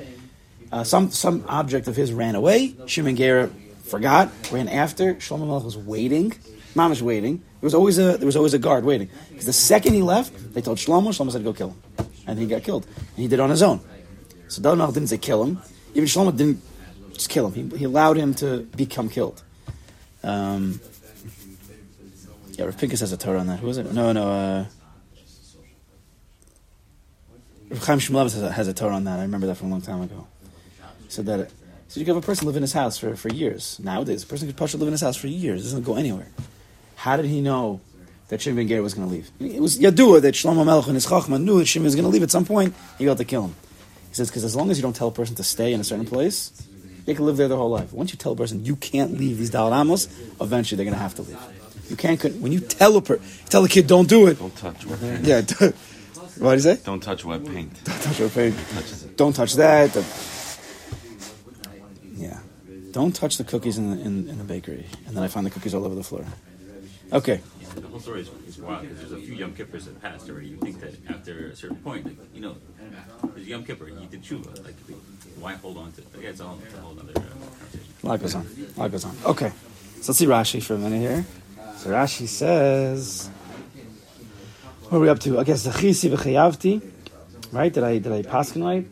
Uh, 0.72 0.86
some 0.86 1.12
some 1.12 1.44
object 1.50 1.90
of 1.90 1.98
his 1.98 2.14
ran 2.14 2.36
away. 2.36 2.76
Shimei 2.86 3.12
ben 3.12 3.16
Gera 3.18 3.50
forgot, 3.84 4.32
ran 4.52 4.70
after. 4.70 5.16
Shlomo 5.16 5.48
Melech 5.48 5.66
was 5.66 5.78
waiting. 5.78 6.34
Mom 6.76 6.90
was 6.90 7.04
waiting. 7.04 7.38
There 7.38 7.68
was 7.68 7.74
always 7.74 7.98
a 7.98 8.18
there 8.18 8.26
was 8.26 8.38
always 8.38 8.54
a 8.54 8.60
guard 8.60 8.86
waiting. 8.86 9.10
Because 9.30 9.46
the 9.46 9.54
second 9.54 9.94
he 9.94 10.02
left, 10.02 10.54
they 10.54 10.62
told 10.62 10.78
Shlomo. 10.78 11.10
Shlomo 11.10 11.32
said, 11.32 11.44
"Go 11.44 11.52
kill 11.52 11.72
him," 11.72 12.08
and 12.26 12.40
he 12.40 12.46
got 12.46 12.64
killed. 12.64 12.86
And 12.86 13.18
he 13.18 13.28
did 13.28 13.40
it 13.40 13.42
on 13.42 13.50
his 13.50 13.62
own. 13.62 13.82
So 14.48 14.62
David 14.62 14.78
Melech 14.78 14.94
didn't 14.94 15.10
say 15.10 15.18
kill 15.18 15.44
him. 15.44 15.60
Even 15.94 16.06
Shlomo 16.06 16.36
didn't 16.36 16.62
just 17.14 17.28
kill 17.28 17.50
him. 17.50 17.72
He, 17.72 17.78
he 17.80 17.84
allowed 17.84 18.16
him 18.16 18.34
to 18.36 18.60
become 18.78 19.10
killed. 19.10 19.44
Um, 20.24 20.80
yeah, 22.58 22.66
Rav 22.66 22.80
has 22.80 23.12
a 23.12 23.18
Torah 23.18 23.40
on 23.40 23.48
that. 23.48 23.60
Who 23.60 23.68
was 23.68 23.78
it? 23.78 23.94
No, 23.94 24.12
no. 24.12 24.32
Uh, 24.32 24.66
Rav 27.70 27.86
Chaim 27.86 28.00
Shmulevitz 28.00 28.34
has 28.34 28.42
a, 28.42 28.52
has 28.52 28.68
a 28.68 28.74
Torah 28.74 28.96
on 28.96 29.04
that. 29.04 29.20
I 29.20 29.22
remember 29.22 29.46
that 29.48 29.56
from 29.56 29.68
a 29.68 29.72
long 29.72 29.82
time 29.82 30.02
ago. 30.02 30.28
He 31.04 31.10
said 31.10 31.28
that. 31.28 31.52
So 31.88 32.00
you 32.00 32.06
could 32.06 32.16
have 32.16 32.24
a 32.24 32.26
person 32.26 32.48
live 32.48 32.56
in 32.56 32.64
his 32.64 32.74
house 32.74 32.98
for, 32.98 33.16
for 33.16 33.30
years. 33.30 33.80
Nowadays, 33.80 34.24
a 34.24 34.28
person 34.28 34.48
could 34.48 34.58
partially 34.58 34.80
live 34.80 34.88
in 34.88 34.94
his 34.94 35.02
house 35.02 35.16
for 35.16 35.28
years. 35.28 35.62
It 35.62 35.64
Doesn't 35.66 35.84
go 35.84 35.96
anywhere. 35.96 36.28
How 36.96 37.16
did 37.16 37.26
he 37.26 37.42
know 37.42 37.80
that 38.30 38.42
Shimon 38.42 38.58
Ben 38.58 38.68
Gera 38.68 38.82
was 38.82 38.96
going 38.96 39.08
to 39.08 39.14
leave? 39.14 39.30
It 39.40 39.62
was 39.62 39.78
Yadua 39.78 40.22
that 40.22 40.34
Shlomo 40.34 40.66
Melech 40.66 40.88
and 40.88 40.96
his 40.96 41.06
Chachma 41.06 41.42
knew 41.42 41.60
that 41.60 41.68
Shimon 41.68 41.86
was 41.86 41.96
going 41.96 42.04
to 42.06 42.10
leave 42.10 42.24
at 42.24 42.32
some 42.32 42.44
point. 42.44 42.74
He 42.98 43.06
got 43.06 43.18
to 43.18 43.26
kill 43.26 43.46
him. 43.46 43.56
He 44.10 44.16
says 44.16 44.30
because 44.30 44.44
as 44.44 44.56
long 44.56 44.72
as 44.72 44.78
you 44.78 44.82
don't 44.82 44.96
tell 44.96 45.10
a 45.10 45.12
person 45.12 45.36
to 45.36 45.44
stay 45.44 45.74
in 45.74 45.80
a 45.80 45.84
certain 45.84 46.06
place, 46.06 46.52
they 47.06 47.14
can 47.14 47.26
live 47.26 47.38
there 47.38 47.48
their 47.48 47.58
whole 47.58 47.70
life. 47.70 47.94
Once 47.94 48.12
you 48.12 48.18
tell 48.18 48.32
a 48.32 48.36
person 48.36 48.66
you 48.66 48.76
can't 48.76 49.18
leave 49.18 49.38
these 49.38 49.52
Dalai 49.52 49.80
eventually 50.42 50.76
they're 50.76 50.86
going 50.86 50.98
to 50.98 51.00
have 51.00 51.16
to 51.16 51.22
leave. 51.22 51.57
You 51.90 51.96
can't. 51.96 52.22
When 52.42 52.52
you 52.52 52.60
tell 52.60 52.96
a 52.98 53.02
per, 53.02 53.20
tell 53.50 53.64
a 53.64 53.70
kid 53.70 53.88
don't 53.88 54.08
do 54.10 54.28
it. 54.28 54.40
Don't 54.40 54.56
touch 54.56 54.86
wet 54.86 55.00
paint. 55.00 55.26
Yeah. 55.26 55.42
What 56.40 56.50
do 56.52 56.56
you 56.56 56.60
say? 56.60 56.80
Don't 56.84 57.02
touch 57.02 57.26
wet 57.26 57.46
paint. 57.54 57.84
Don't 57.84 58.02
touch 58.02 58.20
your 58.20 58.30
paint. 58.30 58.56
It. 58.56 59.18
Don't 59.18 59.34
touch 59.36 59.54
that. 59.56 59.94
The- 59.94 60.06
yeah. 62.16 62.40
Don't 62.92 63.16
touch 63.16 63.38
the 63.38 63.44
cookies 63.44 63.78
in 63.78 63.92
the, 63.92 64.02
in, 64.02 64.28
in 64.30 64.38
the 64.38 64.44
bakery. 64.44 64.86
And 65.08 65.16
then 65.16 65.24
I 65.24 65.28
find 65.28 65.46
the 65.46 65.50
cookies 65.50 65.74
all 65.74 65.86
over 65.86 65.96
the 65.96 66.04
floor. 66.04 66.26
Okay. 67.14 67.42
The 67.76 67.88
whole 67.88 68.00
story 68.00 68.22
is, 68.22 68.30
is 68.48 68.58
wild 68.60 68.82
because 68.82 68.98
there's 69.00 69.12
a 69.12 69.18
few 69.18 69.36
Yom 69.36 69.54
Kippurs 69.54 69.86
that 69.86 70.02
passed 70.02 70.30
already. 70.30 70.48
You 70.48 70.58
think 70.58 70.80
that 70.82 70.94
after 71.10 71.48
a 71.50 71.56
certain 71.56 71.78
point, 71.78 72.06
like, 72.06 72.16
you 72.34 72.42
know, 72.42 72.56
there's 73.36 73.48
Yom 73.48 73.64
Kippur, 73.64 73.88
you 73.88 74.08
did 74.10 74.24
tshuva. 74.24 74.64
Like, 74.66 74.74
why 75.40 75.54
hold 75.56 75.78
on 75.78 75.92
to 75.94 76.02
it? 76.02 76.08
But 76.12 76.24
yeah, 76.24 76.30
it's 76.30 76.42
all 76.42 76.58
it's 76.66 76.74
a 76.74 76.78
whole 76.82 76.94
other 77.00 77.12
uh, 77.12 77.22
conversation. 77.22 77.86
A 78.04 78.08
lot 78.08 78.20
goes 78.20 78.36
on. 78.36 78.48
A 78.76 78.80
lot 78.80 78.92
goes 78.92 79.06
on. 79.06 79.16
Okay. 79.26 79.52
So 80.02 80.12
let's 80.12 80.18
see 80.18 80.26
Rashi 80.26 80.62
for 80.64 80.74
a 80.74 80.78
minute 80.80 81.00
here. 81.00 81.26
So 81.78 81.92
Rashi 81.92 82.28
says, 82.28 83.30
what 84.90 84.98
are 84.98 85.00
we 85.00 85.10
up 85.10 85.20
to? 85.20 85.40
I 85.40 85.44
guess 85.44 85.64
the 85.64 85.70
chisi 85.70 86.10
v'chayavti, 86.10 86.82
right? 87.52 87.72
Did 87.72 87.84
I 87.84 88.00
did 88.00 88.12
I 88.12 88.24
pass 88.24 88.58
right? 88.58 88.88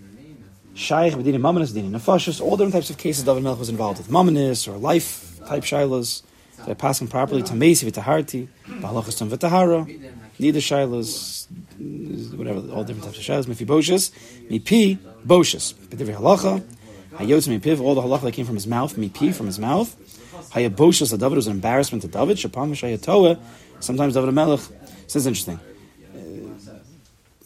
Shaykh 0.76 1.14
v'dini 1.14 1.40
mamanis 1.40 1.74
dini 1.74 1.90
nefashis. 1.90 2.40
All 2.40 2.52
different 2.58 2.74
types 2.74 2.92
of 2.92 2.98
cases 3.00 3.24
David 3.24 3.42
Melech 3.42 3.58
was 3.58 3.70
involved 3.70 3.98
with 3.98 4.10
mamanis 4.10 4.68
or 4.72 4.78
life 4.78 5.40
type 5.48 5.64
shilas. 5.64 6.22
Did 6.58 6.70
I 6.70 6.74
pass 6.76 7.02
him 7.02 7.08
properly? 7.08 7.42
Tamesi 7.42 7.90
v'taharti, 7.90 8.50
b'halachas 8.68 9.28
v'tahara, 9.28 9.88
neither 10.38 10.60
shilas, 10.60 11.48
whatever, 12.38 12.60
all 12.72 12.84
different 12.84 13.06
types 13.06 13.18
of 13.18 13.24
shilas. 13.24 13.46
Mephiboshis, 13.48 14.12
mipi 14.48 15.00
boshis, 15.26 15.74
b'divrei 15.74 16.16
halacha. 16.16 16.64
Hayotz 17.16 17.48
mipiv, 17.48 17.82
all 17.82 17.96
the 17.96 18.02
halacha 18.02 18.22
that 18.22 18.34
came 18.34 18.46
from 18.46 18.56
his 18.56 18.68
mouth, 18.68 18.96
mipi 18.96 19.34
from 19.34 19.48
his 19.48 19.58
mouth. 19.58 19.96
Hayaboshis, 20.56 21.12
the 21.12 21.18
David 21.18 21.36
was 21.36 21.48
an 21.48 21.54
embarrassment 21.54 22.02
to 22.04 22.08
David. 22.08 22.38
Shapam 22.38 22.72
v'shayatoa. 22.72 23.38
Sometimes 23.82 24.14
David 24.14 24.34
Melech. 24.34 24.62
Is 25.14 25.28
interesting. 25.28 25.60
Uh, 26.14 26.20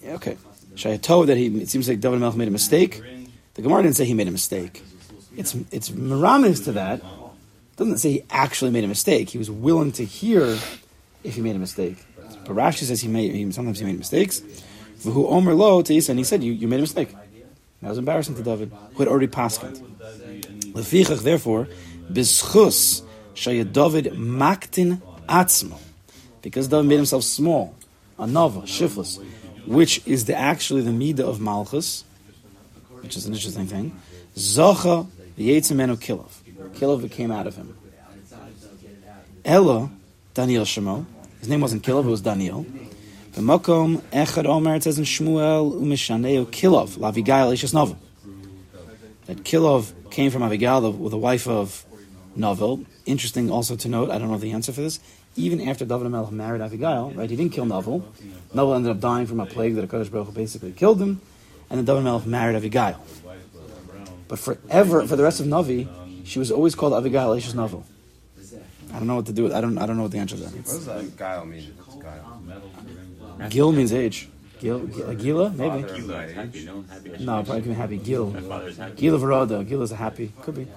yeah, 0.02 0.14
okay. 0.14 0.38
Shayatoa 0.76 1.28
that 1.28 1.38
he 1.38 1.48
it 1.62 1.70
seems 1.70 1.90
like 1.90 2.00
David 2.00 2.20
Melech 2.20 2.36
made 2.36 2.48
a 2.48 2.52
mistake. 2.52 3.02
The 3.56 3.62
Gemara 3.62 3.84
didn't 3.84 3.96
say 3.98 4.06
he 4.06 4.14
made 4.14 4.28
a 4.28 4.32
mistake. 4.32 4.82
It's 5.36 5.56
it's 5.72 5.90
miramis 5.92 6.62
to 6.62 6.72
that. 6.74 7.02
Doesn't 7.76 7.98
say 7.98 8.12
he 8.12 8.24
actually 8.30 8.72
made 8.72 8.84
a 8.84 8.88
mistake. 8.88 9.30
He 9.30 9.38
was 9.38 9.52
willing 9.52 9.92
to 9.94 10.06
hear 10.06 10.58
if 11.24 11.36
he 11.36 11.42
made 11.42 11.56
a 11.56 11.60
mistake. 11.60 11.98
But 12.46 12.56
Rashi 12.56 12.84
says 12.84 13.02
he 13.02 13.08
made 13.08 13.34
he, 13.34 13.52
sometimes 13.52 13.80
he 13.80 13.86
made 13.86 13.98
mistakes. 13.98 14.42
Who 15.04 15.28
Omer 15.28 15.54
lo 15.54 15.82
to 15.82 15.94
Isa, 15.94 16.12
and 16.12 16.20
he 16.20 16.24
said 16.24 16.44
you, 16.44 16.54
you 16.54 16.68
made 16.68 16.80
a 16.80 16.82
mistake. 16.82 17.14
That 17.82 17.90
was 17.90 17.98
embarrassing 17.98 18.36
to 18.36 18.44
David, 18.44 18.72
who 18.94 19.00
had 19.00 19.08
already 19.08 19.28
passed 19.28 19.64
it. 19.64 19.82
Lefichach, 20.74 21.22
therefore, 21.24 21.68
bischus 22.12 23.02
shaya 23.36 23.72
David 23.72 24.14
maktin 24.14 25.02
atzmo, 25.28 25.80
because 26.42 26.68
David 26.68 26.88
made 26.88 26.96
himself 26.98 27.24
small, 27.24 27.76
a 28.18 28.28
nova, 28.28 28.66
shifless, 28.68 29.20
which 29.66 30.02
is 30.06 30.26
the 30.26 30.36
actually 30.36 30.82
the 30.82 30.92
midah 30.92 31.22
of 31.22 31.40
malchus, 31.40 32.04
which 33.02 33.16
is 33.18 33.26
an 33.26 33.34
interesting 33.34 33.68
thing. 33.68 34.00
Zacha 34.36 35.08
yetzimenu 35.38 35.98
kilov, 35.98 36.32
kilov 36.74 37.10
came 37.12 37.32
out 37.32 37.48
of 37.48 37.56
him. 37.56 37.76
Ella 39.46 39.90
Daniel 40.34 40.64
Shemo, 40.64 41.06
his 41.40 41.50
name 41.50 41.62
wasn't 41.62 41.84
Kilov, 41.84 42.06
it 42.06 42.10
was 42.10 42.22
Daniel. 42.22 42.66
The 43.34 43.42
Mokom 43.42 43.98
Echad 44.12 44.46
Omer, 44.46 44.76
it 44.76 44.84
says 44.84 44.98
in 44.98 45.06
Shmuel, 45.06 45.74
Umishaneu 45.74 46.46
Kilov, 46.46 46.98
Lavigail 46.98 47.52
Ishes 47.54 47.74
Naval. 47.74 47.98
That 49.26 49.38
Kilov 49.44 49.92
came 50.12 50.32
from 50.32 50.44
Abigail, 50.44 50.82
the, 50.82 51.10
the 51.10 51.18
wife 51.18 51.48
of 51.48 51.86
Naval. 52.36 52.86
Interesting 53.06 53.52
also 53.52 53.76
to 53.76 53.88
note, 53.90 54.10
I 54.10 54.18
don't 54.18 54.30
know 54.30 54.38
the 54.38 54.52
answer 54.52 54.72
for 54.72 54.82
this, 54.82 55.00
even 55.36 55.68
after 55.68 55.86
David 55.86 56.10
Melech 56.10 56.32
married 56.32 56.62
Abigail, 56.62 57.12
right, 57.12 57.30
he 57.30 57.36
didn't 57.36 57.54
kill 57.54 57.66
Naval. 57.66 58.06
Naval 58.54 58.74
ended 58.76 58.92
up 58.92 59.00
dying 59.00 59.26
from 59.26 59.40
a 59.40 59.46
plague 59.46 59.76
that 59.76 59.90
Kadosh 59.90 60.12
Baruch 60.12 60.28
Hu 60.28 60.34
basically 60.34 60.72
killed 60.72 61.02
him, 61.02 61.22
and 61.70 61.78
then 61.78 61.86
David 61.86 62.04
Melech 62.04 62.26
married 62.26 62.56
Abigail. 62.56 63.02
But 64.28 64.40
forever, 64.40 65.08
for 65.08 65.16
the 65.16 65.24
rest 65.24 65.40
of 65.40 65.48
Navi, 65.48 65.88
she 66.24 66.40
was 66.40 66.52
always 66.52 66.76
called 66.76 66.94
Abigail 66.94 67.30
Ishes 67.30 67.56
Naval. 67.56 67.86
I 68.92 68.98
don't 68.98 69.08
know 69.08 69.16
what 69.16 69.28
to 69.28 69.34
do 69.34 69.44
with 69.44 69.54
I 69.54 69.62
don't 69.62 69.78
I 69.78 69.86
don't 69.86 69.98
know 69.98 70.04
what 70.04 70.12
the 70.12 70.18
answer 70.18 70.36
to 70.36 70.44
What 70.44 70.66
does 70.66 70.86
that 70.86 71.16
guile 71.16 71.46
mean? 71.46 71.76
Guile. 72.02 73.50
Gil 73.50 73.72
means 73.72 73.94
age. 73.94 74.30
Gil, 74.60 74.80
Gil 74.80 75.14
Gila, 75.14 75.50
maybe. 75.52 75.84
Father. 75.84 75.98
You 75.98 76.08
guys 76.08 76.34
happy, 76.34 76.66
no? 76.66 77.44
Probably 77.44 77.62
can 77.62 77.72
be 77.72 77.76
happy. 77.76 77.98
Gil. 77.98 78.32
My 78.32 78.42
father's 78.42 78.78
happy. 78.78 78.96
Gil 78.96 79.20
Varada. 79.20 79.68
Gil 79.68 79.82
is 79.84 79.92
a 79.92 79.96
happy. 79.96 80.32
Could 80.42 80.56
be. 80.56 80.68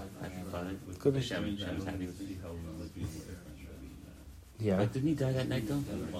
Happy 1.05 1.11
father. 1.11 1.11
Could 1.11 1.15
be. 1.15 1.21
Hashem, 1.21 1.57
Hashem's. 1.57 2.33
Yeah. 4.63 4.77
But 4.77 4.93
didn't 4.93 5.09
he 5.09 5.15
die 5.15 5.33
that 5.33 5.49
night 5.49 5.67
though? 5.67 5.75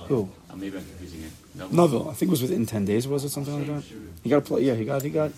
Who? 0.09 0.29
Oh, 0.51 0.57
maybe 0.57 0.77
I'm 0.77 0.85
confusing 0.85 1.23
it. 1.23 1.31
No. 1.55 1.69
Naval. 1.69 2.11
I 2.11 2.15
think 2.15 2.29
it 2.29 2.31
was 2.31 2.43
within 2.43 2.67
ten 2.67 2.85
days. 2.85 3.07
Was 3.07 3.25
it 3.25 3.29
something 3.29 3.57
like 3.57 3.67
that? 3.69 3.85
He 4.25 4.31
got 4.31 4.39
a 4.39 4.41
play. 4.41 4.63
Yeah, 4.63 4.75
he 4.75 4.85
got. 4.85 5.03
He 5.03 5.11
got. 5.11 5.31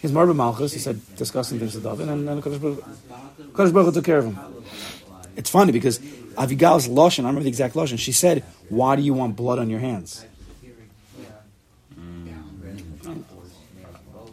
His 0.00 0.10
Marba 0.10 0.34
Malchus. 0.34 0.72
He 0.72 0.78
said 0.78 1.00
disgusting 1.16 1.58
things 1.58 1.72
to 1.72 1.80
David, 1.80 2.08
and 2.08 2.26
then 2.26 2.40
Kadosh 2.40 2.60
Baruch 3.52 3.74
Baruch 3.74 3.94
took 3.94 4.04
care 4.04 4.18
of 4.18 4.24
him. 4.24 4.38
It's 5.36 5.50
funny 5.50 5.70
because 5.72 5.98
Avigal's 5.98 6.88
lashon. 6.88 7.24
I 7.24 7.28
remember 7.28 7.42
the 7.42 7.48
exact 7.50 7.74
lashon. 7.74 7.98
She 7.98 8.12
said, 8.12 8.42
"Why 8.70 8.96
do 8.96 9.02
you 9.02 9.12
want 9.12 9.36
blood 9.36 9.58
on 9.58 9.68
your 9.68 9.80
hands?" 9.80 10.24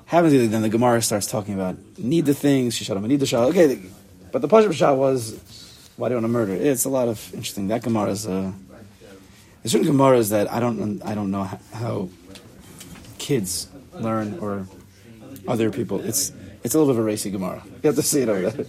Happens 0.05 0.33
either 0.33 0.47
then 0.47 0.61
the 0.61 0.69
Gemara 0.69 1.01
starts 1.01 1.27
talking 1.27 1.55
about 1.55 1.75
need 1.97 2.25
the 2.25 2.35
things. 2.35 2.75
She 2.75 2.85
shot 2.85 2.95
him. 2.95 3.05
Need 3.07 3.19
the 3.19 3.25
shot. 3.25 3.49
Okay, 3.49 3.75
the- 3.75 3.89
but 4.33 4.41
the 4.41 4.49
Pashup 4.49 4.73
shot 4.73 4.97
was 4.97 5.39
why 5.95 6.09
do 6.09 6.15
you 6.15 6.17
want 6.17 6.25
to 6.25 6.27
murder? 6.27 6.53
It's 6.53 6.83
a 6.83 6.89
lot 6.89 7.07
of 7.07 7.33
interesting. 7.33 7.69
That 7.69 7.83
Gemara 7.83 8.09
is. 8.09 8.27
Uh, 8.27 8.51
there's 9.61 9.71
certain 9.71 9.87
Gemaras 9.87 10.31
that 10.31 10.51
I 10.51 10.59
don't. 10.59 11.01
I 11.03 11.15
don't 11.15 11.31
know 11.31 11.43
how, 11.71 12.09
kids 13.19 13.69
learn 13.93 14.39
or 14.39 14.67
other 15.47 15.69
people. 15.69 16.01
It's 16.01 16.33
it's 16.63 16.73
a 16.75 16.79
little 16.79 16.93
bit 16.93 16.99
of 16.99 17.05
a 17.05 17.07
racy 17.07 17.31
Gemara. 17.31 17.63
You 17.65 17.87
have 17.87 17.95
to 17.95 18.01
see 18.01 18.21
it 18.21 18.29
over 18.29 18.49
there. 18.49 18.65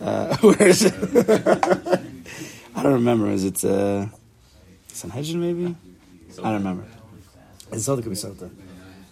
Uh, 0.00 0.36
where 0.38 0.68
is 0.68 0.82
it? 0.82 0.94
I 2.74 2.82
don't 2.82 2.94
remember. 2.94 3.30
Is 3.30 3.44
it 3.44 3.64
uh, 3.64 4.06
Sanhedrin 4.88 5.40
maybe? 5.40 5.76
I 6.42 6.50
don't 6.50 6.64
remember. 6.64 6.84
It's 7.70 7.86
Sota 7.88 8.02
could 8.02 8.12
be. 8.12 8.56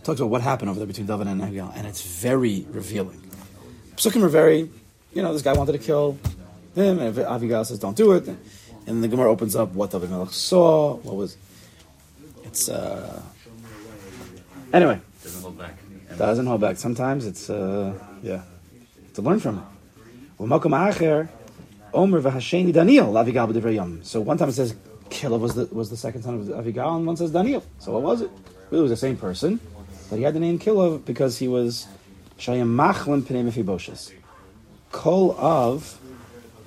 Talks 0.02 0.20
about 0.20 0.30
what 0.30 0.42
happened 0.42 0.70
over 0.70 0.78
there 0.78 0.86
between 0.86 1.06
David 1.06 1.26
and 1.26 1.40
Abigail, 1.40 1.72
and 1.74 1.86
it's 1.86 2.02
very 2.02 2.66
revealing. 2.70 3.20
Psukim 3.96 4.22
are 4.22 4.28
very, 4.28 4.70
you 5.14 5.22
know, 5.22 5.32
this 5.32 5.42
guy 5.42 5.52
wanted 5.52 5.72
to 5.72 5.78
kill 5.78 6.18
him, 6.74 6.98
and 6.98 7.18
Abigail 7.18 7.64
says, 7.64 7.78
"Don't 7.78 7.96
do 7.96 8.12
it." 8.12 8.26
And 8.26 8.38
then 8.86 9.00
the 9.00 9.08
Gemara 9.08 9.30
opens 9.30 9.56
up 9.56 9.72
what 9.72 9.90
David 9.90 10.10
Melech 10.10 10.30
saw. 10.30 10.94
What 10.96 11.16
was? 11.16 11.36
It's 12.44 12.68
uh. 12.68 13.22
Anyway, 14.72 15.00
Doesn't 15.22 15.42
hold 15.42 15.58
back. 15.58 15.74
doesn't 16.18 16.46
hold 16.46 16.60
back. 16.60 16.76
Sometimes 16.76 17.26
it's 17.26 17.48
uh, 17.48 17.94
yeah, 18.22 18.42
to 19.14 19.22
learn 19.22 19.38
from 19.40 19.58
it. 19.58 19.64
Well, 20.36 20.48
Malcolm 20.48 20.72
Acher, 20.72 21.28
Omer 21.92 22.20
v'Hasheni 22.20 22.72
Daniel 22.72 23.12
Lavigal 23.12 23.74
Yom. 23.74 24.02
So 24.02 24.20
one 24.20 24.36
time 24.36 24.48
it 24.48 24.52
says 24.52 24.74
Kila 25.10 25.38
was 25.38 25.54
the 25.54 25.66
was 25.66 25.90
the 25.90 25.96
second 25.96 26.22
son 26.22 26.34
of 26.40 26.46
Avigal, 26.48 26.96
and 26.96 27.06
one 27.06 27.16
says 27.16 27.30
Daniel. 27.30 27.62
So 27.78 27.92
what 27.92 28.02
was 28.02 28.20
it? 28.22 28.30
Really, 28.70 28.80
it 28.80 28.82
was 28.82 28.90
the 28.90 28.96
same 28.96 29.16
person, 29.16 29.60
but 30.10 30.16
he 30.16 30.22
had 30.24 30.34
the 30.34 30.40
name 30.40 30.58
Kila 30.58 30.98
because 30.98 31.38
he 31.38 31.46
was 31.46 31.86
Shayam 32.38 32.74
Machlim 32.74 33.22
Pnei 33.22 33.44
Mephibosheth. 33.44 34.10
Kol 34.94 35.32
of 35.38 35.98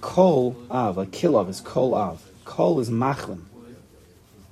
Kol 0.02 0.54
Av, 0.70 1.08
kill 1.12 1.38
of 1.38 1.50
is 1.50 1.62
Kol 1.62 1.96
Av. 1.96 2.22
Kol 2.44 2.82
is 2.82 2.90
Machlim. 2.90 3.44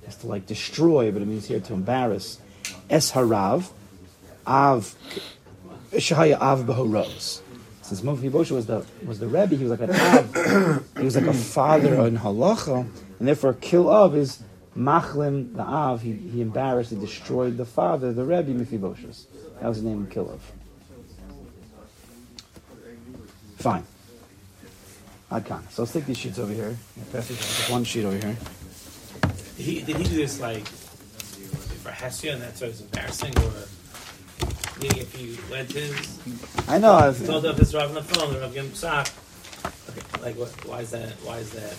It's 0.02 0.16
to 0.16 0.26
like 0.26 0.46
destroy, 0.46 1.12
but 1.12 1.20
it 1.20 1.26
means 1.26 1.46
here 1.46 1.60
to 1.60 1.74
embarrass. 1.74 2.40
Es 2.88 3.12
Harav, 3.12 3.70
Av, 4.46 4.94
Shahaya 5.92 6.40
Av 6.40 6.64
Behoros. 6.64 7.42
Since 7.82 8.02
Mephibosheth 8.02 8.52
was 8.52 8.66
the 8.66 8.86
was 9.04 9.20
the 9.20 9.28
Rebbe, 9.28 9.56
he 9.56 9.64
was 9.64 9.78
like 9.78 9.88
an 9.88 9.94
Av. 9.94 10.82
he 10.96 11.04
was 11.04 11.14
like 11.14 11.26
a 11.26 11.34
father 11.34 12.06
in 12.06 12.16
halacha, 12.16 12.88
and 13.18 13.28
therefore 13.28 13.52
kill 13.52 13.90
of 13.90 14.16
is 14.16 14.42
Machlim 14.74 15.54
the 15.54 15.62
Av. 15.62 16.00
He, 16.00 16.14
he 16.14 16.40
embarrassed, 16.40 16.92
he 16.92 16.96
destroyed 16.96 17.58
the 17.58 17.66
father, 17.66 18.10
the 18.14 18.24
Rebbe 18.24 18.52
Mephibosheth. 18.52 19.26
That 19.60 19.68
was 19.68 19.82
the 19.82 19.90
name 19.90 20.04
of 20.04 20.10
kill 20.10 20.30
of. 20.30 20.40
Fine. 23.56 23.84
Adkan. 25.30 25.68
So 25.70 25.82
let's 25.82 25.92
take 25.92 26.06
these 26.06 26.18
sheets 26.18 26.38
over 26.38 26.52
here. 26.52 26.76
This 27.12 27.68
one 27.68 27.84
sheet 27.84 28.04
over 28.04 28.16
here. 28.16 28.36
Did 29.56 29.64
he, 29.64 29.82
did 29.82 29.96
he 29.96 30.04
do 30.04 30.16
this 30.16 30.40
like 30.40 30.66
for 30.66 31.90
Hestia 31.90 32.34
and 32.34 32.42
that's 32.42 32.60
why 32.60 32.68
it's 32.68 32.80
embarrassing? 32.80 33.36
Or 33.38 33.52
meaning 34.80 34.98
if 34.98 35.20
you 35.20 35.36
went 35.50 35.70
to 35.70 35.80
his, 35.80 36.18
I 36.68 36.78
know. 36.78 36.92
I've, 36.92 37.24
told 37.26 37.46
up 37.46 37.56
his 37.56 37.74
Rav 37.74 37.88
on 37.88 37.94
the 37.94 38.02
phone, 38.02 38.34
the 38.34 38.40
Rav 38.40 38.54
Gim 38.54 38.66
Psak, 38.68 39.12
okay, 39.88 40.22
like 40.22 40.36
what, 40.36 40.50
why 40.66 40.80
is 40.80 40.90
that, 40.90 41.10
why 41.24 41.38
is 41.38 41.50
that? 41.50 41.74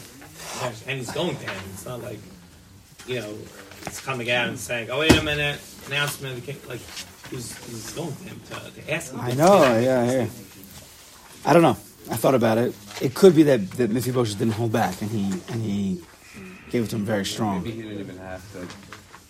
And 0.88 0.98
he's 0.98 1.12
going 1.12 1.36
to 1.36 1.46
him. 1.46 1.64
It's 1.74 1.86
not 1.86 2.02
like, 2.02 2.20
you 3.06 3.20
know, 3.20 3.34
he's 3.86 4.00
coming 4.02 4.32
out 4.32 4.50
and 4.50 4.58
saying, 4.58 4.90
oh, 4.90 5.00
wait 5.00 5.16
a 5.16 5.24
minute, 5.24 5.60
announcement, 5.88 6.38
of 6.38 6.46
the 6.46 6.54
king. 6.54 6.62
like, 6.68 6.82
he's, 7.30 7.56
he's 7.66 7.94
going 7.94 8.16
to 8.16 8.24
him 8.24 8.42
to, 8.50 8.82
to 8.82 8.94
ask 8.94 9.14
him. 9.14 9.20
I 9.22 9.32
know. 9.34 9.80
Yeah, 9.80 10.12
yeah. 10.12 10.28
I 11.46 11.54
don't 11.54 11.62
know. 11.62 11.78
I 12.12 12.16
thought 12.16 12.36
about 12.36 12.58
it. 12.58 12.74
It 13.02 13.14
could 13.14 13.36
be 13.36 13.44
that 13.44 13.70
that 13.72 13.90
Mephibosheth 13.92 14.38
didn't 14.40 14.54
hold 14.54 14.72
back, 14.72 15.02
and 15.02 15.10
he 15.12 15.32
and 15.52 15.62
he 15.62 16.02
gave 16.72 16.84
it 16.86 16.90
to 16.92 16.96
him 16.96 17.06
very 17.06 17.26
strong. 17.26 17.64
Maybe 17.64 17.72
he 17.76 17.82
didn't 17.84 18.00
even 18.00 18.18
have 18.18 18.42
to 18.54 18.68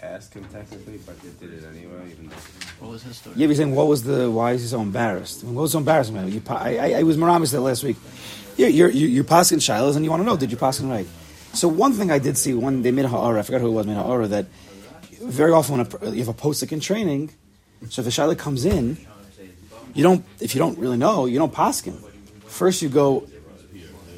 ask 0.05 0.33
him 0.33 0.45
technically, 0.45 0.99
but 1.05 1.19
they 1.21 1.29
did 1.47 1.53
it 1.57 1.65
anyway. 1.67 2.11
Even 2.11 2.29
though 2.29 2.35
What 2.79 2.91
was 2.91 3.03
his 3.03 3.17
story? 3.17 3.35
Yeah, 3.35 3.47
but 3.47 3.49
you're 3.49 3.55
saying 3.57 3.75
what 3.75 3.87
was 3.87 4.03
the 4.03 4.29
why 4.31 4.53
is 4.53 4.61
he 4.61 4.67
so 4.67 4.81
embarrassed? 4.81 5.43
What 5.43 5.61
was 5.63 5.71
so 5.71 5.79
embarrassing 5.79 6.15
about 6.15 6.27
it? 6.29 6.33
You, 6.33 6.41
I, 6.49 6.77
I, 6.77 6.99
I 6.99 7.03
was 7.03 7.17
Maramis 7.17 7.51
that 7.51 7.61
last 7.61 7.83
week. 7.83 7.97
You're 8.57 8.69
you're 8.69 8.89
you- 8.89 9.07
you're 9.07 9.23
passing 9.23 9.59
shilas, 9.59 9.95
and 9.95 10.03
you 10.05 10.11
want 10.11 10.21
to 10.21 10.25
know 10.25 10.37
did 10.37 10.51
you 10.51 10.57
pass 10.57 10.79
right? 10.81 11.07
So 11.53 11.67
one 11.67 11.93
thing 11.93 12.11
I 12.11 12.19
did 12.19 12.37
see 12.37 12.53
one 12.53 12.81
they 12.83 12.91
made 12.91 13.05
a 13.05 13.09
ha'ara. 13.09 13.39
I 13.39 13.41
forgot 13.43 13.61
who 13.61 13.67
it 13.67 13.71
was 13.71 13.87
made 13.87 13.97
a 13.97 14.03
ha'ara 14.03 14.27
that 14.27 14.45
very 15.21 15.51
often 15.51 15.77
when 15.77 15.87
a, 16.01 16.11
you 16.15 16.19
have 16.23 16.27
a 16.29 16.33
postic 16.33 16.71
in 16.71 16.79
training, 16.79 17.31
so 17.89 18.01
if 18.01 18.07
a 18.07 18.11
shilah 18.11 18.37
comes 18.37 18.65
in, 18.65 18.97
you 19.93 20.03
don't 20.03 20.23
if 20.39 20.53
you 20.55 20.59
don't 20.59 20.77
really 20.77 20.97
know 20.97 21.25
you 21.25 21.37
don't 21.39 21.53
pass. 21.53 21.81
First 22.45 22.81
you 22.81 22.89
go 22.89 23.27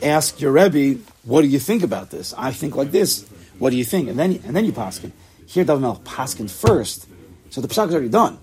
ask 0.01 0.39
your 0.39 0.51
rebbe, 0.51 0.99
what 1.23 1.41
do 1.41 1.47
you 1.47 1.59
think 1.59 1.83
about 1.83 2.09
this? 2.09 2.33
I 2.37 2.51
think 2.51 2.75
like 2.75 2.91
this. 2.91 3.25
What 3.59 3.71
do 3.71 3.77
you 3.77 3.83
think? 3.85 4.09
And 4.09 4.17
then 4.17 4.39
and 4.45 4.55
then 4.55 4.65
you 4.65 4.71
pass 4.71 4.97
him. 4.99 5.11
Here 5.45 5.63
David 5.63 5.81
Melech 5.81 6.03
paskin 6.03 6.49
first, 6.49 7.07
so 7.49 7.59
the 7.59 7.67
psak 7.67 7.87
is 7.87 7.93
already 7.93 8.09
done, 8.09 8.37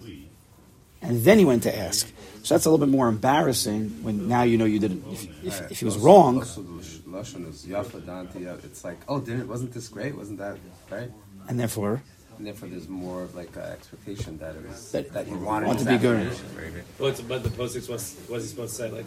and 1.00 1.22
then 1.22 1.38
he 1.38 1.44
went 1.44 1.62
to 1.62 1.78
ask. 1.78 2.12
So 2.42 2.54
that's 2.54 2.66
a 2.66 2.70
little 2.70 2.84
bit 2.84 2.92
more 2.92 3.08
embarrassing 3.08 4.02
when 4.04 4.28
now 4.28 4.42
you 4.42 4.56
know 4.58 4.66
you 4.66 4.78
didn't. 4.78 5.04
If, 5.10 5.44
if, 5.44 5.70
if 5.72 5.78
he 5.80 5.84
was 5.84 5.96
wrong, 5.98 6.38
Also, 6.38 6.62
the 6.62 6.82
lashon 7.10 7.48
is 7.48 7.64
yafa 7.66 8.00
danti. 8.02 8.42
yeah, 8.42 8.56
It's 8.62 8.84
like, 8.84 8.98
oh, 9.08 9.20
didn't 9.20 9.48
wasn't 9.48 9.72
this 9.72 9.88
great? 9.88 10.16
Wasn't 10.16 10.38
that 10.38 10.58
right? 10.90 11.10
and 11.48 11.58
therefore 11.60 12.02
And 12.38 12.46
therefore, 12.46 12.68
there's 12.68 12.88
more 12.88 13.22
of 13.22 13.34
like 13.34 13.54
an 13.56 13.62
expectation 13.62 14.38
that 14.38 14.54
it 14.56 14.68
was 14.68 14.92
That- 14.92 15.12
that, 15.14 15.26
he 15.26 15.34
wanted 15.34 15.66
Want 15.68 15.78
to 15.80 15.84
be 15.86 15.96
good. 15.98 16.16
affirmation. 16.26 16.46
Very 16.54 16.70
good. 16.70 16.84
What's, 16.98 17.20
but 17.20 17.42
the 17.42 17.50
post 17.50 17.74
was, 17.88 18.14
what 18.26 18.36
was 18.36 18.44
he 18.44 18.50
supposed 18.50 18.76
to 18.76 18.82
say? 18.82 18.90
Like, 18.90 19.06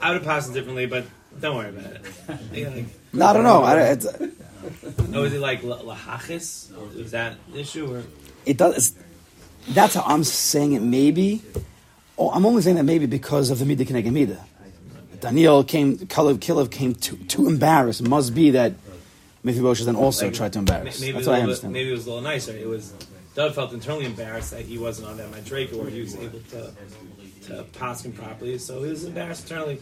I 0.00 0.10
would 0.10 0.18
have 0.18 0.24
passed 0.24 0.50
it 0.50 0.54
differently, 0.54 0.86
but 0.86 1.04
don't 1.40 1.56
worry 1.56 1.70
about 1.70 1.84
it. 1.92 2.02
Yeah, 2.52 2.68
like, 2.68 2.84
no, 3.12 3.26
I 3.26 3.32
don't 3.32 3.44
know. 3.44 3.62
I, 3.62 3.80
it's, 3.92 4.06
oh, 5.14 5.22
is 5.24 5.32
it 5.32 5.40
like 5.40 5.62
la- 5.62 5.80
lahachis? 5.80 6.70
Is 6.96 7.10
that 7.12 7.36
the 7.52 7.60
issue? 7.60 7.94
Or 7.94 8.02
it 8.44 8.56
does. 8.58 8.76
It's, 8.76 8.94
that's 9.74 9.94
how 9.94 10.02
I'm 10.04 10.24
saying 10.24 10.72
it. 10.74 10.82
Maybe. 10.82 11.42
Oh, 12.18 12.30
I'm 12.30 12.44
only 12.44 12.60
saying 12.62 12.76
that 12.76 12.82
maybe 12.84 13.06
because 13.06 13.50
of 13.50 13.58
the 13.60 13.64
midah 13.64 13.86
keneged 13.86 14.10
midah. 14.10 14.40
Daniel 15.20 15.62
came, 15.64 15.96
Kalev 15.98 16.38
Kilev 16.38 16.70
came 16.70 16.94
too, 16.94 17.16
too 17.16 17.46
embarrassed. 17.46 18.02
Must 18.02 18.34
be 18.34 18.50
that 18.50 18.72
Mephibosheth 19.44 19.86
then 19.86 19.96
also 19.96 20.26
Like, 20.26 20.34
tried 20.34 20.52
to 20.54 20.58
embarrass. 20.60 21.00
maybe, 21.00 21.12
That's 21.12 21.26
it 21.26 21.30
what 21.30 21.40
I 21.40 21.46
was 21.46 21.58
a 21.60 21.66
little 21.66 21.70
bit, 21.70 21.72
understand. 21.72 21.72
maybe 21.72 21.88
it 21.88 21.92
was 21.92 22.06
a 22.06 22.08
little 22.10 22.22
nicer. 22.22 22.52
It 22.56 22.68
was 22.68 22.92
Doug 23.34 23.54
felt 23.54 23.72
internally 23.72 24.04
embarrassed 24.04 24.50
that 24.50 24.62
he 24.66 24.76
wasn't 24.78 25.08
on 25.08 25.16
that 25.16 25.30
Madreka 25.32 25.74
where 25.74 25.88
he 25.90 26.00
was 26.02 26.14
able 26.16 26.40
to 26.50 26.70
to 27.48 27.64
pass 27.72 28.04
him 28.04 28.12
properly. 28.12 28.56
So 28.58 28.82
he 28.84 28.90
was 28.90 29.04
embarrassed 29.04 29.44
internally 29.50 29.80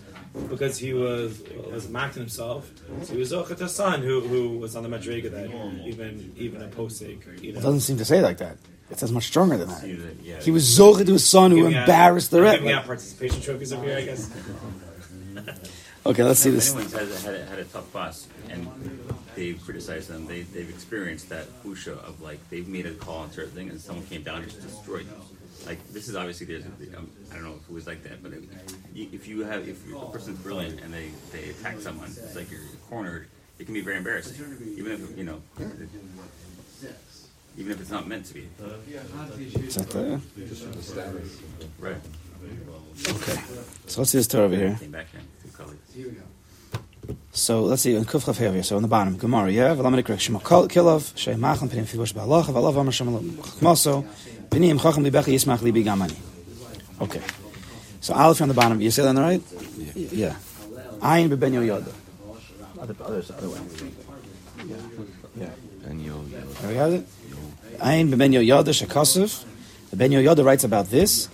because 0.49 0.79
he 0.79 0.95
was 0.95 1.43
was 1.71 1.89
mocking 1.91 2.21
himself. 2.23 2.71
So 3.03 3.13
he 3.13 3.19
was 3.19 3.33
Zochet 3.33 3.59
his 3.59 3.75
son 3.75 4.03
who 4.03 4.21
who 4.21 4.57
was 4.59 4.77
on 4.77 4.83
the 4.85 4.89
Madreka 4.89 5.31
that 5.33 5.51
even 5.87 6.33
even 6.39 6.63
a 6.63 6.69
posting. 6.69 7.23
You 7.43 7.51
It 7.51 7.55
doesn't 7.57 7.81
seem 7.81 7.99
to 7.99 8.05
say 8.05 8.23
like 8.23 8.39
that. 8.39 8.57
It 8.91 8.99
says 8.99 9.13
much 9.13 9.27
stronger 9.27 9.57
than 9.57 9.69
that. 9.69 9.85
Yeah. 10.23 10.41
He 10.41 10.51
was 10.51 10.65
Zochid 10.65 11.07
to 11.07 11.13
his 11.13 11.27
son 11.27 11.51
who 11.51 11.59
Giving 11.59 11.75
out- 11.77 11.81
embarrassed 11.89 12.31
the 12.31 12.41
Giving 12.43 12.65
rest. 12.67 12.79
out 12.79 12.87
participation 12.87 13.41
trophies 13.41 13.73
over 13.73 13.85
here, 13.85 13.99
I 13.99 14.03
guess. 14.03 14.31
Okay, 16.07 16.23
let's 16.25 16.41
see 16.41 16.51
this. 16.51 16.71
anyone's 16.75 16.93
had, 16.95 17.09
had, 17.09 17.35
a, 17.35 17.45
had 17.45 17.59
a 17.59 17.65
tough 17.65 17.93
boss 17.93 18.27
and 18.49 18.67
they've 19.35 19.61
criticized 19.65 20.09
them, 20.09 20.27
they, 20.27 20.43
they've 20.43 20.69
experienced 20.71 21.29
that 21.31 21.47
usha 21.65 21.93
of 22.07 22.21
like 22.23 22.39
they've 22.51 22.69
made 22.69 22.87
a 22.87 22.95
call 22.95 23.19
on 23.19 23.31
certain 23.33 23.53
thing 23.53 23.69
and 23.71 23.81
someone 23.81 24.07
came 24.07 24.23
down 24.23 24.43
and 24.43 24.51
just 24.51 24.63
destroyed 24.63 25.07
them. 25.09 25.21
Like 25.67 25.79
this 25.93 26.09
is 26.09 26.17
obviously 26.17 26.47
there's 26.47 26.65
um, 26.97 27.11
I 27.31 27.35
don't 27.35 27.45
know 27.45 27.55
if 27.55 27.69
it 27.69 27.73
was 27.73 27.87
like 27.87 28.03
that, 28.05 28.23
but 28.23 28.33
if 28.33 28.43
you, 28.95 29.09
if 29.13 29.27
you 29.29 29.45
have 29.45 29.69
if 29.69 29.87
the 29.87 29.97
person's 30.07 30.39
brilliant 30.39 30.81
and 30.81 30.93
they 30.93 31.11
they 31.33 31.51
attack 31.51 31.81
someone, 31.81 32.09
it's 32.09 32.35
like 32.35 32.51
you're 32.51 32.61
cornered. 32.89 33.29
It 33.59 33.65
can 33.67 33.75
be 33.75 33.83
very 33.83 33.99
embarrassing, 33.99 34.37
even 34.79 34.93
if 34.93 35.19
you 35.19 35.25
know, 35.25 35.43
even 37.59 37.73
if 37.73 37.81
it's 37.81 37.91
not 37.91 38.07
meant 38.09 38.25
to 38.27 38.35
be. 38.35 38.49
Is 39.67 39.75
that 39.75 39.91
the- 39.91 40.21
The. 40.37 41.29
Right. 41.79 41.97
okay, 43.09 43.41
so 43.87 44.01
let's 44.01 44.11
see 44.13 44.19
this 44.19 44.27
Torah 44.29 44.45
over 44.45 44.57
here. 44.57 44.77
Came 44.81 44.91
back 44.91 45.11
here. 45.13 45.21
Two 45.43 45.51
colleagues. 45.51 45.95
So 47.33 47.63
let's 47.63 47.83
see 47.83 47.95
in 47.95 48.05
Kuf 48.05 48.25
Chaf 48.25 48.39
here. 48.39 48.63
So 48.63 48.77
on 48.77 48.83
the 48.83 48.89
bottom, 48.89 49.17
Gemara, 49.17 49.51
yeah, 49.51 49.75
v'lam 49.75 50.01
nikra 50.01 50.19
shema 50.19 50.39
kol 50.39 50.69
kilov 50.69 51.17
shei 51.17 51.35
machan 51.35 51.69
pnim 51.69 51.85
fibosh 51.85 52.13
ba'alocha 52.13 52.53
v'alav 52.53 52.77
amar 52.77 52.93
chachmoso 52.93 54.05
pnim 54.49 54.81
chacham 54.81 55.05
libecha 55.05 55.33
yismach 55.33 55.59
libi 55.59 55.85
gamani. 55.85 56.17
Okay, 57.01 57.23
so 58.01 58.15
Aleph 58.15 58.43
on 58.43 58.49
the 58.49 58.55
bottom. 58.55 58.81
You 58.81 58.91
say 58.91 59.03
that 59.03 59.09
on 59.11 59.15
the 59.15 59.23
right? 59.23 59.43
Yeah. 59.95 60.37
Ayin 61.01 61.29
beben 61.29 61.53
yoda. 61.55 61.93
Other 62.81 62.95
other 63.05 63.23
other 63.37 63.49
way. 63.49 63.61
Yeah. 64.67 64.77
Yeah. 65.37 65.51
And 65.87 66.03
yo, 66.05 66.15
yo. 66.31 66.41
There 66.41 66.71
we 66.71 66.77
have 66.77 66.93
it. 66.93 67.07
Ayin 67.79 68.11
beben 68.11 68.33
yoda. 68.33 69.47
The 69.91 69.97
Ben 69.97 70.13
Yoda 70.13 70.45
writes 70.45 70.63
about 70.63 70.87
this. 70.87 71.29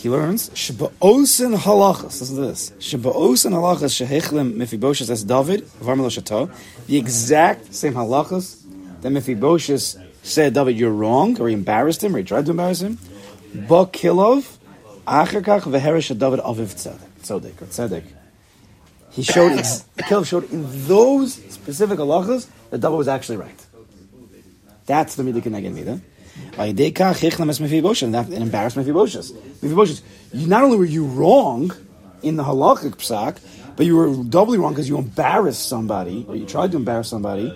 He 0.00 0.08
learns 0.08 0.48
Sheba'osin 0.50 1.58
halachas. 1.58 2.20
Listen 2.20 2.36
to 2.36 2.40
this. 2.46 2.70
Sheba'osin 2.78 3.52
halachas 3.52 3.92
shehechlim 4.00 4.54
Mephibosheth 4.54 5.10
as 5.10 5.24
David 5.24 5.66
v'armelo 5.78 6.08
shato. 6.08 6.50
The 6.86 6.96
exact 6.96 7.74
same 7.74 7.92
halachas 7.92 8.62
that 9.02 9.10
Mephibosheth 9.10 10.02
said, 10.22 10.54
David, 10.54 10.78
you're 10.78 10.90
wrong, 10.90 11.38
or 11.38 11.48
he 11.48 11.54
embarrassed 11.54 12.02
him, 12.02 12.14
or 12.14 12.18
he 12.18 12.24
tried 12.24 12.46
to 12.46 12.52
embarrass 12.52 12.80
him. 12.80 12.96
Ba'kilov 13.54 14.50
achakach 15.06 15.64
v'herish 15.64 16.18
David 16.18 16.40
aviv 16.40 16.98
tzedek, 17.22 17.52
tzedek. 17.52 18.04
He 19.10 19.22
showed, 19.22 19.52
ex- 19.58 19.84
showed 20.24 20.50
in 20.50 20.64
those 20.86 21.34
specific 21.34 21.98
halachas 21.98 22.46
that 22.70 22.80
David 22.80 22.96
was 22.96 23.08
actually 23.08 23.36
right. 23.36 23.66
That's 24.86 25.14
the 25.16 25.24
midah 25.24 25.42
keneged 25.42 25.74
midah. 25.74 26.00
By 26.56 26.72
dekach 26.72 27.18
hichlem 27.20 27.48
es 27.50 27.60
Mephibosheth, 27.60 28.02
and 28.02 28.14
that 28.14 28.30
embarrassed 28.32 28.76
Mephibosheth. 28.76 29.32
Mephibosheth, 29.62 30.02
not 30.34 30.62
only 30.64 30.76
were 30.76 30.84
you 30.84 31.04
wrong 31.04 31.72
in 32.22 32.36
the 32.36 32.44
halachic 32.44 32.96
psak, 32.96 33.38
but 33.76 33.86
you 33.86 33.96
were 33.96 34.14
doubly 34.24 34.58
wrong 34.58 34.72
because 34.72 34.88
you 34.88 34.98
embarrassed 34.98 35.68
somebody, 35.68 36.24
or 36.28 36.36
you 36.36 36.46
tried 36.46 36.70
to 36.72 36.76
embarrass 36.76 37.08
somebody. 37.08 37.52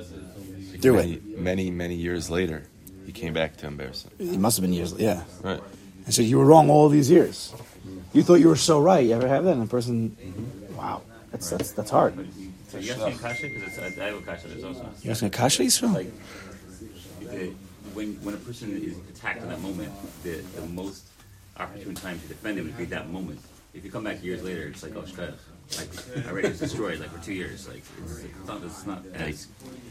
Do 0.81 0.95
many, 0.95 1.12
it. 1.14 1.39
Many, 1.39 1.70
many 1.70 1.95
years 1.95 2.31
later, 2.31 2.64
he 3.07 3.12
came 3.12 3.33
back 3.33 3.57
to 3.59 3.66
embarrass 3.66 4.05
him. 4.05 4.11
It 4.18 4.39
must 4.39 4.57
have 4.57 4.62
been 4.62 4.72
years. 4.72 4.93
Yeah, 4.95 5.22
Right. 5.43 5.61
and 6.05 6.14
so 6.14 6.22
you 6.22 6.39
were 6.39 6.45
wrong 6.45 6.68
all 6.70 6.89
these 6.89 7.11
years. 7.11 7.53
You 8.12 8.22
thought 8.22 8.35
you 8.37 8.49
were 8.49 8.57
so 8.57 8.81
right. 8.81 9.05
You 9.05 9.12
ever 9.14 9.27
have 9.29 9.45
that? 9.45 9.55
And 9.55 9.62
a 9.62 9.66
person, 9.66 10.16
wow, 10.77 11.03
that's 11.31 11.51
that's 11.51 11.72
that's 11.72 11.91
hard. 11.91 12.14
So 12.68 12.79
you 12.79 12.93
asking 12.93 13.18
Kasha 13.18 13.49
because 13.49 13.79
I 13.79 13.87
I 14.03 14.07
have 14.07 14.16
a 14.16 14.20
Kasha. 14.22 14.49
There's 14.49 14.64
also 14.64 14.87
You're 15.03 15.12
asking 15.12 15.29
Akasha 15.29 15.62
Yisrael? 15.62 15.95
like 15.95 16.12
the, 17.20 17.53
when 17.95 18.14
when 18.24 18.34
a 18.34 18.38
person 18.38 18.68
is 18.82 18.97
attacked 19.12 19.42
in 19.42 19.49
that 19.49 19.61
moment, 19.61 19.92
the 20.22 20.42
the 20.57 20.66
most 20.66 21.05
opportune 21.59 21.95
time 21.95 22.18
to 22.20 22.26
defend 22.28 22.59
him 22.59 22.64
would 22.66 22.76
be 22.78 22.84
that 22.86 23.11
moment. 23.11 23.40
If 23.74 23.84
you 23.84 23.90
come 23.90 24.05
back 24.05 24.22
years 24.22 24.42
later, 24.42 24.62
it's 24.68 24.82
like 24.82 24.95
oh 24.97 25.03
shkach, 25.03 25.34
like 25.78 26.26
already 26.28 26.49
was 26.49 26.61
destroyed 26.61 27.01
like 27.01 27.11
for 27.11 27.22
two 27.24 27.32
years. 27.34 27.66
Like 27.68 27.82
it's, 28.03 28.20
it's 28.24 28.47
not 28.47 28.62
it's 28.64 28.86
not 28.86 29.03
as 29.14 29.47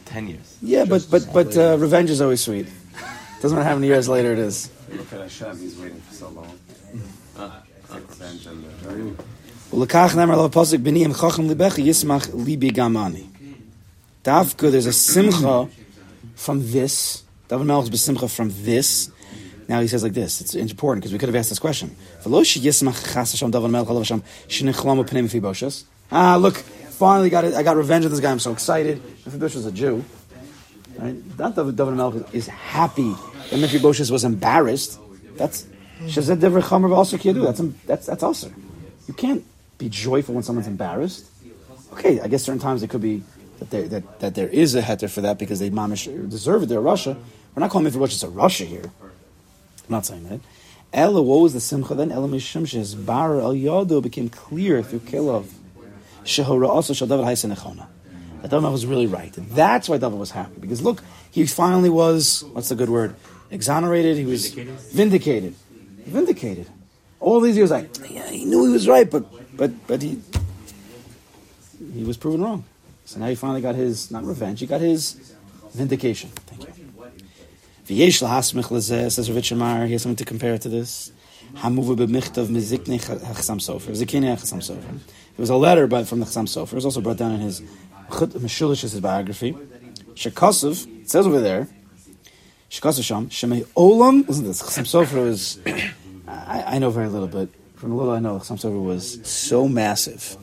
Ten 0.06 0.28
years. 0.28 0.58
Yeah, 0.62 0.86
but 0.86 1.08
but 1.10 1.24
but 1.34 1.58
uh, 1.58 1.78
revenge 1.80 2.10
is 2.10 2.22
always 2.22 2.42
sweet. 2.42 2.68
Doesn't 3.42 3.58
matter 3.58 3.68
how 3.68 3.76
many 3.76 3.88
years 3.88 4.08
later 4.08 4.32
it 4.32 4.40
is. 4.40 4.70
Look 4.90 5.12
at 5.12 5.20
Hashem, 5.22 5.60
he's 5.60 5.78
waiting 5.78 6.00
for 6.02 6.14
so 6.14 6.30
long. 6.30 6.60
uh, 7.38 7.42
uh, 7.42 7.96
Revenge 7.96 8.46
and 8.48 8.64
the- 8.64 9.24
Ulekach 9.76 10.14
nemer 10.16 10.38
lo 10.38 10.48
pasuk 10.50 10.80
b'ni 10.80 11.04
im 11.04 11.14
chacham 11.14 11.50
libecha 11.50 11.84
yismach 11.84 12.28
libi 12.30 12.72
gamani. 12.72 13.28
Davka, 14.24 14.72
there's 14.72 14.86
a 14.86 14.94
simcha 14.94 15.68
from 16.36 16.62
this. 16.72 17.23
David 17.54 17.68
Melech 17.68 17.84
is 17.84 17.92
besimcha 17.92 18.36
from 18.36 18.52
this. 18.64 19.12
Now 19.70 19.80
he 19.80 19.88
says 19.88 20.02
like 20.02 20.14
this. 20.14 20.42
It's 20.42 20.56
important 20.56 21.04
because 21.04 21.14
we 21.14 21.20
could 21.20 21.30
have 21.30 21.36
asked 21.36 21.50
this 21.50 21.60
question. 21.60 21.96
Ah, 26.12 26.36
look, 26.36 26.58
finally 26.58 27.30
got 27.30 27.44
it. 27.44 27.54
I 27.54 27.62
got 27.62 27.78
revenge 27.78 28.06
on 28.06 28.12
this 28.12 28.22
guy. 28.22 28.32
I'm 28.32 28.40
so 28.40 28.54
excited. 28.54 29.04
Mephibosheth 29.24 29.58
was 29.58 29.66
a 29.68 29.72
Jew. 29.72 30.04
Right? 30.98 31.38
Not 31.38 31.56
David, 31.56 31.76
David 31.76 31.94
Melech 31.94 32.34
is 32.34 32.48
happy 32.48 33.14
that 33.52 33.60
Mephibosheth 33.60 34.10
was 34.10 34.24
embarrassed. 34.24 34.98
That's. 35.36 35.68
That's 37.46 37.62
that's 37.86 38.08
that's 38.08 38.24
also. 38.24 38.52
You 39.08 39.14
can't 39.14 39.46
be 39.78 39.90
joyful 39.90 40.34
when 40.34 40.44
someone's 40.44 40.68
embarrassed. 40.68 41.28
Okay, 41.92 42.20
I 42.20 42.28
guess 42.28 42.42
certain 42.42 42.60
times 42.60 42.82
it 42.82 42.90
could 42.90 43.02
be 43.02 43.22
that 43.60 43.70
there, 43.70 43.88
that, 43.88 44.20
that 44.20 44.36
there 44.36 44.48
is 44.50 44.76
a 44.76 44.82
heter 44.82 45.10
for 45.10 45.22
that 45.22 45.38
because 45.38 45.60
they 45.60 45.70
mamish 45.70 46.06
deserve 46.30 46.64
it. 46.64 46.70
They're 46.70 46.82
rasha. 46.82 47.18
We're 47.56 47.62
not 47.62 47.70
calling 47.70 47.86
Mephibosheth 47.86 48.24
a 48.24 48.28
rasha 48.28 48.66
here. 48.66 48.92
I'm 49.02 49.90
not 49.90 50.06
saying 50.06 50.28
that. 50.30 50.40
Ella, 50.94 51.22
what 51.22 51.42
was 51.42 51.54
the 51.54 51.60
simcha 51.60 51.96
then? 51.96 52.12
Ella 52.12 52.28
mishum 52.28 53.06
bar 53.06 53.40
al 53.40 53.54
yado 53.54 54.02
became 54.02 54.30
clear 54.30 54.82
through 54.84 55.00
kilov. 55.00 55.46
Shehora 56.24 56.70
also 56.70 56.94
shal 56.94 57.08
David 57.08 57.26
Haisen 57.26 57.56
Echona. 57.56 57.88
That 58.42 58.52
David 58.52 58.72
was 58.72 58.86
really 58.86 59.08
right. 59.08 59.34
That's 59.36 59.90
why 59.90 59.98
David 59.98 60.20
was 60.20 60.32
happy 60.32 60.60
because 60.60 60.82
look, 60.82 61.04
he 61.32 61.46
finally 61.46 61.90
was 61.90 62.44
what's 62.54 62.70
the 62.70 62.76
good 62.76 62.90
word? 62.90 63.16
Exonerated. 63.52 64.18
He 64.18 64.26
was 64.26 64.54
vindicated. 64.54 65.56
Vindicated. 66.06 66.68
All 67.20 67.40
these 67.40 67.56
years, 67.56 67.70
he 67.70 67.74
was 67.74 67.84
like 67.84 68.12
yeah, 68.12 68.30
he 68.30 68.46
knew 68.46 68.66
he 68.68 68.74
was 68.74 68.88
right, 68.88 69.10
but 69.10 69.26
but 69.58 69.72
but 69.88 70.02
he 70.02 70.22
he 71.94 72.04
was 72.04 72.18
proven 72.18 72.42
wrong. 72.42 72.66
So 73.06 73.20
now 73.20 73.28
he 73.28 73.36
finally 73.36 73.62
got 73.62 73.76
his 73.76 74.12
not 74.12 74.24
revenge. 74.24 74.60
He 74.60 74.68
got 74.68 74.82
his 74.82 75.34
vindication. 75.74 76.32
V'yesh 77.86 78.22
lahasmich 78.22 78.70
lezeh, 78.70 79.12
says 79.12 79.30
Rav 79.30 79.86
he 79.88 79.92
has 79.92 80.02
something 80.02 80.16
to 80.16 80.26
compare 80.26 80.58
to 80.58 80.70
this. 80.70 81.12
Hamuva 81.56 81.96
b'michtav 81.96 82.48
miziknei 82.48 83.00
chasam 83.04 83.60
sofer. 83.60 83.92
Ziknei 83.92 84.36
chasam 84.36 84.60
sofer. 84.60 84.96
It 84.96 85.40
was 85.40 85.50
a 85.50 85.56
letter 85.56 85.88
by, 85.88 86.04
from 86.04 86.20
the 86.20 86.26
chasam 86.26 86.46
sofer. 86.46 86.72
It 86.72 86.76
was 86.76 86.86
also 86.86 87.02
brought 87.02 87.18
down 87.18 87.34
in 87.34 87.42
his 87.42 87.62
Meshulish, 88.10 88.82
his 88.82 89.00
biography. 89.00 89.54
Shekosov, 90.14 91.02
it 91.02 91.10
says 91.10 91.28
over 91.28 91.42
there, 91.42 91.68
Shekosov 92.70 93.04
Sham, 93.04 93.30
Shemei 93.30 93.66
Olam, 93.76 94.28
listen 94.28 94.44
to 94.44 94.50
this, 94.50 94.62
chasam 94.62 94.84
sofer 94.84 95.26
was, 95.26 95.60
I, 96.28 96.76
I 96.76 96.80
know 96.80 96.90
very 96.90 97.10
little, 97.10 97.28
but 97.28 97.50
from 97.76 97.90
the 97.90 97.96
little 97.96 98.14
I 98.14 98.20
know, 98.20 98.38
chasam 98.38 98.60
sofer 98.60 98.82
was 98.82 99.20
so 99.28 99.68
massive 99.68 100.38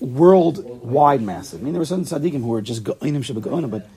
worldwide 0.00 1.22
massive. 1.22 1.60
I 1.60 1.64
mean, 1.64 1.72
there 1.72 1.80
were 1.80 1.86
some 1.86 2.04
tzaddikim 2.04 2.42
who 2.42 2.48
were 2.48 2.60
just 2.60 2.84
go'inim 2.84 3.22
shabbat 3.22 3.70
but 3.70 3.88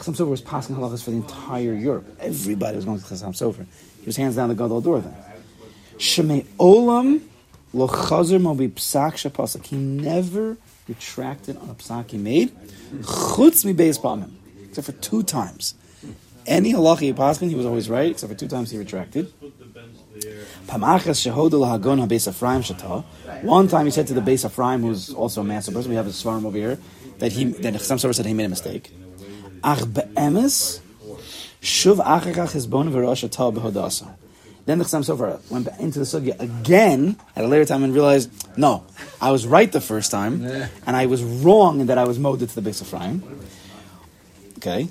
Chassam 0.00 0.16
Sofer 0.16 0.30
was 0.30 0.40
passing 0.40 0.76
halachas 0.76 1.04
for 1.04 1.10
the 1.10 1.16
entire 1.16 1.74
Europe. 1.74 2.06
Everybody 2.20 2.76
was 2.76 2.86
going 2.86 2.98
to 2.98 3.04
Chassam 3.04 3.34
Sofer. 3.34 3.66
He 4.00 4.06
was 4.06 4.16
hands 4.16 4.36
down 4.36 4.48
the 4.48 4.54
Gadol 4.54 4.80
door 4.80 5.00
then. 5.00 5.14
Shemei 5.98 6.46
Olam 6.58 7.20
lo 7.74 7.86
chazer 7.86 8.40
mo 8.40 8.54
psak 8.54 9.12
shapasak. 9.12 9.66
He 9.66 9.76
never 9.76 10.56
retracted 10.88 11.58
on 11.58 11.68
a 11.68 11.74
psak 11.74 12.12
he 12.12 12.18
made. 12.18 12.50
Chutz 13.02 13.66
mi 13.66 13.74
beis 13.74 14.00
pamim. 14.00 14.30
Except 14.64 14.86
for 14.86 14.92
two 14.92 15.22
times. 15.22 15.74
Any 16.46 16.72
halacha 16.72 17.00
he 17.00 17.12
passed, 17.12 17.42
he 17.42 17.54
was 17.54 17.66
always 17.66 17.90
right, 17.90 18.12
except 18.12 18.32
for 18.32 18.38
two 18.38 18.48
times 18.48 18.70
he 18.70 18.78
retracted. 18.78 19.30
One 23.42 23.68
time 23.68 23.84
he 23.84 23.90
said 23.90 24.06
to 24.06 24.14
the 24.14 24.22
Beis 24.22 24.46
Ephraim, 24.46 24.80
who's 24.80 25.12
also 25.12 25.42
a 25.42 25.44
master 25.44 25.72
person, 25.72 25.90
we 25.90 25.96
have 25.96 26.06
a 26.06 26.10
svarim 26.10 26.46
over 26.46 26.56
here, 26.56 26.78
that 27.18 27.32
he 27.32 27.44
that 27.44 27.74
Chassam 27.74 27.98
Sofer 27.98 28.14
said 28.14 28.24
he 28.24 28.32
made 28.32 28.46
a 28.46 28.48
mistake. 28.48 28.90
Ach 29.62 29.84
be'emes, 29.92 30.80
shuv 31.60 31.96
achachach 32.04 32.52
hizbon 32.54 32.90
v'rosh 32.90 33.28
atah 33.28 33.54
behodasa. 33.54 34.14
Then 34.66 34.78
the 34.78 34.84
Chassam 34.84 35.04
Sofer 35.04 35.40
went 35.50 35.68
into 35.78 35.98
the 35.98 36.04
sugya 36.04 36.38
again 36.38 37.16
at 37.34 37.44
a 37.44 37.48
later 37.48 37.64
time 37.64 37.82
and 37.82 37.94
realized, 37.94 38.30
no, 38.58 38.84
I 39.20 39.30
was 39.32 39.46
right 39.46 39.70
the 39.72 39.80
first 39.80 40.10
time, 40.10 40.44
and 40.44 40.96
I 40.96 41.06
was 41.06 41.22
wrong 41.22 41.80
in 41.80 41.86
that 41.86 41.98
I 41.98 42.04
was 42.04 42.18
molded 42.18 42.48
to 42.50 42.54
the 42.54 42.62
base 42.62 42.80
of 42.80 42.86
Ephraim. 42.88 43.40
Okay. 44.58 44.88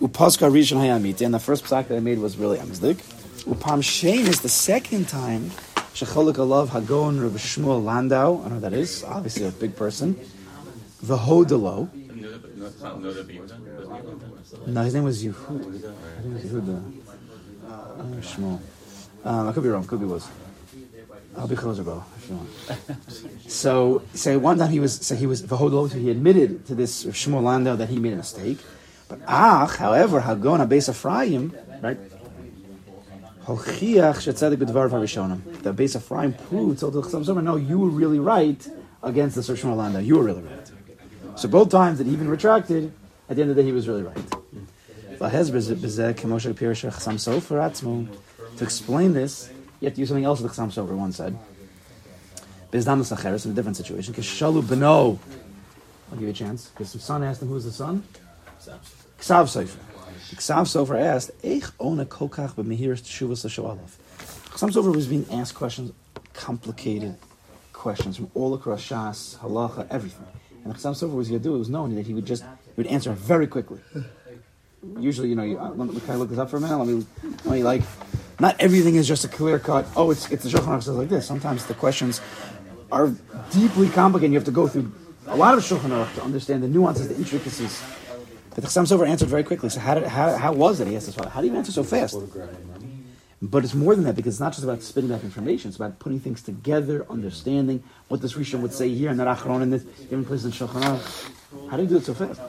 Upaska 0.00 0.50
rishon 0.50 0.78
hayamiti, 0.78 1.24
and 1.24 1.32
the 1.32 1.38
first 1.38 1.64
psak 1.64 1.88
that 1.88 1.96
I 1.96 2.00
made 2.00 2.18
was 2.18 2.36
really 2.36 2.58
amizdik. 2.58 2.96
Upam 3.44 3.80
shein 3.82 4.26
is 4.26 4.40
the 4.40 4.48
second 4.48 5.08
time 5.08 5.50
Shecholek 5.94 6.34
Alav 6.34 6.68
Hagon 6.68 7.20
Rav 7.20 7.32
Shmuel 7.32 7.82
Landau. 7.82 8.38
I 8.38 8.42
don't 8.42 8.48
know 8.48 8.54
who 8.56 8.60
that 8.60 8.72
is. 8.72 9.02
Obviously 9.04 9.46
a 9.46 9.50
big 9.50 9.74
person. 9.74 10.14
V'hodelo. 11.04 11.88
No, 14.66 14.82
his 14.82 14.94
name 14.94 15.04
was 15.04 15.24
Yehud. 15.24 15.92
I 16.18 16.22
think 16.22 16.34
it 16.34 16.34
was 16.34 16.44
Yehuda. 16.44 16.92
Uh, 17.68 18.02
Shmuel. 18.20 18.60
Um, 19.24 19.48
I 19.48 19.52
could 19.52 19.62
be 19.62 19.68
wrong. 19.68 19.86
Could 19.86 20.00
be 20.00 20.06
was. 20.06 20.28
I'll 21.36 21.46
be 21.46 21.56
closer, 21.56 21.82
bro. 21.82 22.04
If 22.16 22.30
you 22.30 22.36
want. 22.36 22.50
so, 23.50 24.02
so 24.14 24.38
one 24.38 24.58
time 24.58 24.70
he 24.70 24.80
was, 24.80 24.94
so 24.94 25.14
he 25.14 25.26
was. 25.26 25.40
So 25.40 25.86
he 25.88 26.10
admitted 26.10 26.66
to 26.66 26.74
this 26.74 27.04
Shmuel 27.04 27.42
Landau 27.42 27.76
that 27.76 27.88
he 27.88 27.98
made 27.98 28.14
a 28.14 28.16
mistake. 28.16 28.58
But 29.08 29.20
Ach, 29.26 29.76
however, 29.76 30.20
Hagon 30.20 30.60
Abes 30.60 30.88
Ephraim, 30.88 31.54
right? 31.80 31.98
The 35.62 35.72
base 35.74 35.94
of 35.94 36.02
Ephraim 36.02 36.34
proved 36.34 36.80
told 36.80 36.92
the 36.92 37.00
Chassam 37.00 37.42
no, 37.42 37.56
you 37.56 37.78
were 37.78 37.88
really 37.88 38.18
right 38.18 38.68
against 39.02 39.36
the 39.36 39.42
Shmuel 39.42 39.76
Landau. 39.76 40.00
You 40.00 40.16
were 40.18 40.24
really 40.24 40.42
right. 40.42 40.57
So 41.38 41.46
both 41.48 41.68
times 41.70 41.98
that 41.98 42.08
he 42.08 42.12
even 42.12 42.28
retracted, 42.28 42.92
at 43.28 43.36
the 43.36 43.42
end 43.42 43.50
of 43.52 43.56
the 43.56 43.62
day, 43.62 43.66
he 43.66 43.72
was 43.72 43.86
really 43.86 44.02
right. 44.02 44.16
To 48.56 48.64
explain 48.64 49.12
this, 49.12 49.52
you 49.78 49.84
have 49.86 49.94
to 49.94 50.00
use 50.00 50.08
something 50.08 50.24
else 50.24 50.40
that 50.40 50.50
Chassam 50.50 50.72
Sofer 50.72 50.96
once 50.96 51.18
said. 51.18 51.38
Bizdamus 52.72 53.16
Acheres 53.16 53.44
in 53.44 53.52
a 53.52 53.54
different 53.54 53.76
situation. 53.76 54.14
Kishalu 54.14 54.62
Beno. 54.62 55.16
I'll 56.10 56.16
give 56.16 56.22
you 56.22 56.30
a 56.30 56.32
chance. 56.32 56.70
Because 56.70 56.92
the 56.92 56.98
son 56.98 57.22
asked 57.22 57.40
him, 57.40 57.46
who's 57.50 57.66
the 57.66 57.70
son? 57.70 58.02
Ksav 58.58 59.46
Sofer. 59.46 59.78
Ksav 60.34 60.66
Sofer 60.66 61.00
asked, 61.00 61.30
Eich 61.42 61.70
ona. 61.78 62.04
Ksav 62.04 62.50
Sofer 64.72 64.92
was 64.92 65.06
being 65.06 65.24
asked 65.30 65.54
questions, 65.54 65.92
complicated 66.34 67.14
questions 67.72 68.16
from 68.16 68.28
all 68.34 68.54
across 68.54 68.82
Shas, 68.82 69.38
Halacha, 69.38 69.86
everything. 69.88 70.26
And 70.68 70.76
Ksav 70.76 70.92
Sofer 70.92 71.14
was 71.14 71.30
do, 71.30 71.54
it 71.54 71.58
was 71.58 71.70
known 71.70 71.94
that 71.94 72.06
he 72.06 72.12
would 72.12 72.26
just, 72.26 72.42
he 72.42 72.72
would 72.76 72.86
answer 72.88 73.12
very 73.12 73.46
quickly. 73.46 73.80
Usually, 75.00 75.30
you 75.30 75.34
know, 75.34 75.42
you, 75.42 75.58
uh, 75.58 75.70
let 75.70 75.88
me, 75.88 75.98
can 76.00 76.10
I 76.10 76.14
look 76.16 76.28
this 76.28 76.38
up 76.38 76.50
for 76.50 76.58
a 76.58 76.60
minute? 76.60 76.76
Let 76.76 76.86
me, 76.86 77.06
let 77.44 77.54
me 77.54 77.62
like, 77.62 77.82
not 78.38 78.54
everything 78.60 78.96
is 78.96 79.08
just 79.08 79.24
a 79.24 79.28
clear 79.28 79.58
cut, 79.58 79.86
oh, 79.96 80.10
it's, 80.10 80.30
it's 80.30 80.44
the 80.44 80.50
Shulchan 80.50 80.66
Aruch 80.66 80.82
says 80.82 80.94
like 80.94 81.08
this. 81.08 81.26
Sometimes 81.26 81.64
the 81.64 81.74
questions 81.74 82.20
are 82.92 83.10
deeply 83.50 83.88
complicated. 83.88 84.32
You 84.32 84.38
have 84.38 84.44
to 84.44 84.50
go 84.50 84.68
through 84.68 84.92
a 85.26 85.36
lot 85.36 85.56
of 85.56 85.64
Shulchan 85.64 85.88
Aruch 85.88 86.14
to 86.16 86.22
understand 86.22 86.62
the 86.62 86.68
nuances, 86.68 87.08
the 87.08 87.16
intricacies. 87.16 87.82
But 88.50 88.64
the 88.64 88.68
Chassam 88.68 88.86
Sofer 88.86 89.08
answered 89.08 89.30
very 89.30 89.44
quickly. 89.44 89.70
So 89.70 89.80
how, 89.80 89.94
did, 89.94 90.06
how, 90.06 90.36
how 90.36 90.52
was 90.52 90.80
it? 90.80 90.88
He 90.88 90.96
asked 90.96 91.06
his 91.06 91.14
father, 91.14 91.30
how 91.30 91.40
do 91.40 91.46
you 91.46 91.56
answer 91.56 91.72
so 91.72 91.82
fast? 91.82 92.18
But 93.40 93.62
it's 93.64 93.74
more 93.74 93.94
than 93.94 94.04
that 94.04 94.16
because 94.16 94.34
it's 94.34 94.40
not 94.40 94.52
just 94.52 94.64
about 94.64 94.82
spitting 94.82 95.10
back 95.10 95.22
information. 95.22 95.68
It's 95.68 95.76
about 95.76 96.00
putting 96.00 96.18
things 96.18 96.42
together, 96.42 97.06
understanding 97.08 97.84
what 98.08 98.20
this 98.20 98.32
Rishon 98.34 98.60
would 98.60 98.72
say 98.72 98.88
here 98.88 99.10
and 99.10 99.20
that 99.20 99.28
Achron 99.28 99.62
in 99.62 99.70
this 99.70 99.84
different 99.84 100.26
place 100.26 100.44
in 100.44 100.50
Shulchan. 100.50 101.70
How 101.70 101.76
do 101.76 101.84
you 101.84 101.88
do 101.88 101.98
it 101.98 102.04
so 102.04 102.14
fast? 102.14 102.40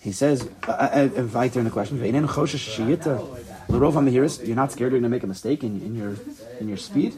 He 0.00 0.10
says, 0.10 0.48
invite 0.48 1.56
in 1.56 1.62
the 1.64 1.70
question, 1.70 1.98
you're 4.44 4.56
not 4.56 4.72
scared 4.72 4.92
you're 4.92 5.00
going 5.00 5.02
to 5.04 5.08
make 5.08 5.22
a 5.22 5.28
mistake 5.28 5.62
in, 5.62 5.80
in 5.80 5.94
your 5.94 6.16
in 6.58 6.66
your 6.66 6.76
speed? 6.76 7.14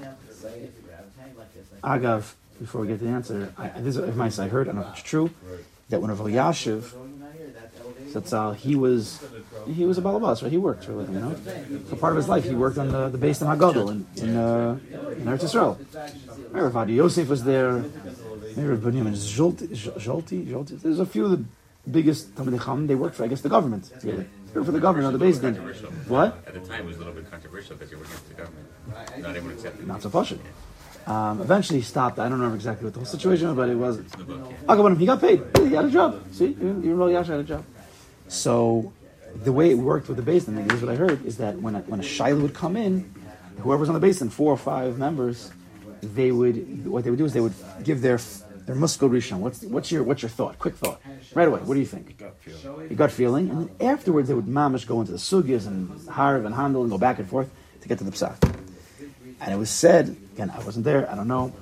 Agav, 1.82 2.34
before 2.60 2.82
we 2.82 2.88
get 2.88 3.00
the 3.00 3.08
answer, 3.08 3.54
I, 3.56 3.68
this 3.80 3.96
is 3.96 4.06
if 4.06 4.38
I 4.38 4.48
heard, 4.48 4.68
I 4.68 4.72
don't 4.72 4.82
know 4.82 4.88
if 4.88 4.98
it's 4.98 5.02
true, 5.02 5.30
that 5.88 6.02
when 6.02 6.10
Rav 6.10 6.20
Elyashiv 6.20 6.92
uh, 8.32 8.52
he 8.52 8.76
was 8.76 9.20
he 9.66 9.84
was 9.84 9.98
a 9.98 10.02
balabas, 10.02 10.42
right? 10.42 10.50
He 10.50 10.58
worked 10.58 10.84
for 10.84 10.92
a 10.92 10.96
living, 10.96 11.14
you 11.14 11.20
know. 11.20 11.34
For 11.88 11.96
part 11.96 12.12
of 12.12 12.16
his 12.16 12.28
life, 12.28 12.44
he 12.44 12.54
worked 12.54 12.78
on 12.78 12.88
the, 12.88 13.08
the 13.08 13.18
base 13.18 13.40
of 13.42 13.48
Hagadol 13.48 13.90
in 13.90 14.06
in, 14.22 14.36
uh, 14.36 14.78
in 15.18 15.24
Eretz 15.24 15.44
Yisrael. 15.44 15.78
Rav 16.52 16.90
Yosef 16.90 17.28
was 17.28 17.44
there. 17.44 17.84
Maybe 18.56 18.68
Rav 18.68 18.80
Binyamin 18.80 19.14
Zolti, 19.14 19.68
Zolti. 19.68 20.82
There's 20.82 21.00
a 21.00 21.06
few 21.06 21.24
of 21.24 21.30
the 21.32 21.44
biggest 21.90 22.34
Talmidei 22.34 22.58
Chacham. 22.58 22.86
They 22.86 22.94
worked 22.94 23.16
for, 23.16 23.24
I 23.24 23.28
guess, 23.28 23.40
the 23.40 23.48
government. 23.48 23.84
Together. 24.00 24.26
They 24.52 24.54
worked 24.54 24.66
for 24.66 24.72
the 24.72 24.80
government 24.80 25.06
on 25.06 25.12
the 25.12 25.18
base. 25.18 25.38
Then 25.38 25.56
what? 26.06 26.38
At 26.46 26.54
the 26.54 26.60
time, 26.60 26.82
it 26.82 26.86
was 26.86 26.96
a 26.96 26.98
little 27.00 27.14
bit 27.14 27.30
controversial 27.30 27.76
because 27.76 27.90
you're 27.90 28.00
working 28.00 28.16
for 28.16 28.28
the 28.28 28.40
government. 28.42 28.66
Not 29.18 29.36
everyone 29.36 29.52
accepted. 29.54 29.86
Not 29.86 30.02
so 30.02 30.10
posh. 30.10 30.34
Um, 31.06 31.40
eventually, 31.40 31.80
he 31.80 31.84
stopped. 31.84 32.18
I 32.18 32.24
don't 32.24 32.38
remember 32.38 32.56
exactly 32.56 32.84
what 32.84 32.94
the 32.94 33.00
whole 33.00 33.06
situation 33.06 33.48
was, 33.48 33.56
but 33.56 33.68
it 33.68 33.74
was. 33.74 33.98
Okay, 34.68 34.98
he 35.00 35.06
got 35.06 35.20
paid. 35.20 35.42
He 35.58 35.74
had 35.74 35.84
a 35.86 35.90
job. 35.90 36.22
See, 36.32 36.46
even 36.46 36.96
Rav 36.96 37.10
Yash 37.10 37.26
had 37.26 37.40
a 37.40 37.44
job. 37.44 37.64
So 38.28 38.92
the 39.42 39.52
way 39.52 39.70
it 39.70 39.74
worked 39.74 40.08
with 40.08 40.16
the 40.16 40.30
beis 40.30 40.46
din, 40.46 40.56
here's 40.68 40.80
what 40.82 40.92
I 40.92 40.96
heard, 40.96 41.24
is 41.24 41.38
that 41.38 41.60
when 41.60 41.74
a, 41.74 41.80
when 41.80 42.00
a 42.00 42.02
Shiloh 42.02 42.40
would 42.42 42.54
come 42.54 42.76
in, 42.76 43.12
whoever's 43.60 43.88
on 43.88 43.98
the 43.98 44.06
beis 44.06 44.18
din, 44.18 44.30
four 44.30 44.52
or 44.52 44.56
five 44.56 44.98
members, 44.98 45.50
they 46.02 46.30
would 46.30 46.86
what 46.86 47.04
they 47.04 47.10
would 47.10 47.18
do 47.18 47.24
is 47.24 47.32
they 47.32 47.40
would 47.40 47.54
give 47.82 48.02
their 48.02 48.18
their 48.66 48.76
muskal 48.76 49.10
rishon. 49.10 49.38
What's 49.38 49.62
what's 49.62 49.90
your 49.90 50.02
what's 50.02 50.22
your 50.22 50.28
thought? 50.28 50.58
Quick 50.58 50.76
thought, 50.76 51.00
right 51.34 51.48
away. 51.48 51.60
What 51.60 51.74
do 51.74 51.80
you 51.80 51.86
think? 51.86 52.18
Gut 52.18 52.36
feel. 52.40 52.80
Your 52.80 52.88
gut 52.90 53.10
feeling, 53.10 53.50
and 53.50 53.68
then 53.68 53.88
afterwards 53.88 54.28
they 54.28 54.34
would 54.34 54.46
mamish 54.46 54.86
go 54.86 55.00
into 55.00 55.12
the 55.12 55.18
sugyas 55.18 55.66
and 55.66 56.08
harv 56.08 56.44
and 56.44 56.54
handle 56.54 56.82
and 56.82 56.90
go 56.90 56.98
back 56.98 57.18
and 57.18 57.28
forth 57.28 57.50
to 57.80 57.88
get 57.88 57.98
to 57.98 58.04
the 58.04 58.10
psak. 58.10 58.36
And 59.40 59.52
it 59.52 59.56
was 59.56 59.70
said 59.70 60.16
again, 60.34 60.50
I 60.50 60.62
wasn't 60.64 60.84
there, 60.84 61.10
I 61.10 61.14
don't 61.14 61.28
know, 61.28 61.52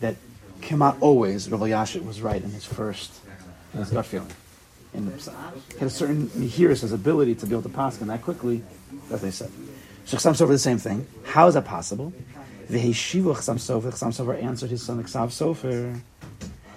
that 0.00 0.16
Kemat 0.60 0.98
always 1.00 1.50
Rav 1.50 1.60
Yashit 1.60 2.04
was 2.04 2.20
right 2.20 2.42
in 2.42 2.50
his 2.50 2.64
first 2.64 3.12
in 3.72 3.80
his 3.80 3.90
gut 3.90 4.06
feeling 4.06 4.30
He 4.92 5.00
had 5.78 5.86
a 5.86 5.90
certain 5.90 6.28
mihiris, 6.28 6.80
his 6.80 6.92
ability 6.92 7.34
to 7.36 7.46
be 7.46 7.52
able 7.52 7.62
to 7.62 7.68
pass 7.68 7.96
that 7.96 8.22
quickly, 8.22 8.62
as 9.10 9.22
they 9.22 9.30
said. 9.30 9.50
So 10.04 10.16
Chasam 10.18 10.34
Sofer 10.34 10.48
the 10.48 10.58
same 10.58 10.78
thing. 10.78 11.06
How 11.24 11.46
is 11.48 11.54
that 11.54 11.64
possible? 11.64 12.12
The 12.68 12.78
Heshiva 12.78 13.34
Chasam 13.34 13.56
Sofer, 13.56 13.90
Chasam 13.92 14.12
Sofer 14.12 14.42
answered 14.42 14.70
his 14.70 14.82
son 14.82 15.02
Chasam 15.02 15.28
Sofer. 15.28 16.00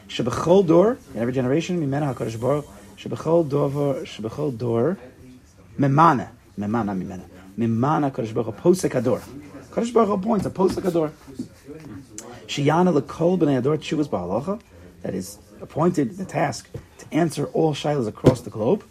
Shebechol 0.07 0.65
dor, 0.65 0.97
in 1.13 1.19
every 1.19 1.33
generation, 1.33 1.81
Mimena 1.81 2.13
HaKadosh 2.13 2.39
Baruch, 2.39 2.65
Shebechol 2.95 3.49
dor, 3.49 3.69
Shebechol 4.05 4.57
dor, 4.57 4.97
Memana, 5.77 6.29
Memana, 6.57 6.95
Mimena, 6.97 7.25
Mimana 7.57 8.11
HaKadosh 8.11 8.33
Baruch, 8.33 8.57
Posek 8.57 8.95
Ador. 8.95 9.21
HaKadosh 9.71 9.93
Baruch 9.93 10.09
appoints 10.09 10.45
a 10.45 10.49
Posek 10.51 10.85
Ador. 10.85 11.11
Shiyana 12.47 12.93
L'kol 12.93 13.37
B'nei 13.37 13.57
Ador 13.57 13.77
Tshuvas 13.77 14.07
Ba'alacha, 14.07 14.61
that 15.01 15.13
is 15.13 15.39
appointed 15.65 16.17
the 16.17 16.25
task 16.25 16.69
to 16.99 17.05
answer 17.11 17.47
all 17.47 17.73
shilas 17.73 18.07
across 18.07 18.41
the 18.41 18.49
globe. 18.49 18.83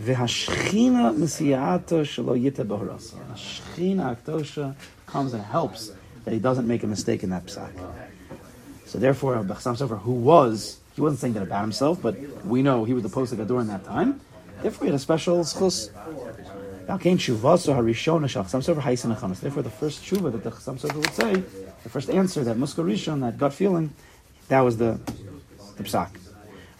V'hashchina 0.00 1.14
Mesiyato 1.16 2.02
Shelo 2.12 2.34
Yita 2.40 2.64
B'Horas. 2.64 3.14
Hashchina 3.32 4.14
Aktosha 4.14 4.74
comes 5.06 5.34
and 5.34 5.42
helps 5.42 5.92
that 6.24 6.32
he 6.32 6.38
doesn't 6.38 6.66
make 6.66 6.84
a 6.84 6.86
mistake 6.86 7.24
in 7.24 7.30
that 7.30 7.46
psak. 7.46 7.72
So 8.84 8.98
therefore, 8.98 9.42
Bachsam 9.42 9.76
Sofer, 9.76 10.00
who 10.00 10.12
was, 10.12 10.78
he 10.94 11.00
wasn't 11.00 11.20
saying 11.20 11.34
that 11.34 11.42
about 11.42 11.62
himself, 11.62 12.00
but 12.00 12.16
we 12.44 12.62
know 12.62 12.84
he 12.84 12.94
was 12.94 13.02
the 13.02 13.08
Posek 13.08 13.40
Ador 13.40 13.60
in 13.60 13.66
that 13.66 13.84
time. 13.84 14.20
Therefore, 14.62 14.84
he 14.84 14.90
had 14.92 14.94
a 14.94 15.00
special 15.00 15.40
schus. 15.40 15.90
Therefore, 16.86 16.98
the 19.62 19.70
first 19.70 20.04
shuva 20.04 20.32
that 20.32 20.44
the 20.44 20.50
Chasam 20.52 20.80
Sofer 20.80 20.94
would 20.94 21.14
say, 21.14 21.42
the 21.82 21.88
first 21.88 22.10
answer, 22.10 22.44
that 22.44 22.56
Muskal 22.56 22.84
Rishon, 22.84 23.20
that 23.22 23.38
gut 23.38 23.52
feeling, 23.52 23.92
that 24.48 24.60
was 24.60 24.76
the, 24.76 25.00
the 25.76 25.84
psak. 25.84 26.10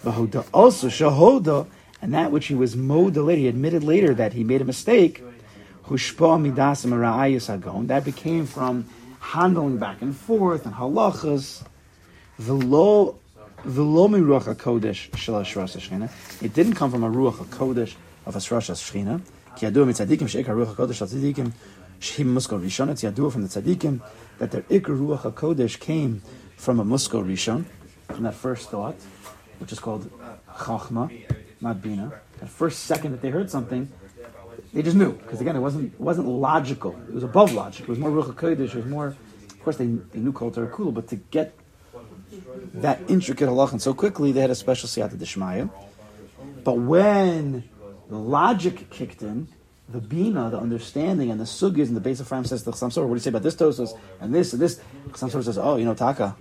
Vahoda 0.03 0.47
also 0.53 0.89
Shahoda, 0.89 1.67
and 2.03 2.15
that 2.15 2.31
which 2.31 2.47
he 2.47 2.55
was 2.55 2.77
moda 2.77 3.25
later, 3.25 3.41
he 3.41 3.49
admitted 3.49 3.83
later 3.83 4.15
that 4.15 4.33
he 4.33 4.45
made 4.45 4.61
a 4.61 4.65
mistake, 4.65 5.23
Hushpa 5.87 6.41
Midasim 6.41 7.47
Hagon, 7.47 7.87
that 7.87 8.05
became 8.05 8.47
from 8.47 8.87
handling 9.21 9.79
back 9.79 10.03
and 10.03 10.17
forth 10.17 10.67
and 10.67 10.75
halachas, 10.75 11.65
hashras 13.67 15.77
hashchina. 15.77 16.43
It 16.43 16.55
didn't 16.55 16.75
come 16.75 16.91
from 16.91 17.05
a 17.05 17.11
ruach 17.11 17.35
hakodesh 17.35 17.95
of 18.25 18.35
hashras 18.35 18.71
hashchina. 18.71 19.21
Ki 19.57 19.67
yadu 19.67 19.85
mitzadikim 19.85 20.29
sheikar 20.29 20.55
ruach 20.55 20.75
hakodesh 20.75 21.01
al 21.01 21.09
tzadikim 21.09 21.53
shehim 22.01 22.35
muskal 22.35 22.63
rishon. 22.63 22.91
It's 22.91 23.03
yadu 23.03 23.33
from 23.33 23.43
the 23.43 23.49
tzadikim 23.49 24.01
that 24.39 24.51
their 24.51 24.63
ikar 24.63 24.99
ruach 24.99 25.23
hakodesh 25.23 25.81
came 25.81 26.23
from 26.57 26.81
a 26.81 26.85
muskal 26.85 27.25
rishon, 27.25 27.65
from 28.09 28.25
that 28.25 28.35
first 28.35 28.71
thought, 28.71 28.97
which 29.59 29.73
is 29.73 29.79
called 29.79 30.11
chachma, 30.49 31.11
not 31.61 31.83
bina. 31.83 32.13
That 32.41 32.49
first 32.49 32.85
second 32.85 33.13
that 33.13 33.23
they 33.23 33.31
heard 33.31 33.51
something, 33.51 33.91
they 34.73 34.83
just 34.83 34.97
knew 34.97 35.13
because 35.13 35.41
again, 35.41 35.57
it 35.57 35.61
wasn't 35.61 35.95
it 35.95 36.01
wasn't 36.01 36.29
logical. 36.29 36.93
It 37.09 37.15
was 37.15 37.23
above 37.23 37.53
logic. 37.53 37.83
It 37.83 37.89
was 37.89 37.99
more 37.99 38.11
ruach 38.11 38.35
hakodesh. 38.35 38.75
It 38.75 38.77
was 38.77 38.87
more. 38.87 39.09
Of 39.09 39.63
course, 39.63 39.77
they, 39.79 39.87
they 39.87 40.21
knew 40.21 40.33
kol 40.33 40.53
kula, 40.53 40.95
but 40.95 41.09
to 41.09 41.17
get 41.17 41.55
that 42.75 43.01
intricate 43.09 43.49
halachan 43.49 43.81
so 43.81 43.95
quickly, 43.95 44.33
they 44.33 44.41
had 44.41 44.51
a 44.51 44.55
special 44.55 44.89
siyata 44.89 45.17
deshmaya. 45.17 45.71
But 46.63 46.75
when 46.75 47.65
the 48.09 48.17
logic 48.17 48.91
kicked 48.91 49.23
in, 49.23 49.49
the 49.89 50.01
bina, 50.01 50.51
the 50.51 50.59
understanding, 50.59 51.31
and 51.31 51.41
the 51.41 51.45
sugyas, 51.45 51.87
and 51.87 51.97
the 51.97 52.01
base 52.01 52.21
of 52.21 52.31
Ram 52.31 52.45
says 52.45 52.65
the 52.65 52.73
Chasam 52.73 52.93
Sofer, 52.93 53.03
what 53.03 53.09
do 53.09 53.15
you 53.15 53.21
say 53.21 53.31
about 53.31 53.43
this 53.43 53.55
tosos 53.55 53.97
and 54.21 54.35
this 54.35 54.53
and 54.53 54.61
this? 54.61 54.81
Chasam 55.09 55.31
Sofer 55.31 55.45
says, 55.45 55.59
oh, 55.59 55.77
you 55.77 55.85
know, 55.85 55.95
Taka, 55.95 56.37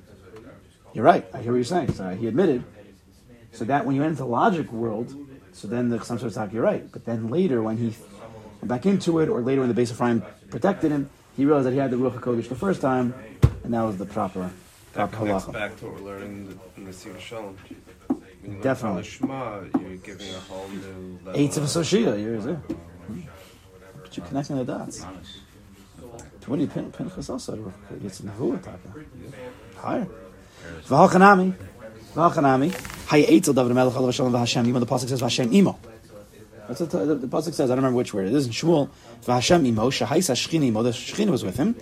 you're 0.96 1.04
right. 1.04 1.26
I 1.34 1.42
hear 1.42 1.52
what 1.52 1.58
you're 1.58 1.66
saying. 1.66 1.94
So 1.94 2.10
he 2.16 2.28
admitted. 2.28 2.64
So 3.52 3.66
that 3.66 3.86
when 3.86 3.96
you 3.96 4.04
enter 4.04 4.16
the 4.16 4.26
logic 4.26 4.72
world, 4.72 5.14
so 5.52 5.68
then 5.68 5.90
the 5.90 5.98
Sofer 6.00 6.32
says, 6.32 6.54
you're 6.54 6.64
right. 6.64 6.90
But 6.92 7.06
then 7.06 7.30
later, 7.30 7.62
when 7.62 7.78
he 7.78 7.94
went 8.62 8.68
back 8.68 8.86
into 8.86 9.20
it, 9.20 9.30
or 9.30 9.42
later 9.42 9.62
when 9.62 9.68
the 9.70 9.76
base 9.76 9.92
of 9.92 10.00
Ram 10.00 10.24
protected 10.50 10.92
him, 10.92 11.10
he 11.38 11.46
realized 11.46 11.68
that 11.68 11.74
he 11.74 11.78
had 11.80 11.92
the 11.92 11.98
Ruach 11.98 12.20
HaKodesh 12.20 12.50
the 12.50 12.56
first 12.56 12.82
time, 12.82 13.14
and 13.64 13.74
that 13.74 13.82
was 13.82 13.98
the 13.98 14.06
proper, 14.06 14.50
That 14.94 15.12
proper 15.12 15.26
halacha. 15.28 15.54
back 15.54 15.78
to 15.78 15.86
what 15.86 15.96
we're 16.02 16.08
learning 16.12 16.60
in 16.78 16.86
the, 16.86 16.92
in 16.92 17.20
Shalom. 17.20 17.58
When 18.42 18.62
Definitely. 18.62 19.04
Shema, 19.04 19.62
you're 19.80 19.98
giving 19.98 20.30
a 20.30 20.40
whole 20.40 20.68
new 20.70 21.20
level. 21.26 21.42
Eight 21.42 21.58
of 21.58 21.64
Soshia, 21.64 22.22
you're 22.22 22.40
there. 22.40 22.62
But 24.02 24.16
you're 24.16 24.26
connecting 24.28 24.58
the 24.58 24.66
dots. 24.66 25.04
What 26.46 26.58
do 26.58 26.62
you 26.62 26.68
pin 26.68 26.92
Pinchas 26.92 27.30
also? 27.30 27.74
It's 28.04 28.22
Nevuah 28.22 28.62
Taka. 28.62 29.06
Higher. 29.78 30.08
V'hachanami. 30.88 31.54
V'hachanami. 32.14 32.72
Hayetzel 33.08 33.56
David 33.56 33.74
Melech 33.74 33.94
Alav 33.94 34.14
Shalom 34.14 34.34
V'Hashem 34.34 34.68
Imo. 34.68 34.80
The 34.80 34.86
pasuk 34.86 35.10
says 35.10 35.22
V'Hashem 35.22 35.54
Imo. 35.54 35.78
That's 36.68 36.80
what 36.80 36.90
the, 36.90 37.16
the, 37.16 37.28
pasuk 37.28 37.54
says. 37.54 37.70
I 37.70 37.76
don't 37.76 37.78
remember 37.78 37.98
which 37.98 38.14
word 38.14 38.28
it 38.28 38.34
is 38.34 38.46
in 38.48 38.52
Shmuel. 38.52 38.90
V'Hashem 39.24 39.66
Imo. 39.68 39.90
Shahais 39.90 40.30
Hashchini 40.30 40.68
Imo. 40.68 40.84
The 40.84 40.92
Shechina 40.92 41.30
was 41.30 41.44
with 41.44 41.58
him. 41.58 41.76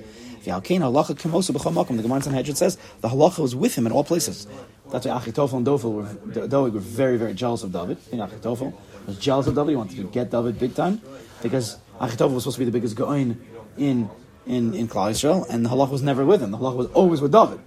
V'Alkein 0.44 0.82
Halacha 0.82 1.16
Kemosa 1.16 1.52
B'Chol 1.52 1.74
Makom. 1.74 1.98
The 1.98 2.04
Gemara 2.04 2.18
in 2.18 2.24
Sanhedrin 2.24 2.56
says 2.56 2.78
the 3.02 3.10
Halacha 3.10 3.40
was 3.40 3.56
with 3.56 3.76
him 3.76 3.86
in 3.86 3.92
all 3.92 4.04
places. 4.04 4.48
That's 4.92 5.06
why 5.06 5.18
Achitofel 5.18 5.54
and 5.54 5.66
Dofel 5.66 5.92
were, 5.92 6.70
were 6.70 6.80
very, 6.80 7.18
very 7.18 7.34
jealous 7.34 7.64
of 7.64 7.72
David. 7.72 7.98
I 7.98 8.02
think 8.02 8.22
Achitofel 8.22 8.74
was 9.08 9.18
jealous 9.18 9.48
of 9.48 9.56
David. 9.56 9.72
He 9.72 9.76
wanted 9.76 9.98
to 9.98 10.04
get 10.04 10.30
David 10.30 10.60
big 10.60 10.76
time 10.76 11.02
because 11.42 11.78
Achitofel 12.00 12.34
was 12.34 12.44
supposed 12.44 12.56
to 12.56 12.60
be 12.60 12.66
the 12.66 12.72
biggest 12.72 12.96
goin 12.96 13.42
in 13.78 14.10
in 14.46 14.74
in 14.74 14.88
Klal 14.88 15.12
Yisrael, 15.12 15.48
and 15.50 15.66
the 15.66 15.70
Halach 15.70 15.90
was 15.90 16.04
never 16.04 16.26
with 16.26 16.42
him. 16.42 16.52
The 16.52 16.58
Halach 16.58 16.76
was 16.76 16.88
always 16.88 17.22
with 17.22 17.32
David. 17.32 17.60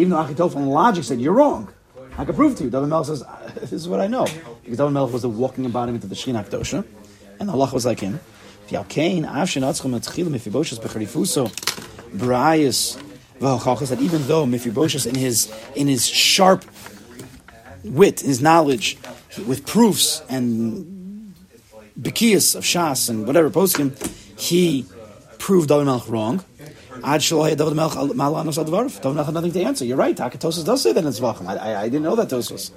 Even 0.00 0.10
though 0.12 0.24
Achitofel 0.24 0.56
in 0.56 0.68
logic 0.70 1.04
said, 1.04 1.20
"You're 1.20 1.34
wrong," 1.34 1.68
I 2.16 2.24
can 2.24 2.34
prove 2.34 2.56
to 2.56 2.64
you. 2.64 2.70
David 2.70 2.88
Melech 2.88 3.06
says, 3.06 3.22
uh, 3.22 3.50
"This 3.60 3.70
is 3.70 3.86
what 3.86 4.00
I 4.00 4.06
know," 4.06 4.26
because 4.62 4.78
David 4.78 4.92
Melech 4.92 5.12
was 5.12 5.20
the 5.20 5.28
walking 5.28 5.66
embodiment 5.66 6.02
of 6.04 6.08
the 6.08 6.16
Shechina 6.16 6.42
Kedosha, 6.48 6.84
and 7.38 7.46
the 7.46 7.52
Halach 7.52 7.74
was 7.74 7.84
like 7.84 8.00
him. 8.00 8.18
That 8.70 8.86
even 14.00 14.26
though 14.26 14.46
Mephibosheth 14.46 15.06
in 15.06 15.14
his 15.16 15.48
in 15.74 15.86
his 15.88 16.06
sharp 16.06 16.64
wit, 17.84 18.20
his 18.20 18.40
knowledge, 18.40 18.96
with 19.46 19.66
proofs 19.66 20.22
and 20.30 21.34
bikias 22.00 22.54
of 22.54 22.64
Shas 22.64 23.10
and 23.10 23.26
whatever 23.26 23.50
poskim, 23.50 23.92
he 24.38 24.86
proved 25.38 25.68
David 25.68 25.84
Melech 25.84 26.08
wrong. 26.08 26.44
Ad 27.02 27.20
shelo 27.20 27.44
haya 27.44 27.56
David 27.56 27.74
Melech 27.74 27.92
malanos 27.92 28.58
al 28.58 28.64
dvarav. 28.64 28.94
David 29.00 29.14
Melech 29.14 29.26
had 29.26 29.34
nothing 29.34 29.52
to 29.52 29.62
answer. 29.62 29.84
You're 29.84 29.96
right. 29.96 30.16
Takatosis 30.16 30.64
does 30.64 30.82
say 30.82 30.92
that 30.92 31.04
in 31.04 31.10
Zvachim. 31.10 31.46
I, 31.46 31.56
I, 31.56 31.80
I 31.82 31.88
didn't 31.88 32.02
know 32.02 32.16
that 32.16 32.28
Tosos. 32.28 32.70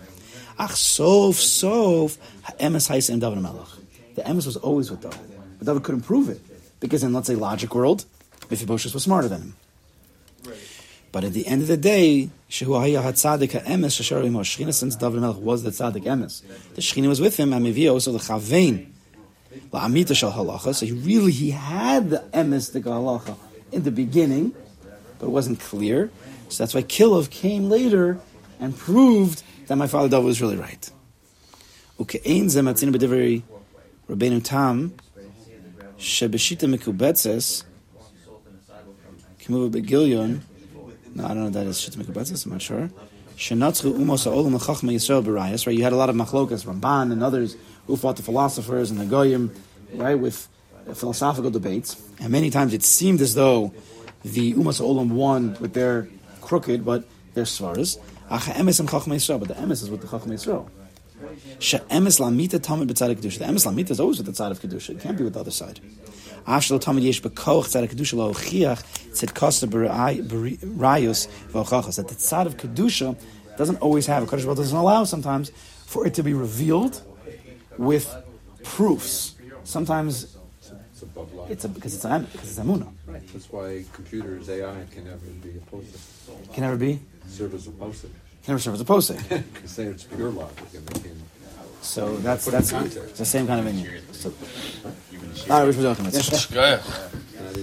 Ach 0.58 0.72
sof 0.72 1.36
sof 1.36 2.18
ha'emes 2.44 2.88
ha'isem 2.88 3.20
David 3.20 3.40
Melech. 3.40 3.68
The 4.16 4.22
emes 4.22 4.46
was 4.46 4.58
always 4.58 4.92
with 4.92 5.02
David, 5.02 5.20
but 5.58 5.66
David 5.66 5.84
couldn't 5.84 6.02
prove 6.02 6.30
it 6.30 6.40
because 6.80 7.04
in 7.04 7.14
let's 7.14 7.28
say 7.28 7.36
logic 7.36 7.74
world, 7.74 8.06
Mephibosheth 8.50 8.94
was 8.94 9.04
smarter 9.04 9.28
than 9.28 9.42
him. 9.42 9.56
But 11.12 11.24
at 11.24 11.34
the 11.34 11.48
end 11.48 11.62
of 11.62 11.68
the 11.68 11.78
day, 11.78 12.30
Shehu 12.50 12.80
Haya 12.80 13.02
Hatzadik 13.02 13.54
Ha'emes 13.54 14.00
Shashar 14.00 14.24
Shechina, 14.24 14.74
since 14.74 14.96
David 14.96 15.22
Melech 15.22 15.38
was 15.38 15.64
the 15.64 15.72
Tzadik 15.72 16.04
Emes, 16.04 16.44
the 16.76 16.82
Shechina 16.82 17.08
was 17.08 17.22
with 17.22 17.38
him, 17.38 17.52
Amivia 17.52 17.92
also 17.92 18.12
the 18.12 18.20
Chavein, 18.20 18.88
so 19.72 20.86
he 20.86 20.92
really, 20.92 21.32
he 21.32 21.52
had 21.52 22.10
the 22.10 22.24
Emes, 22.34 22.72
the 22.72 22.82
Halacha, 22.82 23.36
in 23.74 23.84
the 23.84 23.92
beginning, 23.92 24.54
but 25.20 25.28
it 25.28 25.32
wasn't 25.32 25.60
clear. 25.60 26.12
So 26.50 26.64
that's 26.64 26.74
why 26.74 26.84
Kilov 26.84 27.30
came 27.30 27.70
later 27.70 28.20
and 28.60 28.78
proved 28.78 29.44
that 29.68 29.76
my 29.76 29.88
father 29.88 30.10
David 30.10 30.26
was 30.26 30.42
really 30.42 30.58
right. 30.58 30.92
Matzina 32.00 32.94
b'divrei 32.94 33.42
Rabbeinu 34.10 34.44
Tam, 34.44 34.94
shebeshita 35.98 36.68
mekubetzes, 36.74 37.64
kimuva 39.40 39.72
begilyon, 39.72 40.42
no, 41.16 41.26
I 41.26 41.28
don't 41.30 41.44
know 41.44 41.50
that 41.50 41.68
is. 41.68 41.78
Shita 41.78 41.98
Mekubetzes, 42.04 42.46
I'm 42.46 42.54
not 42.54 42.62
sure. 42.62 42.90
Shenatzchu 43.38 43.94
umos 43.94 44.26
ha'olam 44.26 44.56
l'chachma 44.56 44.94
Yisrael 44.94 45.24
b'rayas, 45.24 45.68
right? 45.68 45.76
You 45.76 45.84
had 45.84 45.94
a 45.94 45.96
lot 45.96 46.10
of 46.10 46.16
machlokas, 46.16 46.66
Ramban 46.66 47.12
and 47.12 47.24
others 47.24 47.56
who 47.88 47.96
fought 47.96 48.16
the 48.16 48.24
philosophers 48.24 48.90
and 48.90 49.00
the 49.00 49.06
goyim, 49.06 49.54
right, 49.94 50.16
with 50.16 50.48
philosophical 50.94 51.52
debates. 51.52 52.02
And 52.20 52.32
many 52.32 52.50
times 52.50 52.74
it 52.74 52.84
seemed 52.84 53.22
as 53.22 53.36
though 53.36 53.74
the 54.24 54.54
umas 54.54 54.80
ha'olam 54.80 55.12
won 55.12 55.58
with 55.60 55.74
their 55.74 56.08
crooked, 56.42 56.86
but 56.86 57.06
their 57.34 57.46
svaras. 57.46 57.98
Ach 58.30 58.46
ha'emes 58.46 58.80
and 58.80 58.90
Yisrael, 58.90 59.40
but 59.40 59.48
the 59.48 59.56
emes 59.56 59.84
is 59.84 59.90
with 59.90 60.02
the 60.02 60.08
chachma 60.08 60.34
Yisrael. 60.34 60.70
She'emes 61.60 62.20
lamita 62.20 62.60
tamid 62.60 62.88
b'tzadik 62.88 63.18
kedusha. 63.18 63.40
The 63.40 63.46
emes 63.46 63.66
lamita 63.66 63.92
is 63.92 64.00
always 64.00 64.18
with 64.18 64.28
the 64.28 64.36
side 64.36 64.52
of 64.52 64.60
kedusha. 64.60 64.92
It 64.92 65.00
can't 65.00 65.18
be 65.18 65.24
with 65.24 65.34
the 65.34 65.40
other 65.40 65.52
side. 65.52 65.80
Afshel 66.48 66.80
tamid 66.82 67.04
yesh 67.04 67.22
bekoch 67.22 67.66
tzad 67.66 67.88
kedusha 67.90 68.14
lo 68.16 68.34
chiach 68.34 68.84
tzad 69.12 69.34
kosta 69.34 69.68
rayus 70.78 71.28
v'ochachas. 71.52 71.96
That 71.98 72.08
the 72.08 72.16
side 72.16 72.48
of 72.48 72.58
kedusha 72.58 73.18
doesn't 73.58 73.78
always 73.78 74.06
have 74.08 74.24
a 74.24 74.26
Kadosh 74.26 74.44
Baruch 74.44 74.58
doesn't 74.58 74.78
allow 74.78 75.04
sometimes 75.04 75.52
for 75.86 76.08
it 76.08 76.14
to 76.16 76.24
be 76.24 76.34
revealed 76.34 77.02
with 77.78 78.16
proofs. 78.64 79.36
Sometimes 79.64 80.33
It's 81.16 81.26
a 81.34 81.52
it's 81.52 81.66
a, 81.66 81.70
because 81.70 81.94
it's 81.96 82.06
a, 82.06 82.28
because 82.32 82.58
it's 82.58 82.60
amuna. 82.60 82.92
That's 83.08 83.52
why 83.52 83.86
computers, 83.94 84.50
AI 84.50 84.86
can 84.92 85.06
never 85.06 85.18
be 85.42 85.58
a 85.58 85.62
posted. 85.70 86.00
Can 86.54 86.64
never 86.64 86.78
be. 86.78 87.00
Serve 87.28 87.54
as 87.54 87.68
a 87.68 87.72
posted. 87.72 88.10
Can 88.44 88.54
never 88.54 88.60
serve 88.60 88.74
as 88.76 88.82
a 88.82 88.86
posting. 88.86 89.18
Because 89.54 89.76
they 89.76 89.86
it's 89.86 90.04
pure 90.04 90.30
logic 90.30 90.74
and 90.74 90.88
they 90.88 91.00
can. 91.02 91.22
So 91.82 92.16
that's 92.18 92.46
Put 92.46 92.54
in 92.54 92.60
that's 92.62 93.18
the 93.18 93.26
same 93.26 93.46
kind 93.46 93.60
of 93.60 93.68
Indian. 93.68 94.02
So, 94.14 94.34
all 95.50 95.66
right, 95.66 95.76
we're 95.76 95.84
talking 95.84 96.08
about. 96.08 96.52
Yeah, 96.52 96.82
yeah. 96.82 97.20